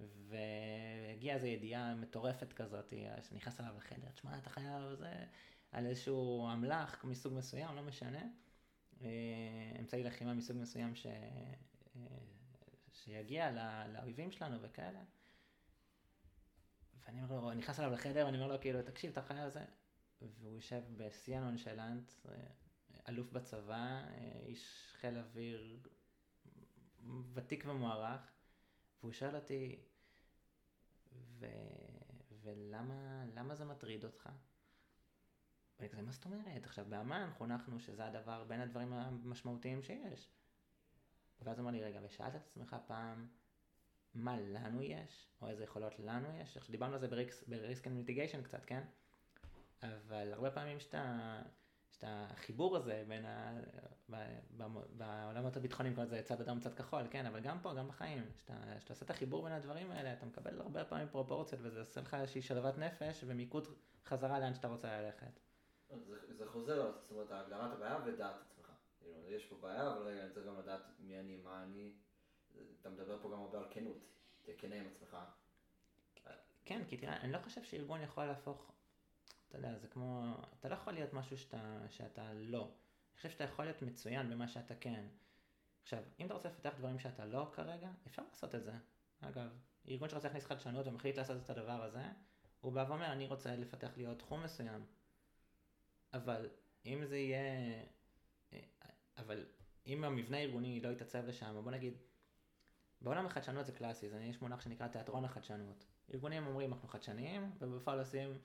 והגיעה 0.00 1.36
איזו 1.36 1.46
ידיעה 1.46 1.94
מטורפת 1.94 2.52
כזאת, 2.52 2.92
אה, 2.92 3.22
שנכנס 3.22 3.60
אליו 3.60 3.74
לחדר, 3.76 4.10
תשמע, 4.14 4.38
אתה 4.38 4.50
חייב 4.50 4.94
זה, 4.94 5.12
על 5.72 5.86
איזשהו 5.86 6.48
אמל"ח 6.52 7.04
מסוג 7.04 7.34
מסוים, 7.34 7.76
לא 7.76 7.82
משנה, 7.82 8.22
אה, 9.02 9.08
אמצעי 9.80 10.04
לחימה 10.04 10.34
מסוג 10.34 10.56
מסוים 10.56 10.94
ש... 10.94 11.06
שיגיע 12.92 13.50
לאויבים 13.88 14.30
שלנו 14.30 14.62
וכאלה. 14.62 15.00
ואני 17.10 17.22
אומר 17.22 17.40
לו, 17.40 17.54
נכנס 17.54 17.80
אליו 17.80 17.92
לחדר, 17.92 18.26
ואני 18.26 18.36
אומר 18.36 18.52
לו, 18.52 18.60
כאילו, 18.60 18.82
תקשיב, 18.82 19.10
אתה 19.10 19.22
חייב 19.22 19.48
זה. 19.48 19.64
והוא 20.22 20.54
יושב 20.54 20.82
בשיא 20.96 21.36
הנונשלנט, 21.36 22.12
אלוף 23.08 23.32
בצבא, 23.32 23.74
אה, 23.74 24.40
איש 24.46 24.92
חיל 25.00 25.18
אוויר 25.18 25.80
ותיק 27.34 27.64
ומוערך, 27.66 28.20
והוא 29.00 29.12
שואל 29.12 29.36
אותי, 29.36 29.82
ו... 31.12 31.46
ולמה 32.42 33.54
זה 33.54 33.64
מטריד 33.64 34.04
אותך? 34.04 34.28
ואני 35.78 35.88
כזה, 35.88 36.02
מה 36.02 36.12
זאת 36.12 36.24
אומרת? 36.24 36.64
עכשיו, 36.64 36.84
באמ"ן 36.88 37.30
חונכנו 37.38 37.80
שזה 37.80 38.06
הדבר, 38.06 38.44
בין 38.44 38.60
הדברים 38.60 38.92
המשמעותיים 38.92 39.82
שיש. 39.82 40.28
ואז 41.40 41.58
הוא 41.58 41.64
אמר 41.64 41.72
לי, 41.72 41.82
רגע, 41.82 42.00
ושאלת 42.02 42.36
את 42.36 42.40
עצמך 42.46 42.76
פעם, 42.86 43.28
מה 44.14 44.36
לא 44.40 44.82
נעשה? 44.82 45.28
או 45.42 45.48
איזה 45.48 45.64
יכולות 45.64 45.98
לנו 45.98 46.28
יש? 46.42 46.56
עכשיו, 46.56 46.72
דיברנו 46.72 46.94
על 46.94 47.00
זה 47.00 47.08
ב 47.46 47.54
risk 47.54 47.86
and 47.86 47.96
mitigation 47.96 48.42
קצת, 48.42 48.64
כן? 48.64 48.82
אבל 49.82 50.32
הרבה 50.32 50.50
פעמים 50.50 50.80
שאתה 50.80 51.42
את 52.00 52.04
החיבור 52.06 52.76
הזה 52.76 53.04
בין 53.08 53.26
ה... 53.26 53.60
בעולמות 54.96 55.56
הביטחוניים, 55.56 55.94
כל 55.94 56.06
זה 56.06 56.22
צד 56.24 56.40
אדם 56.40 56.60
צד 56.60 56.74
כחול, 56.74 57.02
כן, 57.10 57.26
אבל 57.26 57.40
גם 57.40 57.58
פה, 57.62 57.74
גם 57.74 57.88
בחיים, 57.88 58.22
כשאתה 58.78 58.92
עושה 58.92 59.04
את 59.04 59.10
החיבור 59.10 59.42
בין 59.44 59.52
הדברים 59.52 59.90
האלה, 59.90 60.12
אתה 60.12 60.26
מקבל 60.26 60.60
הרבה 60.60 60.84
פעמים 60.84 61.08
פרופורציות, 61.08 61.60
וזה 61.64 61.80
עושה 61.80 62.00
לך 62.00 62.14
איזושהי 62.14 62.42
שלוות 62.42 62.78
נפש 62.78 63.24
ומיקוד 63.26 63.66
חזרה 64.04 64.38
לאן 64.38 64.54
שאתה 64.54 64.68
רוצה 64.68 65.00
ללכת. 65.00 65.40
זה, 66.06 66.34
זה 66.34 66.46
חוזר, 66.46 66.92
זאת 67.00 67.10
אומרת, 67.10 67.30
הגדרת 67.30 67.72
הבעיה 67.72 67.98
ודעת 68.06 68.34
עצמך. 68.40 68.72
כאילו, 68.98 69.12
יש 69.28 69.44
פה 69.44 69.56
בעיה, 69.60 69.92
אבל 69.92 70.02
רגע, 70.02 70.22
אני 70.22 70.30
צריך 70.30 70.46
גם 70.46 70.58
לדעת 70.58 70.82
מי 70.98 71.20
אני, 71.20 71.36
מה 71.36 71.62
אני. 71.62 71.92
אתה 72.80 72.90
מדבר 72.90 73.18
פה 73.22 73.30
גם 73.32 73.40
הרבה 73.40 73.58
על 73.58 73.66
כנות, 73.70 73.98
תהיה 74.42 74.56
כנה 74.56 74.76
עם 74.76 74.86
עצמך. 74.86 75.16
כן, 76.64 76.82
כי 76.88 76.96
תראה, 76.96 77.16
אני 77.16 77.32
לא 77.32 77.38
חושב 77.38 77.62
שארגון 77.62 78.00
יכול 78.00 78.24
להפוך 78.24 78.72
אתה 79.50 79.58
יודע, 79.58 79.78
זה 79.78 79.88
כמו, 79.88 80.36
אתה 80.60 80.68
לא 80.68 80.74
יכול 80.74 80.92
להיות 80.92 81.12
משהו 81.12 81.38
שאתה, 81.38 81.78
שאתה 81.88 82.32
לא. 82.32 82.60
אני 82.60 83.16
חושב 83.16 83.30
שאתה 83.30 83.44
יכול 83.44 83.64
להיות 83.64 83.82
מצוין 83.82 84.30
במה 84.30 84.48
שאתה 84.48 84.74
כן. 84.74 85.04
עכשיו, 85.82 86.02
אם 86.20 86.26
אתה 86.26 86.34
רוצה 86.34 86.48
לפתח 86.48 86.72
דברים 86.78 86.98
שאתה 86.98 87.24
לא 87.24 87.50
כרגע, 87.52 87.88
אפשר 88.06 88.22
לעשות 88.28 88.54
את 88.54 88.64
זה. 88.64 88.72
אגב, 89.20 89.48
ארגון 89.88 90.08
שרוצה 90.08 90.28
להכניס 90.28 90.44
חדשנות 90.44 90.86
ומחליט 90.86 91.16
לעשות 91.16 91.36
את 91.44 91.50
הדבר 91.50 91.82
הזה, 91.82 92.02
הוא 92.60 92.72
בא 92.72 92.84
ואומר, 92.88 93.12
אני 93.12 93.26
רוצה 93.26 93.56
לפתח 93.56 93.90
לי 93.96 94.06
עוד 94.06 94.16
תחום 94.16 94.42
מסוים. 94.42 94.84
אבל 96.12 96.48
אם 96.86 97.04
זה 97.04 97.16
יהיה... 97.16 97.82
אבל 99.16 99.46
אם 99.86 100.04
המבנה 100.04 100.36
הארגוני 100.36 100.80
לא 100.80 100.88
יתעצב 100.88 101.26
לשם, 101.26 101.60
בוא 101.64 101.72
נגיד, 101.72 101.98
בעולם 103.00 103.26
החדשנות 103.26 103.66
זה 103.66 103.72
קלאסי, 103.72 104.08
זה 104.08 104.20
יש 104.20 104.42
מונח 104.42 104.60
שנקרא 104.60 104.88
תיאטרון 104.88 105.24
החדשנות. 105.24 105.86
ארגונים 106.14 106.46
אומרים 106.46 106.72
אנחנו 106.72 106.88
חדשניים, 106.88 107.50
ובפועל 107.58 107.98
עושים 107.98 108.38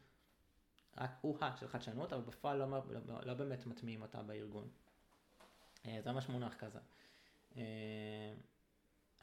רק 0.97 1.11
או-הא 1.23 1.55
של 1.55 1.67
חדשנות, 1.67 2.13
אבל 2.13 2.21
בפועל 2.21 2.57
לא, 2.57 2.81
לא, 3.05 3.21
לא 3.25 3.33
באמת 3.33 3.65
מטמיעים 3.65 4.01
אותה 4.01 4.23
בארגון. 4.23 4.69
אה, 5.85 5.99
זה 6.01 6.11
ממש 6.11 6.29
מונח 6.29 6.55
כזה. 6.55 6.79
אה, 7.57 8.33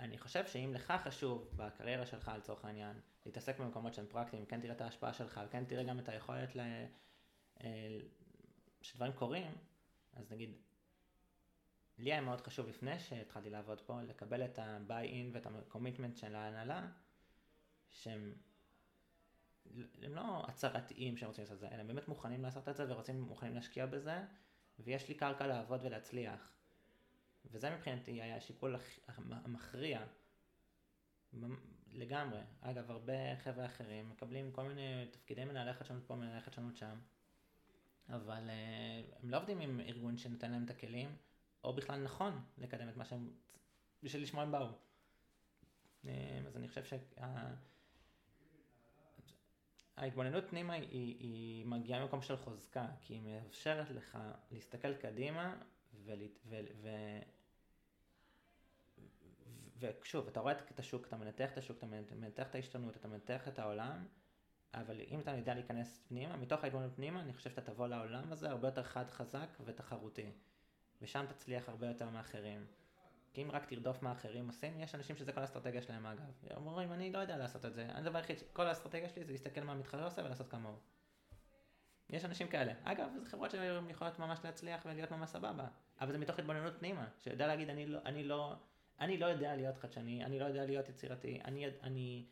אני 0.00 0.18
חושב 0.18 0.46
שאם 0.46 0.70
לך 0.74 0.92
חשוב 1.04 1.48
בקריירה 1.56 2.06
שלך 2.06 2.30
לצורך 2.36 2.64
העניין 2.64 3.00
להתעסק 3.26 3.58
במקומות 3.58 3.94
שהם 3.94 4.06
פרקטיים, 4.06 4.46
כן 4.46 4.60
תראה 4.60 4.74
את 4.74 4.80
ההשפעה 4.80 5.12
שלך 5.12 5.40
וכן 5.46 5.64
תראה 5.64 5.84
גם 5.84 5.98
את 5.98 6.08
היכולת 6.08 6.56
ל... 6.56 6.60
אה, 7.64 7.98
שדברים 8.82 9.12
קורים, 9.12 9.52
אז 10.12 10.32
נגיד, 10.32 10.56
לי 11.98 12.12
היה 12.12 12.20
מאוד 12.20 12.40
חשוב 12.40 12.68
לפני 12.68 12.98
שהתחלתי 12.98 13.50
לעבוד 13.50 13.80
פה, 13.80 14.02
לקבל 14.02 14.44
את 14.44 14.58
ה-buy-in 14.58 15.30
ואת 15.32 15.46
ה-commitment 15.46 16.16
של 16.16 16.34
ההנהלה, 16.34 16.86
שהם 17.90 18.34
הם 20.02 20.14
לא 20.14 20.44
הצהרתיים 20.48 21.16
שהם 21.16 21.28
רוצים 21.28 21.44
לעשות 21.44 21.54
את 21.54 21.60
זה, 21.60 21.68
אלא 21.68 21.80
הם 21.80 21.86
באמת 21.86 22.08
מוכנים 22.08 22.42
לעשות 22.42 22.68
את 22.68 22.76
זה 22.76 22.92
ורוצים, 22.92 23.20
מוכנים 23.20 23.54
להשקיע 23.54 23.86
בזה, 23.86 24.24
ויש 24.78 25.08
לי 25.08 25.14
קרקע 25.14 25.46
לעבוד 25.46 25.80
ולהצליח. 25.84 26.52
וזה 27.50 27.70
מבחינתי 27.70 28.22
היה 28.22 28.36
השיקול 28.36 28.76
המכריע 29.30 30.04
לגמרי. 31.92 32.40
אגב, 32.60 32.90
הרבה 32.90 33.36
חבר'ה 33.36 33.66
אחרים 33.66 34.10
מקבלים 34.10 34.52
כל 34.52 34.62
מיני 34.62 35.06
תפקידי 35.10 35.44
מנהלי 35.44 35.72
חדשנות 35.72 36.02
פה, 36.06 36.14
מנהלי 36.14 36.40
חדשנות 36.40 36.76
שם, 36.76 36.98
אבל 38.08 38.48
uh, 38.48 39.22
הם 39.22 39.30
לא 39.30 39.36
עובדים 39.36 39.60
עם 39.60 39.80
ארגון 39.80 40.16
שנותן 40.16 40.50
להם 40.50 40.64
את 40.64 40.70
הכלים, 40.70 41.16
או 41.64 41.72
בכלל 41.72 42.02
נכון 42.02 42.44
לקדם 42.58 42.88
את 42.88 42.96
מה 42.96 43.04
שהם, 43.04 43.30
בשביל 44.02 44.22
לשמוע 44.22 44.42
הם 44.42 44.52
באו. 44.52 44.66
Uh, 46.04 46.06
אז 46.46 46.56
אני 46.56 46.68
חושב 46.68 46.84
שה... 46.84 46.96
ההתבוננות 49.96 50.44
פנימה 50.50 50.74
היא, 50.74 51.16
היא 51.18 51.66
מגיעה 51.66 52.00
ממקום 52.00 52.22
של 52.22 52.36
חוזקה, 52.36 52.86
כי 53.00 53.14
היא 53.14 53.22
מאפשרת 53.22 53.90
לך 53.90 54.18
להסתכל 54.50 54.94
קדימה 54.94 55.56
ולהת... 56.04 56.38
ו... 56.46 56.60
ו... 56.82 56.88
ושוב, 59.78 60.28
אתה 60.28 60.40
רואה 60.40 60.52
את 60.52 60.78
השוק, 60.78 61.06
אתה 61.06 61.16
מנתח 61.16 61.52
את 61.52 61.58
השוק, 61.58 61.78
אתה 61.78 61.86
מנתח 61.86 62.46
את 62.50 62.54
ההשתנות, 62.54 62.96
אתה 62.96 63.08
מנתח 63.08 63.48
את 63.48 63.58
העולם, 63.58 64.06
אבל 64.74 65.00
אם 65.00 65.20
אתה 65.20 65.30
יודע 65.30 65.54
להיכנס 65.54 66.04
פנימה, 66.08 66.36
מתוך 66.36 66.64
ההתבוננות 66.64 66.96
פנימה, 66.96 67.20
אני 67.20 67.32
חושב 67.32 67.50
שאתה 67.50 67.62
תבוא 67.62 67.86
לעולם 67.86 68.32
הזה 68.32 68.50
הרבה 68.50 68.68
יותר 68.68 68.82
חד 68.82 69.10
חזק 69.10 69.48
ותחרותי. 69.64 70.32
ושם 71.02 71.24
תצליח 71.28 71.68
הרבה 71.68 71.86
יותר 71.86 72.08
מאחרים. 72.08 72.66
כי 73.32 73.42
אם 73.42 73.50
רק 73.50 73.64
תרדוף 73.64 74.02
מה 74.02 74.12
אחרים 74.12 74.46
עושים, 74.46 74.80
יש 74.80 74.94
אנשים 74.94 75.16
שזה 75.16 75.32
כל 75.32 75.40
האסטרטגיה 75.40 75.82
שלהם 75.82 76.06
אגב. 76.06 76.32
הם 76.50 76.66
אומרים, 76.66 76.92
אני 76.92 77.12
לא 77.12 77.18
יודע 77.18 77.36
לעשות 77.36 77.64
את 77.64 77.74
זה. 77.74 77.88
הדבר 77.94 78.18
היחיד, 78.18 78.36
כל 78.52 78.66
האסטרטגיה 78.66 79.08
שלי 79.08 79.24
זה 79.24 79.32
להסתכל 79.32 79.60
מה 79.60 79.72
המתחרה 79.72 80.04
עושה 80.04 80.24
ולעשות 80.24 80.48
כמוהו. 80.48 80.76
יש 82.10 82.24
אנשים 82.24 82.48
כאלה. 82.48 82.72
אגב, 82.84 83.08
זה 83.18 83.30
חברות 83.30 83.50
שהן 83.50 83.90
יכולות 83.90 84.18
ממש 84.18 84.38
להצליח 84.44 84.82
ולהיות 84.86 85.10
ממש 85.10 85.30
סבבה. 85.30 85.66
אבל 86.00 86.12
זה 86.12 86.18
מתוך 86.18 86.38
התבוננות 86.38 86.78
פנימה, 86.78 87.06
שיודע 87.18 87.46
להגיד, 87.46 87.70
אני 87.70 87.86
לא, 87.86 87.98
אני 88.04 88.24
לא, 88.24 88.54
אני 89.00 89.18
לא 89.18 89.26
יודע 89.26 89.56
להיות 89.56 89.76
חדשני, 89.76 90.24
אני 90.24 90.38
לא 90.38 90.44
יודע 90.44 90.64
להיות 90.64 90.88
יצירתי, 90.88 91.40
אני, 91.44 91.66
אני, 91.82 92.26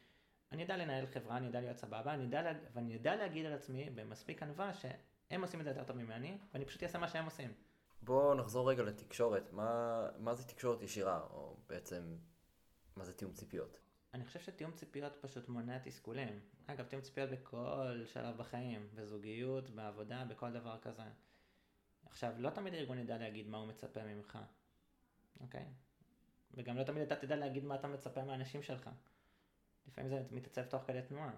אני 0.52 0.62
יודע 0.62 0.76
לנהל 0.76 1.06
חברה, 1.06 1.36
אני 1.36 1.46
יודע 1.46 1.60
להיות 1.60 1.76
סבבה, 1.76 2.14
אני 2.14 2.22
יודע, 2.22 2.52
ואני 2.72 2.92
יודע 2.92 3.16
להגיד 3.16 3.46
על 3.46 3.52
עצמי 3.52 3.90
במספיק 3.90 4.42
ענווה 4.42 4.74
שהם 4.74 5.42
עושים 5.42 5.60
את 5.60 5.64
זה 5.64 5.70
יותר 5.70 5.84
טוב 5.84 5.96
ממני, 5.96 6.38
ואני 6.54 6.64
פשוט 6.64 6.82
אעשה 6.82 6.98
מה 6.98 7.08
שהם 7.08 7.24
עושים. 7.24 7.52
בואו 8.02 8.34
נחזור 8.34 8.70
רגע 8.70 8.82
לתקשורת. 8.82 9.52
מה, 9.52 10.08
מה 10.18 10.34
זה 10.34 10.44
תקשורת 10.44 10.82
ישירה, 10.82 11.20
או 11.30 11.56
בעצם, 11.68 12.16
מה 12.96 13.04
זה 13.04 13.12
תיאום 13.12 13.32
ציפיות? 13.32 13.78
אני 14.14 14.24
חושב 14.24 14.40
שתיאום 14.40 14.72
ציפיות 14.72 15.16
פשוט 15.20 15.48
מונע 15.48 15.78
תסכולים. 15.78 16.40
אגב, 16.66 16.86
תיאום 16.86 17.02
ציפיות 17.02 17.30
בכל 17.30 18.04
שלב 18.06 18.36
בחיים, 18.36 18.88
בזוגיות, 18.94 19.70
בעבודה, 19.70 20.24
בכל 20.24 20.52
דבר 20.52 20.78
כזה. 20.78 21.02
עכשיו, 22.06 22.32
לא 22.38 22.50
תמיד 22.50 22.74
הארגון 22.74 22.98
ידע 22.98 23.18
להגיד 23.18 23.48
מה 23.48 23.58
הוא 23.58 23.66
מצפה 23.66 24.04
ממך, 24.04 24.38
אוקיי? 25.40 25.66
וגם 26.54 26.76
לא 26.76 26.84
תמיד 26.84 27.02
אתה 27.02 27.16
תדע 27.16 27.36
להגיד 27.36 27.64
מה 27.64 27.74
אתה 27.74 27.88
מצפה 27.88 28.24
מהאנשים 28.24 28.62
שלך. 28.62 28.90
לפעמים 29.88 30.10
זה 30.10 30.22
מתעצב 30.30 30.64
תוך 30.64 30.82
כדי 30.86 31.02
תנועה. 31.02 31.32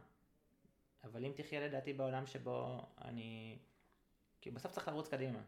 אבל 1.04 1.24
אם 1.24 1.32
תחיה 1.36 1.66
לדעתי 1.66 1.92
בעולם 1.92 2.26
שבו 2.26 2.86
אני... 3.04 3.58
כי 4.40 4.50
בסוף 4.50 4.72
צריך 4.72 4.88
לרוץ 4.88 5.08
קדימה. 5.08 5.42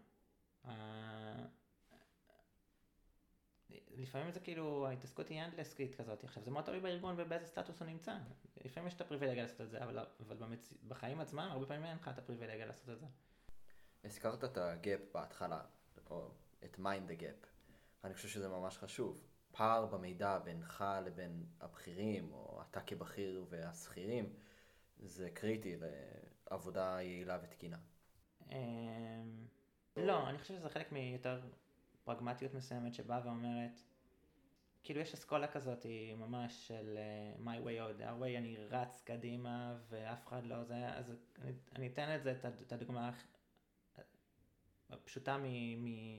לפעמים 3.96 4.30
זה 4.30 4.40
כאילו, 4.40 4.86
ההתעסקות 4.86 5.28
היא 5.28 5.42
אנדלסקית 5.42 5.94
כזאת. 5.94 6.24
עכשיו, 6.24 6.42
זה 6.42 6.50
מאוד 6.50 6.64
תלוי 6.64 6.80
בארגון 6.80 7.14
ובאיזה 7.18 7.46
סטטוס 7.46 7.80
הוא 7.80 7.88
נמצא. 7.88 8.16
לפעמים 8.64 8.86
יש 8.86 8.94
את 8.94 9.00
הפריבילגיה 9.00 9.42
לעשות 9.42 9.60
את 9.60 9.70
זה, 9.70 9.82
אבל, 9.84 9.98
אבל 10.20 10.36
במצ... 10.36 10.72
בחיים 10.88 11.20
עצמם, 11.20 11.48
הרבה 11.50 11.66
פעמים 11.66 11.84
אין 11.84 11.96
לך 11.96 12.08
את 12.08 12.18
הפריבילגיה 12.18 12.66
לעשות 12.66 12.88
את 12.88 13.00
זה. 13.00 13.06
הזכרת 14.04 14.44
את 14.44 14.56
ה 14.56 14.67
gap 14.67 15.00
בהתחלה, 15.14 15.60
או 16.10 16.30
את 16.64 16.78
mind 16.78 16.96
the 16.96 17.10
gap. 17.10 17.36
אני 18.04 18.14
חושב 18.14 18.28
שזה 18.28 18.48
ממש 18.48 18.78
חשוב. 18.78 19.22
פער 19.52 19.86
במידע 19.86 20.38
בינך 20.38 20.84
לבין 21.04 21.46
הבכירים, 21.60 22.32
או 22.32 22.62
אתה 22.70 22.80
כבכיר 22.80 23.44
והשכירים, 23.48 24.32
זה 24.98 25.30
קריטי 25.30 25.76
לעבודה 26.50 26.98
יעילה 27.02 27.38
ותקינה. 27.42 27.78
לא, 29.96 30.28
אני 30.28 30.38
חושב 30.38 30.54
שזה 30.54 30.68
חלק 30.68 30.92
מיותר 30.92 31.40
פרגמטיות 32.04 32.54
מסוימת 32.54 32.94
שבאה 32.94 33.20
ואומרת, 33.24 33.80
כאילו 34.84 35.00
יש 35.00 35.14
אסכולה 35.14 35.46
כזאת 35.46 35.82
היא 35.82 36.14
ממש 36.14 36.68
של 36.68 36.98
uh, 36.98 37.40
my 37.40 37.66
way 37.66 37.80
or 37.80 38.00
the 38.00 38.22
way, 38.22 38.38
אני 38.38 38.56
רץ 38.70 39.02
קדימה 39.04 39.76
ואף 39.88 40.26
אחד 40.28 40.44
לא 40.44 40.64
זה, 40.64 40.88
אז 40.88 41.12
אני, 41.42 41.52
אני 41.76 41.86
אתן 41.86 42.16
את 42.16 42.22
זה, 42.22 42.34
את 42.66 42.72
הדוגמה 42.72 43.10
הפשוטה 44.90 45.36
מ, 45.38 45.44
מ, 45.84 46.18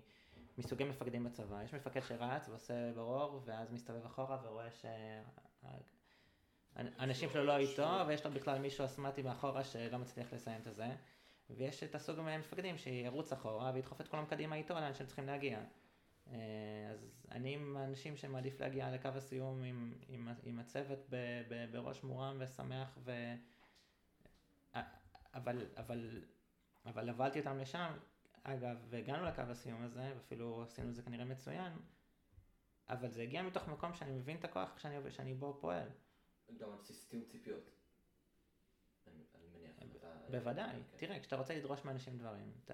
מסוגי 0.58 0.84
מפקדים 0.84 1.24
בצבא. 1.24 1.64
יש 1.64 1.74
מפקד 1.74 2.02
שרץ 2.02 2.50
ועושה 2.50 2.92
ברור 2.96 3.42
ואז 3.46 3.72
מסתובב 3.72 4.06
אחורה 4.06 4.38
ורואה 4.44 4.68
שהאנשים 6.76 7.30
שלו 7.30 7.44
לא 7.44 7.58
איתו 7.58 7.90
ויש 8.08 8.26
לו 8.26 8.32
בכלל 8.32 8.60
מישהו 8.60 8.86
אסמטי 8.86 9.22
מאחורה 9.22 9.64
שלא 9.64 9.98
מצליח 9.98 10.34
לסיים 10.34 10.62
את 10.68 10.76
זה. 10.76 10.96
ויש 11.50 11.84
את 11.84 11.96
הסוג 11.96 12.20
המפקדים 12.20 12.78
שירוץ 12.78 13.34
אחורה 13.34 13.72
וידחוף 13.74 14.02
את 14.02 14.08
כולם 14.08 14.26
קדימה 14.26 14.56
איתו 14.56 14.74
לאן 14.74 14.94
שהם 14.94 15.08
צריכים 15.08 15.26
להגיע. 15.26 15.60
אה, 16.28 16.36
אז 16.92 17.28
אני 17.32 17.54
עם 17.54 17.78
האנשים 17.78 18.18
שמעדיף 18.18 18.62
להגיע 18.62 18.92
לקו 18.92 19.08
הסיום 19.08 19.64
עם, 19.64 19.94
עם, 20.08 20.30
עם 20.44 20.60
הצוות 20.60 21.00
ב, 21.10 21.16
ב, 21.50 21.72
בראש 21.72 22.04
מורם 22.04 22.38
ושמח 22.40 22.98
ו... 23.04 23.12
אבל, 25.34 25.68
אבל, 25.78 26.24
אבל 26.86 27.10
הובלתי 27.10 27.40
אותם 27.40 27.58
לשם, 27.58 27.94
אגב, 28.44 28.78
והגענו 28.90 29.26
לקו 29.26 29.42
הסיום 29.42 29.84
הזה, 29.84 30.12
ואפילו 30.16 30.64
עשינו 30.64 30.90
את 30.90 30.96
זה 30.96 31.02
כנראה 31.02 31.26
מצוין, 31.26 31.74
אבל 32.90 33.10
זה 33.10 33.22
הגיע 33.22 33.44
מתוך 33.44 33.68
מקום 33.68 33.94
שאני 33.94 34.12
מבין 34.12 34.38
את 34.38 34.46
הכוח 34.46 34.78
שאני, 34.78 35.12
שאני 35.12 35.34
בו 35.34 35.58
פועל. 35.62 35.88
גם 36.58 36.72
על 36.72 36.78
בסיס 36.78 37.08
תיאום 37.08 37.26
ציפיות. 37.26 37.75
בוודאי. 40.30 40.76
תראה, 40.96 41.20
כשאתה 41.20 41.36
רוצה 41.36 41.56
לדרוש 41.56 41.86
מאנשים 41.86 42.18
דברים, 42.18 42.52
אתה... 42.66 42.74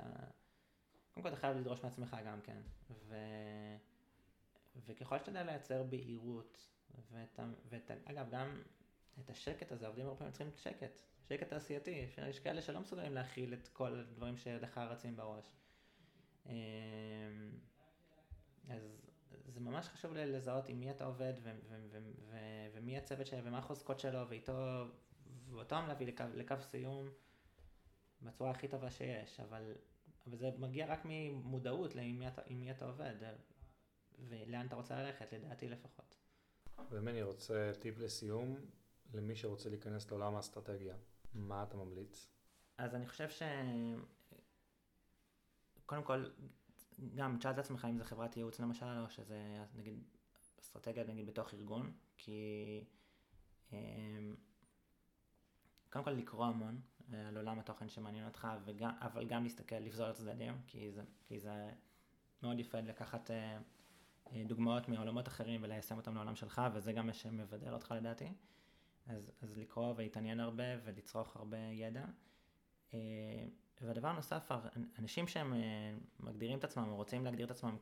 קודם 1.14 1.24
כל 1.24 1.30
אתה 1.30 1.38
חייב 1.38 1.58
לדרוש 1.58 1.84
מעצמך 1.84 2.18
גם 2.26 2.42
כן. 2.42 2.62
ו... 2.90 3.16
וככל 4.86 5.18
שאתה 5.18 5.30
יודע 5.30 5.44
לייצר 5.44 5.84
בהירות, 5.84 6.68
ואת... 7.12 7.40
ואת... 7.70 7.92
אגב, 8.06 8.30
גם 8.32 8.62
את 9.20 9.30
השקט 9.30 9.72
הזה, 9.72 9.88
עובדים 9.88 10.06
הרבה 10.06 10.18
פעמים 10.18 10.32
צריכים 10.32 10.52
שקט. 10.56 11.02
שקט 11.30 11.48
תעשייתי. 11.48 12.08
יש 12.30 12.40
כאלה 12.40 12.62
שלא 12.62 12.80
מסוגלים 12.80 13.14
להכיל 13.14 13.54
את 13.54 13.68
כל 13.68 14.00
הדברים 14.00 14.38
שלך 14.38 14.78
רצים 14.78 15.16
בראש. 15.16 15.46
אמ, 16.46 16.52
אז 18.70 18.82
זה 19.48 19.60
ממש 19.60 19.88
חשוב 19.88 20.14
לזהות 20.14 20.70
עם 20.70 20.80
מי 20.80 20.92
אתה 20.92 21.06
עובד 21.06 21.34
ו- 21.44 21.60
ו- 21.70 21.86
ו- 21.92 22.12
ו- 22.30 22.68
ומי 22.74 22.98
הצוות 22.98 23.28
שלו 23.28 23.44
ומה 23.44 23.58
החוזקות 23.58 24.00
שלו 24.00 24.30
ואיתו, 24.30 24.86
ואותם 25.50 25.86
להביא 25.88 26.08
לקו, 26.08 26.24
לקו 26.34 26.56
סיום 26.62 27.10
בצורה 28.22 28.52
הכי 28.52 28.68
טובה 28.68 28.92
שיש, 28.92 29.40
אבל, 29.40 29.74
אבל 30.28 30.38
זה 30.38 30.52
מגיע 30.58 30.86
רק 30.86 31.00
ממודעות 31.06 31.96
עם 31.96 32.20
מי 32.20 32.28
אתה, 32.28 32.42
מי 32.50 32.72
אתה 32.72 32.86
עובד 32.86 33.16
ולאן 34.20 34.68
אתה 34.68 34.76
רוצה 34.76 35.04
ללכת, 35.04 35.34
לדעתי 35.34 35.70
לפחות. 35.70 36.18
ומני 36.92 37.24
רוצה 37.24 37.72
טיפ 37.80 37.98
לסיום 37.98 38.56
למי 39.14 39.36
שרוצה 39.36 39.70
להיכנס 39.70 40.12
לעולם 40.12 40.36
האסטרטגיה. 40.36 40.96
מה 41.34 41.64
אתה 41.64 41.78
ממליץ? 41.78 42.28
אז 42.78 42.96
אני 42.96 43.08
חושב 43.08 43.30
ש... 43.30 43.42
קודם 45.86 46.04
כל, 46.04 46.26
גם 47.16 47.38
תשאל 47.40 47.52
את 47.52 47.58
עצמך 47.58 47.88
אם 47.90 47.98
זה 47.98 48.04
חברת 48.04 48.38
ייעוץ 48.38 48.60
למשל, 48.60 48.86
או 48.86 49.10
שזה 49.10 49.66
נגיד 49.76 50.04
אסטרטגיה 50.60 51.04
נגיד 51.04 51.28
בתוך 51.28 51.54
ארגון, 51.54 51.94
כי 52.18 52.84
אמ, 53.74 54.36
קודם 55.90 56.06
כל 56.06 56.12
לקרוא 56.12 56.46
המון 56.46 56.82
על 57.14 57.38
עולם 57.38 57.60
התוכן 57.60 57.90
שמעניין 57.90 58.26
אותך, 58.26 58.48
וגם, 58.66 58.92
אבל 59.02 59.28
גם 59.28 59.44
להסתכל, 59.44 59.76
לפזול 59.76 60.10
לצדדים, 60.10 60.54
כי 60.68 60.92
זה, 60.92 61.02
כי 61.28 61.40
זה 61.40 61.70
מאוד 62.44 62.60
יפה 62.60 62.80
לקחת 62.80 63.32
אה, 63.32 63.58
אה, 64.32 64.44
דוגמאות 64.46 64.90
מעולמות 64.90 65.28
אחרים 65.28 65.64
וליישם 65.64 65.98
אותם 65.98 66.16
לעולם 66.16 66.36
שלך, 66.36 66.62
וזה 66.74 66.94
גם 66.94 67.08
מה 67.08 67.14
שמבדל 67.14 67.74
אותך 67.74 67.94
לדעתי. 67.98 68.32
אז, 69.08 69.32
אז 69.42 69.58
לקרוא 69.58 69.94
ולהתעניין 69.96 70.40
הרבה 70.40 70.64
ולצרוך 70.84 71.36
הרבה 71.36 71.58
ידע. 71.58 72.06
והדבר 73.82 74.08
הנוסף, 74.08 74.52
אנשים 75.00 75.28
שהם 75.28 75.54
מגדירים 76.20 76.60
את 76.60 76.64
עצמם 76.64 76.90
או 76.90 76.96
רוצים 76.96 77.26
להגדיר 77.26 77.46
את 77.46 77.52
עצמם 77.52 77.78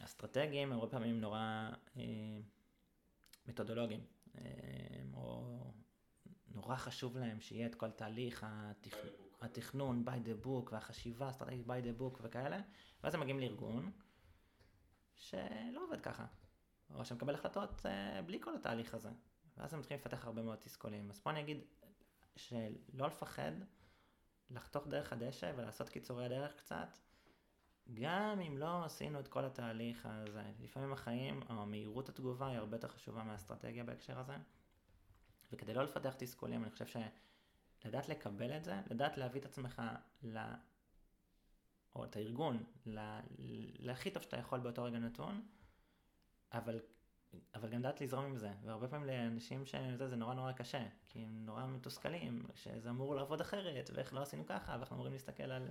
כאסטרטגיים, 0.00 0.72
הרבה 0.72 0.86
פעמים 0.86 1.20
נורא 1.20 1.70
מתודולוגיים, 3.48 4.00
או 5.14 5.60
נורא 6.54 6.76
חשוב 6.76 7.16
להם 7.16 7.40
שיהיה 7.40 7.66
את 7.66 7.74
כל 7.74 7.90
תהליך 7.90 8.46
התכ... 8.48 8.96
התכנון 9.40 10.04
by 10.06 10.28
the 10.28 10.46
book 10.46 10.72
והחשיבה 10.72 11.26
האסטרטגית 11.26 11.66
by 11.66 11.70
the 11.70 12.00
book 12.00 12.18
וכאלה, 12.22 12.60
ואז 13.02 13.14
הם 13.14 13.20
מגיעים 13.20 13.40
לארגון 13.40 13.92
שלא 15.14 15.84
עובד 15.84 16.00
ככה, 16.00 16.26
או 16.94 17.04
שמקבל 17.04 17.34
החלטות 17.34 17.86
uh, 17.86 18.22
בלי 18.26 18.40
כל 18.40 18.56
התהליך 18.56 18.94
הזה, 18.94 19.10
ואז 19.56 19.74
הם 19.74 19.80
מתחילים 19.80 20.00
לפתח 20.00 20.24
הרבה 20.24 20.42
מאוד 20.42 20.58
תסכולים. 20.58 21.10
אז 21.10 21.20
פה 21.20 21.30
אני 21.30 21.40
אגיד 21.40 21.60
שלא 22.36 23.06
לפחד 23.06 23.52
לחתוך 24.50 24.86
דרך 24.86 25.12
הדשא 25.12 25.52
ולעשות 25.56 25.88
קיצורי 25.88 26.28
דרך 26.28 26.56
קצת, 26.56 26.98
גם 27.94 28.40
אם 28.40 28.58
לא 28.58 28.84
עשינו 28.84 29.20
את 29.20 29.28
כל 29.28 29.44
התהליך 29.44 30.06
הזה. 30.10 30.42
לפעמים 30.60 30.92
החיים, 30.92 31.40
או 31.50 31.66
מהירות 31.66 32.08
התגובה 32.08 32.46
היא 32.48 32.58
הרבה 32.58 32.76
יותר 32.76 32.88
חשובה 32.88 33.24
מהאסטרטגיה 33.24 33.84
בהקשר 33.84 34.18
הזה. 34.18 34.36
וכדי 35.52 35.74
לא 35.74 35.82
לפתח 35.84 36.14
תסכולים, 36.18 36.62
אני 36.62 36.70
חושב 36.70 37.00
שלדעת 37.82 38.08
לקבל 38.08 38.56
את 38.56 38.64
זה, 38.64 38.80
לדעת 38.90 39.18
להביא 39.18 39.40
את 39.40 39.46
עצמך 39.46 39.82
ל... 40.22 40.38
או 41.94 42.04
את 42.04 42.16
הארגון, 42.16 42.64
ל... 42.86 43.18
להכי 43.78 44.10
טוב 44.10 44.22
שאתה 44.22 44.36
יכול 44.36 44.60
באותו 44.60 44.84
רגע 44.84 44.98
נתון, 44.98 45.42
אבל, 46.52 46.80
אבל 47.54 47.68
גם 47.68 47.78
לדעת 47.80 48.00
לזרום 48.00 48.24
עם 48.24 48.36
זה. 48.36 48.52
והרבה 48.62 48.88
פעמים 48.88 49.06
לאנשים 49.06 49.66
שזה 49.66 50.08
זה 50.08 50.16
נורא 50.16 50.34
נורא 50.34 50.52
קשה, 50.52 50.86
כי 51.08 51.18
הם 51.18 51.46
נורא 51.46 51.66
מתוסכלים, 51.66 52.46
שזה 52.54 52.90
אמור 52.90 53.14
לעבוד 53.14 53.40
אחרת, 53.40 53.90
ואיך 53.94 54.14
לא 54.14 54.20
עשינו 54.22 54.46
ככה, 54.46 54.72
ואנחנו 54.72 54.96
אמורים 54.96 55.12
להסתכל 55.12 55.42
על 55.42 55.68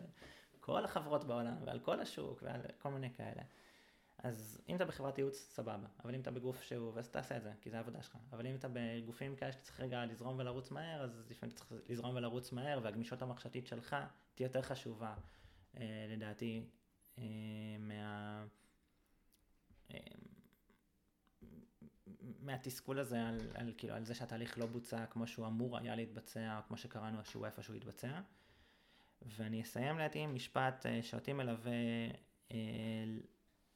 כל 0.59 0.85
החברות 0.85 1.23
בעולם, 1.23 1.55
ועל 1.65 1.79
כל 1.79 1.99
השוק, 1.99 2.43
ועל 2.43 2.61
כל 2.81 2.89
מיני 2.89 3.13
כאלה. 3.13 3.41
אז 4.27 4.61
אם 4.69 4.75
אתה 4.75 4.85
בחברת 4.85 5.17
ייעוץ, 5.17 5.35
סבבה. 5.35 5.87
אבל 6.03 6.15
אם 6.15 6.21
אתה 6.21 6.31
בגוף 6.31 6.61
שהוא, 6.61 6.99
אז 6.99 7.09
תעשה 7.09 7.37
את 7.37 7.43
זה, 7.43 7.51
כי 7.61 7.69
זה 7.69 7.77
העבודה 7.77 8.01
שלך. 8.01 8.17
אבל 8.31 8.47
אם 8.47 8.55
אתה 8.55 8.67
בגופים 8.73 9.35
כאלה 9.35 9.51
שאתה 9.51 9.63
צריך 9.63 9.79
רגע 9.79 10.05
לזרום 10.05 10.39
ולרוץ 10.39 10.71
מהר, 10.71 11.03
אז 11.03 11.23
לפעמים 11.29 11.55
אתה 11.55 11.63
צריך 11.63 11.81
לזרום 11.89 12.15
ולרוץ 12.15 12.51
מהר, 12.51 12.79
והגמישות 12.83 13.21
המחשבתית 13.21 13.67
שלך 13.67 13.95
תהיה 14.35 14.45
יותר 14.45 14.61
חשובה, 14.61 15.15
אה, 15.77 16.05
לדעתי, 16.09 16.63
אה, 17.17 17.23
מה... 17.79 18.45
אה, 19.93 19.97
מהתסכול 22.39 22.99
הזה 22.99 23.27
על, 23.27 23.51
על, 23.53 23.73
כאילו, 23.77 23.93
על 23.93 24.05
זה 24.05 24.15
שהתהליך 24.15 24.57
לא 24.57 24.65
בוצע 24.65 25.05
כמו 25.05 25.27
שהוא 25.27 25.47
אמור 25.47 25.77
היה 25.77 25.95
להתבצע, 25.95 26.57
או 26.57 26.63
כמו 26.67 26.77
שקראנו 26.77 27.25
שהוא 27.25 27.45
איפשהו 27.45 27.73
התבצע. 27.73 28.21
ואני 29.21 29.61
אסיים 29.61 29.95
לדעתי 29.95 30.19
עם 30.19 30.35
משפט 30.35 30.85
שאותי 31.01 31.33
מלווה 31.33 31.71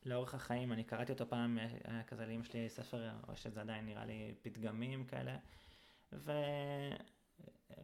לאורך 0.06 0.34
החיים, 0.34 0.74
אני 0.74 0.84
קראתי 0.84 1.12
אותו 1.12 1.30
פעם, 1.30 1.58
היה 1.84 2.04
כזה 2.04 2.26
לאמא 2.26 2.44
שלי 2.44 2.70
ספר, 2.70 3.10
או 3.28 3.36
שזה 3.36 3.62
עדיין 3.62 3.86
נראה 3.86 4.06
לי 4.06 4.34
פתגמים 4.42 5.06
כאלה, 5.06 5.38
ו... 6.14 6.32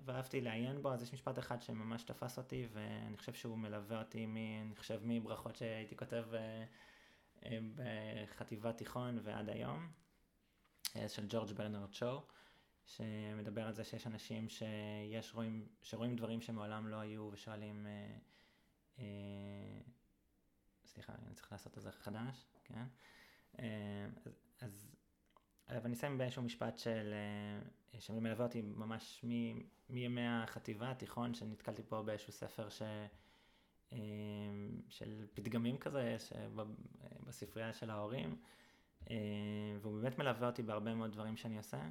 ואהבתי 0.06 0.42
לעיין 0.42 0.82
בו, 0.82 0.94
אז 0.94 1.04
יש 1.04 1.14
משפט 1.14 1.40
אחד 1.40 1.62
שממש 1.62 2.04
תפס 2.04 2.38
אותי, 2.38 2.68
ואני 2.74 3.18
חושב 3.18 3.34
שהוא 3.34 3.58
מלווה 3.58 4.00
אותי, 4.00 4.26
מ... 4.26 4.36
אני 4.38 4.76
חושב 4.76 5.00
מברכות 5.04 5.56
שהייתי 5.56 5.98
כותב 5.98 6.26
אה, 6.34 6.66
אה, 7.46 7.60
בחטיבת 7.76 8.78
תיכון 8.78 9.20
ועד 9.24 9.50
היום, 9.50 9.92
אה, 10.96 11.10
של 11.10 11.26
ג'ורג' 11.30 11.52
ברנרד 11.52 11.94
שואו, 11.94 12.22
שמדבר 12.86 13.68
על 13.68 13.74
זה 13.74 13.84
שיש 13.84 14.08
אנשים 14.08 14.50
שיש 14.50 15.34
רואים, 15.34 15.68
שרואים 15.82 16.16
דברים 16.16 16.42
שמעולם 16.42 16.88
לא 16.88 16.96
היו 16.96 17.30
ושואלים 17.34 17.88
סליחה, 20.98 21.14
אני 21.26 21.34
צריך 21.34 21.52
לעשות 21.52 21.78
את 21.78 21.84
זה 21.84 21.92
חדש, 21.92 22.46
כן? 22.64 22.84
אה, 23.60 24.08
אז, 24.26 24.32
אז 24.60 24.96
אבל 25.70 25.86
אני 25.86 25.94
אסיים 25.94 26.18
באיזשהו 26.18 26.44
משפט 26.44 26.78
של, 26.78 27.14
אה, 27.94 28.00
שמלווה 28.02 28.46
אותי 28.46 28.62
ממש 28.62 29.26
מ, 29.28 29.30
מימי 29.90 30.28
החטיבה, 30.28 30.92
התיכון, 30.92 31.34
שנתקלתי 31.34 31.84
פה 31.84 32.02
באיזשהו 32.02 32.34
ספר 32.34 32.70
ש, 32.70 32.82
אה, 33.94 33.98
של 34.90 35.26
פתגמים 35.34 35.78
כזה, 35.78 36.18
בספרייה 37.28 37.74
של 37.74 37.90
ההורים, 37.90 38.42
והוא 39.82 40.02
באמת 40.02 40.20
מלווה 40.20 40.48
אותי 40.48 40.64
בהרבה 40.64 40.96
מאוד 40.96 41.12
דברים 41.12 41.38
שאני 41.38 41.58
עושה, 41.58 41.90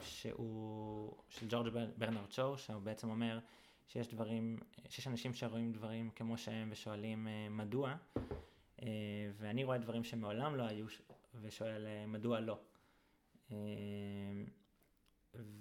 שהוא, 0.00 1.22
של 1.28 1.46
ג'ורג' 1.48 1.74
ברנרד 1.98 2.32
שואו, 2.32 2.58
שהוא 2.58 2.82
בעצם 2.82 3.10
אומר, 3.10 3.38
שיש 3.90 4.08
דברים, 4.08 4.58
שיש 4.88 5.08
אנשים 5.08 5.34
שרואים 5.34 5.72
דברים 5.72 6.10
כמו 6.10 6.38
שהם 6.38 6.68
ושואלים 6.72 7.28
אה, 7.28 7.48
מדוע, 7.50 7.96
אה, 8.82 8.86
ואני 9.36 9.64
רואה 9.64 9.78
דברים 9.78 10.04
שמעולם 10.04 10.56
לא 10.56 10.62
היו 10.62 10.86
ושואל 11.34 11.86
אה, 11.86 12.06
מדוע 12.06 12.40
לא. 12.40 12.58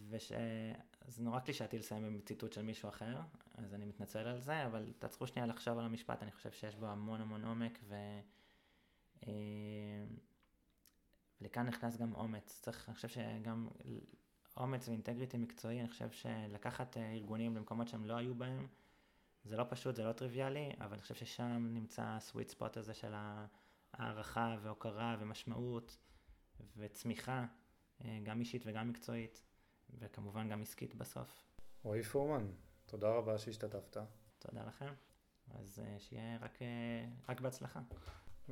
וש... 0.10 0.32
זה 1.08 1.24
נורא 1.24 1.40
קלישאתי 1.40 1.80
לסיים 1.80 2.06
עם 2.06 2.22
ציטוט 2.22 2.54
של 2.54 2.62
מישהו 2.62 2.90
אחר, 2.90 3.18
אז 3.56 3.74
אני 3.74 3.86
מתנצל 3.86 4.20
על 4.20 4.40
זה, 4.40 4.66
אבל 4.66 4.94
תעצרו 5.00 5.28
שנייה 5.28 5.46
לחשוב 5.46 5.80
על 5.80 5.86
המשפט, 5.86 6.24
אני 6.24 6.32
חושב 6.32 6.52
שיש 6.52 6.76
בו 6.76 6.88
המון 6.88 7.22
המון 7.22 7.46
עומק, 7.46 7.80
ו... 7.84 7.96
ולכאן 11.42 11.68
נכנס 11.68 11.98
גם 11.98 12.16
אומץ. 12.16 12.60
צריך, 12.62 12.90
אני 12.90 12.96
חושב 12.96 13.08
שגם 13.08 13.68
אומץ 14.60 14.88
ואינטגריטי 14.88 15.38
מקצועי, 15.38 15.80
אני 15.80 15.88
חושב 15.88 16.12
שלקחת 16.12 16.98
אה, 16.98 17.12
ארגונים 17.14 17.56
למקומות 17.56 17.88
שהם 17.88 18.06
לא 18.06 18.14
היו 18.14 18.36
בהם, 18.36 18.68
זה 19.44 19.58
לא 19.58 19.66
פשוט, 19.70 19.96
זה 19.96 20.04
לא 20.04 20.12
טריוויאלי, 20.12 20.72
אבל 20.80 20.94
אני 20.94 21.02
חושב 21.02 21.16
ששם 21.16 21.68
נמצא 21.74 22.04
הסוויט 22.06 22.50
ספוט 22.50 22.78
הזה 22.78 22.94
של 22.94 23.14
הערכה 23.94 24.58
והוקרה 24.62 25.16
ומשמעות 25.20 25.98
וצמיחה, 26.78 27.46
אה, 28.06 28.20
גם 28.24 28.40
אישית 28.40 28.64
וגם 28.66 28.90
מקצועית, 28.90 29.44
וכמובן 30.00 30.50
גם 30.50 30.62
עסקית 30.62 30.96
בסוף. 30.96 31.44
רועי 31.84 32.04
פורמן, 32.04 32.48
תודה 32.86 33.10
רבה 33.10 33.38
שהשתתפת. 33.38 33.98
תודה 34.40 34.64
לכם, 34.64 34.94
אז 35.52 35.80
אה, 35.86 36.00
שיהיה 36.00 36.38
רק, 36.42 36.60
רק 37.30 37.42
בהצלחה. 37.42 37.80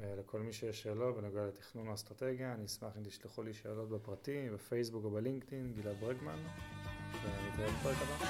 לכל 0.04 0.40
מי 0.40 0.54
שיש 0.54 0.84
שאלות 0.84 1.16
בנוגע 1.16 1.46
לתכנון 1.46 1.88
האסטרטגיה, 1.88 2.54
אני 2.54 2.66
אשמח 2.66 2.98
אם 2.98 3.04
תשלחו 3.04 3.44
לי 3.44 3.54
שאלות 3.54 3.90
בפרטי, 3.90 4.50
בפייסבוק 4.54 5.06
או 5.06 5.10
בלינקדאין, 5.10 5.74
גלעד 5.82 5.96
ברגמן, 6.00 6.40
ונתראה 7.24 7.72
בפרק 7.72 7.98
הבא. 8.02 8.28